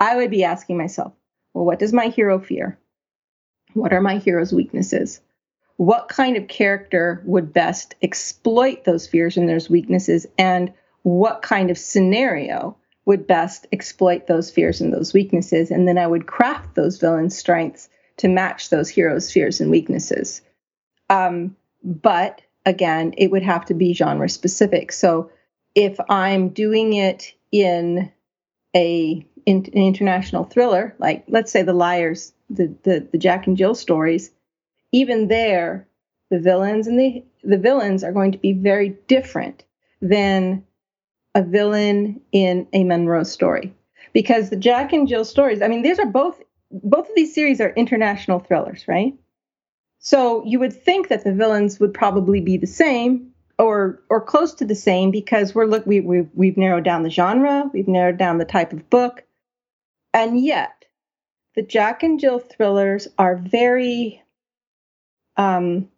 I 0.00 0.16
would 0.16 0.30
be 0.30 0.44
asking 0.44 0.78
myself, 0.78 1.12
well, 1.54 1.64
what 1.64 1.78
does 1.78 1.92
my 1.92 2.08
hero 2.08 2.38
fear? 2.38 2.78
What 3.74 3.92
are 3.92 4.00
my 4.00 4.18
hero's 4.18 4.52
weaknesses? 4.52 5.20
what 5.78 6.08
kind 6.08 6.36
of 6.36 6.48
character 6.48 7.22
would 7.24 7.52
best 7.52 7.94
exploit 8.02 8.84
those 8.84 9.06
fears 9.06 9.36
and 9.36 9.48
those 9.48 9.70
weaknesses, 9.70 10.26
and 10.36 10.72
what 11.02 11.40
kind 11.40 11.70
of 11.70 11.78
scenario 11.78 12.76
would 13.04 13.28
best 13.28 13.66
exploit 13.72 14.26
those 14.26 14.50
fears 14.50 14.80
and 14.80 14.92
those 14.92 15.14
weaknesses. 15.14 15.70
And 15.70 15.86
then 15.86 15.96
I 15.96 16.06
would 16.06 16.26
craft 16.26 16.74
those 16.74 16.98
villains' 16.98 17.38
strengths 17.38 17.88
to 18.18 18.28
match 18.28 18.70
those 18.70 18.88
heroes' 18.88 19.32
fears 19.32 19.60
and 19.60 19.70
weaknesses. 19.70 20.42
Um, 21.10 21.56
but 21.82 22.42
again, 22.66 23.14
it 23.16 23.30
would 23.30 23.42
have 23.42 23.64
to 23.66 23.74
be 23.74 23.94
genre 23.94 24.28
specific. 24.28 24.92
So 24.92 25.30
if 25.74 25.98
I'm 26.08 26.50
doing 26.50 26.92
it 26.94 27.32
in 27.52 28.10
a 28.74 29.24
in, 29.46 29.56
an 29.56 29.72
international 29.72 30.44
thriller, 30.44 30.94
like 30.98 31.24
let's 31.28 31.50
say 31.50 31.62
The 31.62 31.72
Liars, 31.72 32.32
the, 32.50 32.74
the, 32.82 33.08
the 33.10 33.18
Jack 33.18 33.46
and 33.46 33.56
Jill 33.56 33.74
stories, 33.74 34.30
even 34.92 35.28
there, 35.28 35.88
the 36.30 36.38
villains 36.38 36.86
and 36.86 36.98
the 36.98 37.24
the 37.42 37.58
villains 37.58 38.04
are 38.04 38.12
going 38.12 38.32
to 38.32 38.38
be 38.38 38.52
very 38.52 38.90
different 39.06 39.64
than 40.02 40.64
a 41.34 41.42
villain 41.42 42.20
in 42.32 42.66
a 42.72 42.84
Monroe 42.84 43.22
story. 43.22 43.74
Because 44.12 44.50
the 44.50 44.56
Jack 44.56 44.92
and 44.92 45.08
Jill 45.08 45.24
stories, 45.24 45.62
I 45.62 45.68
mean, 45.68 45.82
these 45.82 45.98
are 45.98 46.06
both 46.06 46.42
both 46.70 47.08
of 47.08 47.14
these 47.14 47.34
series 47.34 47.60
are 47.60 47.70
international 47.70 48.40
thrillers, 48.40 48.86
right? 48.86 49.14
So 49.98 50.44
you 50.44 50.58
would 50.60 50.72
think 50.72 51.08
that 51.08 51.24
the 51.24 51.34
villains 51.34 51.80
would 51.80 51.92
probably 51.92 52.40
be 52.40 52.56
the 52.56 52.66
same 52.66 53.32
or 53.58 54.00
or 54.08 54.20
close 54.20 54.54
to 54.54 54.64
the 54.64 54.74
same 54.74 55.10
because 55.10 55.54
we're 55.54 55.66
look 55.66 55.84
we, 55.86 56.00
we 56.00 56.22
we've 56.34 56.56
narrowed 56.56 56.84
down 56.84 57.02
the 57.02 57.10
genre, 57.10 57.68
we've 57.72 57.88
narrowed 57.88 58.18
down 58.18 58.38
the 58.38 58.44
type 58.44 58.72
of 58.72 58.88
book, 58.88 59.24
and 60.14 60.40
yet 60.40 60.84
the 61.54 61.62
Jack 61.62 62.02
and 62.02 62.20
Jill 62.20 62.38
thrillers 62.38 63.08
are 63.18 63.36
very 63.36 64.22
um, 65.36 65.88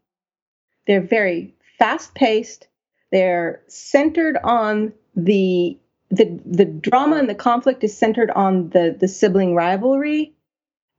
they're 0.86 1.01
very 1.01 1.55
fast 1.78 2.14
paced. 2.14 2.68
They're 3.12 3.62
centered 3.66 4.38
on 4.42 4.92
the 5.14 5.78
the 6.11 6.40
the 6.46 6.64
drama 6.64 7.16
and 7.16 7.28
the 7.28 7.34
conflict 7.34 7.84
is 7.84 7.96
centered 7.96 8.30
on 8.30 8.70
the 8.70 8.96
the 8.98 9.09
sibling 9.09 9.55
rivalry 9.55 10.34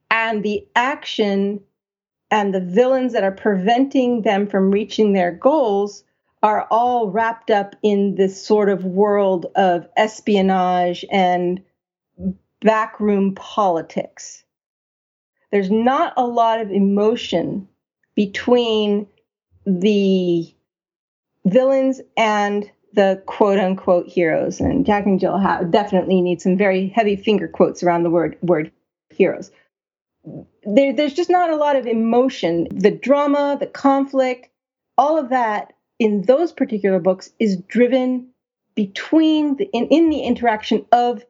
and 0.10 0.44
the 0.44 0.68
action 0.76 1.62
and 2.32 2.56
the 2.56 2.62
villains 2.62 3.14
that 3.14 3.24
are 3.24 3.32
preventing 3.32 4.22
them 4.22 4.48
from 4.48 4.72
reaching 4.72 5.14
their 5.14 5.32
goals 5.32 6.04
are 6.42 6.66
all 6.72 7.12
wrapped 7.12 7.52
up 7.52 7.76
in 7.84 8.16
this 8.16 8.44
sort 8.44 8.70
of 8.70 8.86
world 8.86 9.46
of 9.56 9.88
espionage 9.98 11.06
and 11.12 11.62
backroom 12.62 13.36
politics. 13.36 14.44
There's 15.52 15.70
not 15.70 16.14
a 16.18 16.26
lot 16.26 16.62
of 16.62 16.72
emotion 16.72 17.68
between 18.16 19.08
the 19.66 20.52
villains 21.46 22.02
and 22.18 22.70
the 22.94 23.22
quote 23.26 23.60
unquote 23.60 24.08
heroes. 24.08 24.60
And 24.60 24.86
Jack 24.86 25.06
and 25.06 25.20
Jill 25.20 25.38
have, 25.38 25.72
definitely 25.72 26.22
need 26.22 26.42
some 26.42 26.58
very 26.58 26.88
heavy 26.88 27.16
finger 27.16 27.48
quotes 27.48 27.84
around 27.84 28.04
the 28.04 28.10
word 28.10 28.38
word 28.42 28.72
heroes. 29.10 29.52
There, 30.64 30.94
there's 30.94 31.14
just 31.14 31.30
not 31.30 31.50
a 31.50 31.56
lot 31.56 31.76
of 31.76 31.88
emotion. 31.88 32.68
The 32.72 32.92
drama, 32.92 33.58
the 33.60 33.68
conflict, 33.68 34.50
all 34.98 35.18
of 35.18 35.30
that 35.30 35.74
in 36.00 36.24
those 36.24 36.52
particular 36.52 37.00
books 37.00 37.32
is 37.40 37.58
driven 37.58 38.30
between 38.76 39.58
the 39.58 39.70
in, 39.74 39.88
in 39.88 40.10
the 40.10 40.22
interaction 40.22 40.86
of 40.92 41.24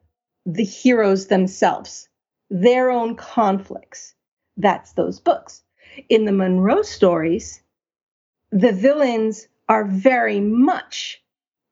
the 0.45 0.63
heroes 0.63 1.27
themselves, 1.27 2.09
their 2.49 2.89
own 2.89 3.15
conflicts. 3.15 4.13
That's 4.57 4.93
those 4.93 5.19
books. 5.19 5.63
In 6.09 6.25
the 6.25 6.31
Monroe 6.31 6.81
stories, 6.81 7.61
the 8.51 8.71
villains 8.73 9.47
are 9.69 9.85
very 9.85 10.39
much 10.39 11.21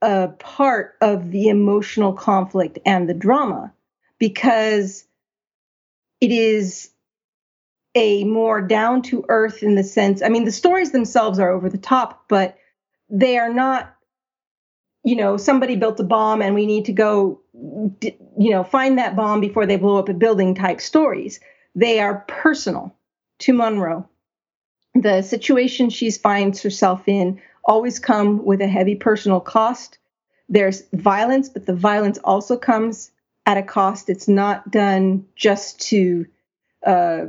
a 0.02 0.30
part 0.40 0.96
of 1.02 1.32
the 1.32 1.50
emotional 1.50 2.14
conflict 2.14 2.80
and 2.86 3.10
the 3.10 3.14
drama 3.14 3.74
because 4.18 5.06
it 6.22 6.32
is 6.32 6.90
a 8.00 8.24
more 8.26 8.62
down 8.62 9.02
to 9.04 9.26
earth 9.30 9.64
in 9.64 9.76
the 9.76 9.84
sense 9.84 10.22
i 10.24 10.30
mean 10.30 10.46
the 10.46 10.52
stories 10.52 10.92
themselves 10.92 11.40
are 11.40 11.52
over 11.52 11.70
the 11.70 11.78
top 11.78 12.26
but 12.30 12.58
they 13.10 13.38
are 13.38 13.54
not 13.54 13.96
you 15.04 15.16
know 15.18 15.38
somebody 15.38 15.76
built 15.76 16.00
a 16.00 16.04
bomb 16.04 16.42
and 16.42 16.56
we 16.56 16.66
need 16.66 16.86
to 16.86 16.94
go 16.94 17.42
you 18.38 18.52
know 18.52 18.64
find 18.64 18.98
that 19.00 19.16
bomb 19.16 19.42
before 19.42 19.66
they 19.66 19.78
blow 19.78 19.98
up 20.00 20.10
a 20.10 20.14
building 20.14 20.56
type 20.56 20.82
stories 20.82 21.40
they 21.76 22.00
are 22.00 22.26
personal 22.28 22.96
to 23.40 23.54
monroe 23.54 24.08
The 24.96 25.22
situation 25.24 25.90
she 25.90 26.12
finds 26.12 26.62
herself 26.64 27.08
in 27.08 27.42
always 27.66 28.00
come 28.00 28.46
with 28.46 28.62
a 28.62 28.68
heavy 28.68 28.96
personal 28.96 29.40
cost. 29.40 30.00
There's 30.50 30.84
violence, 30.94 31.50
but 31.50 31.66
the 31.66 31.76
violence 31.76 32.20
also 32.24 32.58
comes 32.58 33.12
at 33.46 33.58
a 33.58 33.64
cost. 33.64 34.10
It's 34.10 34.28
not 34.28 34.72
done 34.72 35.26
just 35.36 35.82
to 35.90 36.26
uh, 36.86 37.28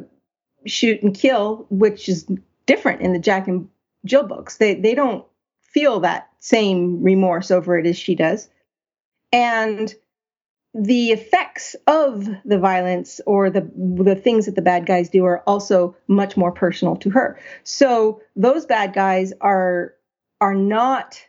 shoot 0.67 1.03
and 1.03 1.15
kill, 1.15 1.67
which 1.71 2.09
is 2.09 2.27
different 2.67 3.01
in 3.01 3.13
the 3.13 3.19
Jack 3.19 3.49
and 3.49 3.69
Jill 4.05 4.25
books. 4.25 4.57
They 4.57 4.75
they 4.75 4.95
don't 4.95 5.25
feel 5.61 6.01
that 6.01 6.29
same 6.41 7.03
remorse 7.03 7.51
over 7.51 7.79
it 7.79 7.87
as 7.87 7.99
she 7.99 8.15
does. 8.15 8.49
And 9.33 9.95
the 10.73 11.11
effects 11.11 11.75
of 11.87 12.29
the 12.45 12.59
violence 12.59 13.21
or 13.27 13.51
the 13.51 13.69
the 13.77 14.15
things 14.15 14.47
that 14.47 14.55
the 14.55 14.63
bad 14.63 14.87
guys 14.87 15.09
do 15.11 15.25
are 15.25 15.43
also 15.47 15.97
much 16.07 16.37
more 16.37 16.53
personal 16.53 16.97
to 16.97 17.11
her. 17.11 17.39
So 17.65 18.21
those 18.37 18.67
bad 18.67 18.93
guys 18.93 19.33
are 19.41 19.95
are 20.41 20.55
not 20.55 21.21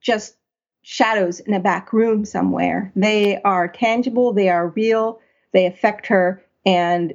just 0.00 0.36
shadows 0.82 1.40
in 1.40 1.52
a 1.52 1.60
back 1.60 1.92
room 1.92 2.24
somewhere. 2.24 2.92
They 2.94 3.42
are 3.42 3.68
tangible, 3.68 4.32
they 4.32 4.48
are 4.48 4.68
real, 4.68 5.20
they 5.52 5.66
affect 5.66 6.06
her, 6.06 6.42
and 6.64 7.14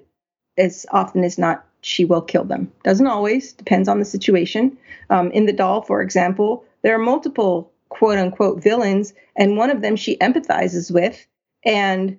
as 0.57 0.85
often 0.91 1.23
as 1.23 1.37
not, 1.37 1.65
she 1.81 2.05
will 2.05 2.21
kill 2.21 2.45
them. 2.45 2.71
Doesn't 2.83 3.07
always, 3.07 3.53
depends 3.53 3.89
on 3.89 3.99
the 3.99 4.05
situation. 4.05 4.77
Um, 5.09 5.31
in 5.31 5.45
The 5.45 5.53
Doll, 5.53 5.81
for 5.81 6.01
example, 6.01 6.65
there 6.81 6.95
are 6.95 6.99
multiple 6.99 7.71
quote 7.89 8.17
unquote 8.17 8.61
villains, 8.63 9.13
and 9.35 9.57
one 9.57 9.69
of 9.69 9.81
them 9.81 9.95
she 9.95 10.17
empathizes 10.17 10.91
with 10.91 11.25
and 11.65 12.17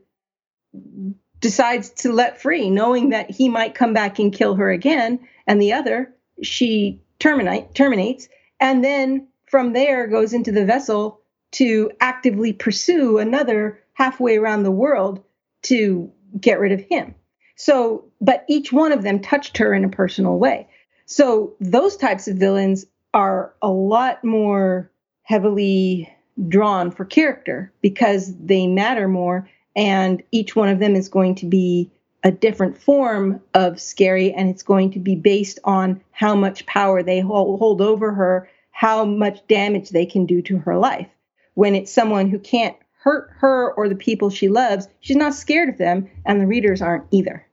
decides 1.41 1.91
to 1.91 2.13
let 2.13 2.41
free, 2.41 2.71
knowing 2.71 3.11
that 3.11 3.31
he 3.31 3.49
might 3.49 3.75
come 3.75 3.93
back 3.93 4.19
and 4.19 4.33
kill 4.33 4.55
her 4.55 4.71
again. 4.71 5.21
And 5.47 5.61
the 5.61 5.73
other 5.73 6.15
she 6.43 7.01
terminate 7.19 7.75
terminates, 7.75 8.29
and 8.61 8.85
then 8.85 9.29
from 9.47 9.73
there 9.73 10.07
goes 10.07 10.33
into 10.33 10.53
the 10.53 10.65
vessel 10.65 11.21
to 11.53 11.91
actively 12.01 12.53
pursue 12.53 13.19
another 13.19 13.81
halfway 13.93 14.37
around 14.37 14.63
the 14.63 14.71
world 14.71 15.23
to 15.63 16.11
get 16.39 16.59
rid 16.59 16.73
of 16.73 16.81
him. 16.81 17.15
So, 17.57 18.05
but 18.21 18.45
each 18.49 18.73
one 18.73 18.93
of 18.93 19.03
them 19.03 19.21
touched 19.21 19.59
her 19.59 19.73
in 19.73 19.85
a 19.85 19.89
personal 19.89 20.39
way. 20.39 20.69
So, 21.07 21.55
those 21.61 21.97
types 21.97 22.29
of 22.29 22.37
villains 22.37 22.87
are 23.13 23.55
a 23.63 23.69
lot 23.69 24.25
more 24.25 24.91
heavily 25.23 26.13
drawn 26.49 26.91
for 26.91 27.05
character 27.05 27.73
because 27.81 28.35
they 28.39 28.67
matter 28.67 29.07
more 29.09 29.49
and 29.77 30.23
each 30.33 30.57
one 30.57 30.69
of 30.69 30.79
them 30.79 30.95
is 30.97 31.09
going 31.09 31.37
to 31.37 31.47
be 31.47 31.91
a 32.25 32.31
different 32.31 32.79
form 32.79 33.41
of 33.53 33.81
scary 33.81 34.33
and 34.33 34.49
it's 34.49 34.63
going 34.63 34.93
to 34.93 34.99
be 34.99 35.15
based 35.15 35.59
on 35.65 36.01
how 36.11 36.35
much 36.35 36.67
power 36.67 37.03
they 37.03 37.21
hold, 37.21 37.81
over 37.81 38.13
her 38.13 38.49
how 38.71 39.05
much 39.05 39.47
damage 39.47 39.91
they 39.91 40.07
can 40.07 40.27
do 40.27 40.43
to 40.43 40.59
her 40.59 40.77
life 40.77 41.09
when 41.55 41.77
it's 41.77 41.93
someone 41.93 42.29
who 42.29 42.39
can't 42.41 42.77
hurt 43.05 43.31
her 43.39 43.73
or 43.75 43.89
the 43.89 43.95
people 43.95 44.31
she 44.31 44.49
loves 44.49 44.89
she's 45.01 45.17
not 45.17 45.35
scared 45.35 45.69
of 45.69 45.79
them 45.79 46.11
and 46.27 46.41
the 46.41 46.47
readers 46.47 46.83
aren't 46.83 47.07
either 47.11 47.47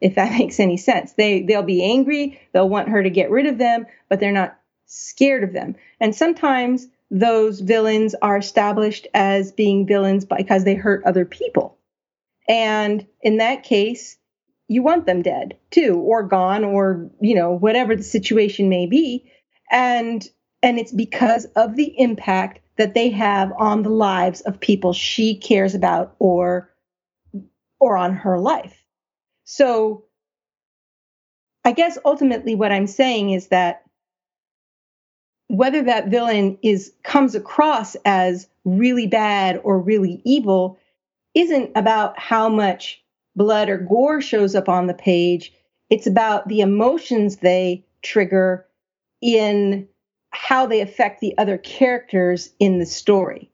if 0.00 0.14
that 0.14 0.32
makes 0.38 0.58
any 0.58 0.76
sense 0.76 1.12
they 1.14 1.42
they'll 1.42 1.62
be 1.62 1.84
angry 1.84 2.40
they'll 2.52 2.68
want 2.68 2.88
her 2.88 3.02
to 3.02 3.10
get 3.10 3.30
rid 3.30 3.46
of 3.46 3.58
them 3.58 3.86
but 4.08 4.20
they're 4.20 4.32
not 4.32 4.58
scared 4.86 5.44
of 5.44 5.52
them 5.52 5.74
and 6.00 6.14
sometimes 6.14 6.88
those 7.12 7.60
villains 7.60 8.14
are 8.22 8.38
established 8.38 9.06
as 9.12 9.52
being 9.52 9.86
villains 9.86 10.24
because 10.24 10.64
they 10.64 10.74
hurt 10.74 11.04
other 11.04 11.26
people. 11.26 11.76
And 12.48 13.06
in 13.20 13.36
that 13.36 13.64
case, 13.64 14.16
you 14.66 14.82
want 14.82 15.04
them 15.04 15.20
dead 15.20 15.58
too, 15.70 15.96
or 15.96 16.22
gone, 16.22 16.64
or, 16.64 17.10
you 17.20 17.34
know, 17.34 17.52
whatever 17.52 17.94
the 17.94 18.02
situation 18.02 18.70
may 18.70 18.86
be. 18.86 19.30
And 19.70 20.26
and 20.62 20.78
it's 20.78 20.92
because 20.92 21.44
of 21.56 21.76
the 21.76 21.94
impact 21.98 22.60
that 22.76 22.94
they 22.94 23.10
have 23.10 23.52
on 23.58 23.82
the 23.82 23.90
lives 23.90 24.40
of 24.42 24.60
people 24.60 24.92
she 24.92 25.34
cares 25.34 25.74
about 25.74 26.14
or 26.18 26.70
or 27.80 27.96
on 27.96 28.14
her 28.14 28.38
life. 28.38 28.84
So 29.44 30.04
I 31.64 31.72
guess 31.72 31.98
ultimately 32.04 32.54
what 32.54 32.72
I'm 32.72 32.86
saying 32.86 33.30
is 33.30 33.48
that 33.48 33.82
whether 35.48 35.82
that 35.82 36.08
villain 36.08 36.58
is 36.62 36.92
comes 37.02 37.34
across 37.34 37.94
as 38.04 38.48
really 38.64 39.06
bad 39.06 39.60
or 39.64 39.78
really 39.78 40.22
evil 40.24 40.78
isn't 41.34 41.70
about 41.74 42.18
how 42.18 42.48
much 42.48 43.02
blood 43.36 43.68
or 43.68 43.78
gore 43.78 44.20
shows 44.20 44.54
up 44.54 44.68
on 44.68 44.86
the 44.86 44.94
page. 44.94 45.52
It's 45.90 46.06
about 46.06 46.48
the 46.48 46.60
emotions 46.60 47.36
they 47.36 47.84
trigger 48.02 48.66
in 49.20 49.88
how 50.32 50.66
they 50.66 50.80
affect 50.80 51.20
the 51.20 51.36
other 51.38 51.58
characters 51.58 52.50
in 52.58 52.78
the 52.78 52.86
story. 52.86 53.50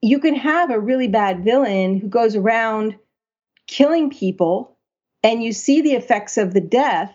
You 0.00 0.18
can 0.18 0.34
have 0.34 0.70
a 0.70 0.80
really 0.80 1.08
bad 1.08 1.44
villain 1.44 1.98
who 1.98 2.08
goes 2.08 2.36
around 2.36 2.96
killing 3.66 4.10
people, 4.10 4.76
and 5.22 5.42
you 5.42 5.52
see 5.52 5.80
the 5.80 5.94
effects 5.94 6.36
of 6.36 6.52
the 6.52 6.60
death, 6.60 7.14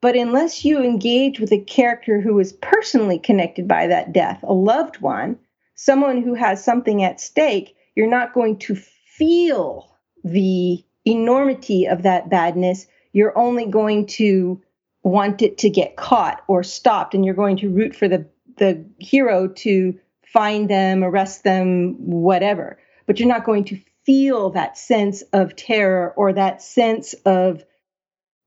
but 0.00 0.16
unless 0.16 0.64
you 0.64 0.80
engage 0.82 1.40
with 1.40 1.52
a 1.52 1.58
character 1.58 2.20
who 2.20 2.38
is 2.38 2.52
personally 2.52 3.18
connected 3.18 3.66
by 3.66 3.88
that 3.88 4.12
death, 4.12 4.38
a 4.44 4.52
loved 4.52 5.00
one, 5.00 5.38
someone 5.74 6.22
who 6.22 6.34
has 6.34 6.64
something 6.64 7.02
at 7.02 7.20
stake, 7.20 7.74
you're 7.96 8.06
not 8.06 8.34
going 8.34 8.58
to 8.58 8.76
feel 8.76 9.90
the 10.22 10.84
enormity 11.04 11.86
of 11.86 12.02
that 12.04 12.30
badness. 12.30 12.86
You're 13.12 13.36
only 13.36 13.66
going 13.66 14.06
to 14.06 14.62
want 15.02 15.42
it 15.42 15.58
to 15.58 15.70
get 15.70 15.96
caught 15.96 16.42
or 16.48 16.62
stopped, 16.62 17.14
and 17.14 17.24
you're 17.24 17.34
going 17.34 17.56
to 17.58 17.70
root 17.70 17.94
for 17.94 18.08
the, 18.08 18.26
the 18.56 18.84
hero 18.98 19.48
to 19.48 19.98
find 20.26 20.68
them, 20.68 21.02
arrest 21.02 21.44
them, 21.44 21.94
whatever. 21.98 22.78
But 23.06 23.18
you're 23.18 23.28
not 23.28 23.44
going 23.44 23.64
to 23.64 23.80
feel 24.04 24.50
that 24.50 24.78
sense 24.78 25.22
of 25.32 25.56
terror 25.56 26.12
or 26.16 26.32
that 26.32 26.62
sense 26.62 27.14
of 27.24 27.64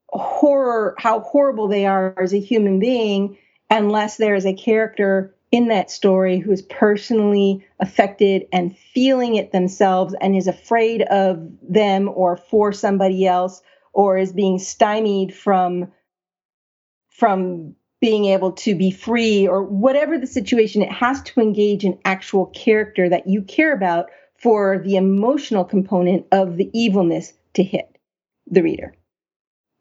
horror, 0.09 0.95
how 0.97 1.21
horrible 1.21 1.67
they 1.67 1.85
are 1.85 2.15
as 2.21 2.33
a 2.33 2.39
human 2.39 2.79
being, 2.79 3.37
unless 3.69 4.17
there 4.17 4.35
is 4.35 4.45
a 4.45 4.53
character 4.53 5.35
in 5.51 5.67
that 5.67 5.91
story 5.91 6.39
who 6.39 6.51
is 6.51 6.61
personally 6.61 7.65
affected 7.79 8.47
and 8.53 8.77
feeling 8.77 9.35
it 9.35 9.51
themselves 9.51 10.15
and 10.21 10.35
is 10.35 10.47
afraid 10.47 11.01
of 11.03 11.47
them 11.61 12.09
or 12.13 12.37
for 12.37 12.71
somebody 12.71 13.25
else 13.25 13.61
or 13.93 14.17
is 14.17 14.31
being 14.31 14.59
stymied 14.59 15.33
from 15.33 15.91
from 17.11 17.75
being 18.01 18.25
able 18.25 18.51
to 18.51 18.75
be 18.75 18.89
free 18.89 19.47
or 19.47 19.63
whatever 19.63 20.17
the 20.17 20.25
situation 20.25 20.81
it 20.81 20.91
has 20.91 21.21
to 21.21 21.39
engage 21.39 21.85
an 21.85 21.99
actual 22.03 22.47
character 22.47 23.07
that 23.07 23.27
you 23.27 23.43
care 23.43 23.73
about 23.73 24.09
for 24.39 24.79
the 24.83 24.95
emotional 24.95 25.63
component 25.63 26.25
of 26.31 26.57
the 26.57 26.69
evilness 26.73 27.33
to 27.53 27.63
hit 27.63 27.95
the 28.47 28.63
reader 28.63 28.95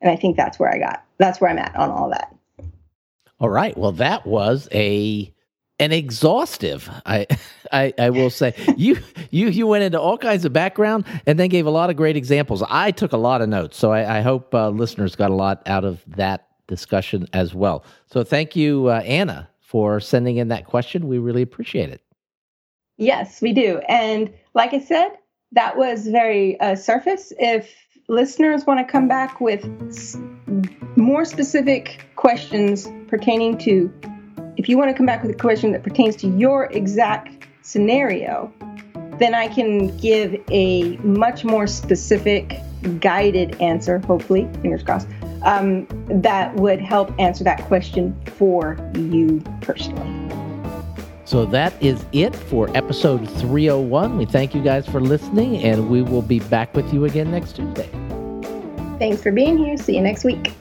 and 0.00 0.10
I 0.10 0.16
think 0.16 0.36
that's 0.36 0.58
where 0.58 0.72
I 0.72 0.78
got. 0.78 1.04
That's 1.18 1.40
where 1.40 1.50
I'm 1.50 1.58
at 1.58 1.74
on 1.76 1.90
all 1.90 2.10
that. 2.10 2.34
All 3.38 3.50
right. 3.50 3.76
Well, 3.76 3.92
that 3.92 4.26
was 4.26 4.68
a 4.72 5.32
an 5.78 5.92
exhaustive. 5.92 6.90
I, 7.06 7.26
I 7.72 7.92
I 7.98 8.10
will 8.10 8.30
say 8.30 8.54
you 8.76 8.98
you 9.30 9.48
you 9.48 9.66
went 9.66 9.84
into 9.84 10.00
all 10.00 10.18
kinds 10.18 10.44
of 10.44 10.52
background 10.52 11.04
and 11.26 11.38
then 11.38 11.48
gave 11.48 11.66
a 11.66 11.70
lot 11.70 11.90
of 11.90 11.96
great 11.96 12.16
examples. 12.16 12.62
I 12.68 12.90
took 12.90 13.12
a 13.12 13.18
lot 13.18 13.42
of 13.42 13.48
notes, 13.48 13.76
so 13.76 13.92
I, 13.92 14.18
I 14.18 14.20
hope 14.22 14.54
uh, 14.54 14.70
listeners 14.70 15.16
got 15.16 15.30
a 15.30 15.34
lot 15.34 15.62
out 15.66 15.84
of 15.84 16.02
that 16.16 16.48
discussion 16.70 17.26
as 17.34 17.54
well. 17.54 17.84
So 18.06 18.24
thank 18.24 18.56
you, 18.56 18.86
uh, 18.86 19.02
Anna, 19.04 19.50
for 19.60 20.00
sending 20.00 20.38
in 20.38 20.48
that 20.48 20.64
question. 20.64 21.06
We 21.06 21.18
really 21.18 21.42
appreciate 21.42 21.90
it. 21.90 22.00
Yes, 22.96 23.42
we 23.42 23.52
do. 23.52 23.80
And 23.88 24.32
like 24.54 24.72
I 24.72 24.80
said, 24.80 25.10
that 25.52 25.76
was 25.76 26.06
very 26.06 26.58
uh, 26.60 26.76
surface. 26.76 27.32
If 27.38 27.70
listeners 28.08 28.64
want 28.66 28.78
to 28.80 28.90
come 28.90 29.08
back 29.08 29.40
with 29.40 29.62
more 30.96 31.24
specific 31.24 32.06
questions 32.16 32.88
pertaining 33.08 33.58
to, 33.58 33.92
if 34.56 34.68
you 34.68 34.78
want 34.78 34.90
to 34.90 34.94
come 34.94 35.06
back 35.06 35.22
with 35.22 35.30
a 35.30 35.38
question 35.38 35.72
that 35.72 35.82
pertains 35.82 36.16
to 36.16 36.28
your 36.28 36.64
exact 36.72 37.46
scenario, 37.62 38.52
then 39.18 39.34
I 39.34 39.48
can 39.48 39.96
give 39.98 40.34
a 40.50 40.96
much 40.98 41.44
more 41.44 41.66
specific, 41.66 42.58
guided 43.00 43.60
answer, 43.60 43.98
hopefully, 44.00 44.48
fingers 44.62 44.82
crossed, 44.82 45.08
um, 45.42 45.86
that 46.08 46.54
would 46.56 46.80
help 46.80 47.12
answer 47.18 47.44
that 47.44 47.62
question 47.66 48.18
for 48.36 48.76
you 48.94 49.42
personally. 49.60 50.30
So 51.24 51.44
that 51.46 51.80
is 51.80 52.04
it 52.12 52.34
for 52.34 52.68
episode 52.76 53.24
301. 53.38 54.18
We 54.18 54.24
thank 54.24 54.54
you 54.54 54.62
guys 54.62 54.86
for 54.88 55.00
listening, 55.00 55.62
and 55.62 55.88
we 55.88 56.02
will 56.02 56.22
be 56.22 56.40
back 56.40 56.74
with 56.74 56.92
you 56.92 57.04
again 57.04 57.30
next 57.30 57.54
Tuesday. 57.54 57.88
Thanks 58.98 59.22
for 59.22 59.30
being 59.30 59.56
here. 59.56 59.76
See 59.76 59.94
you 59.94 60.02
next 60.02 60.24
week. 60.24 60.52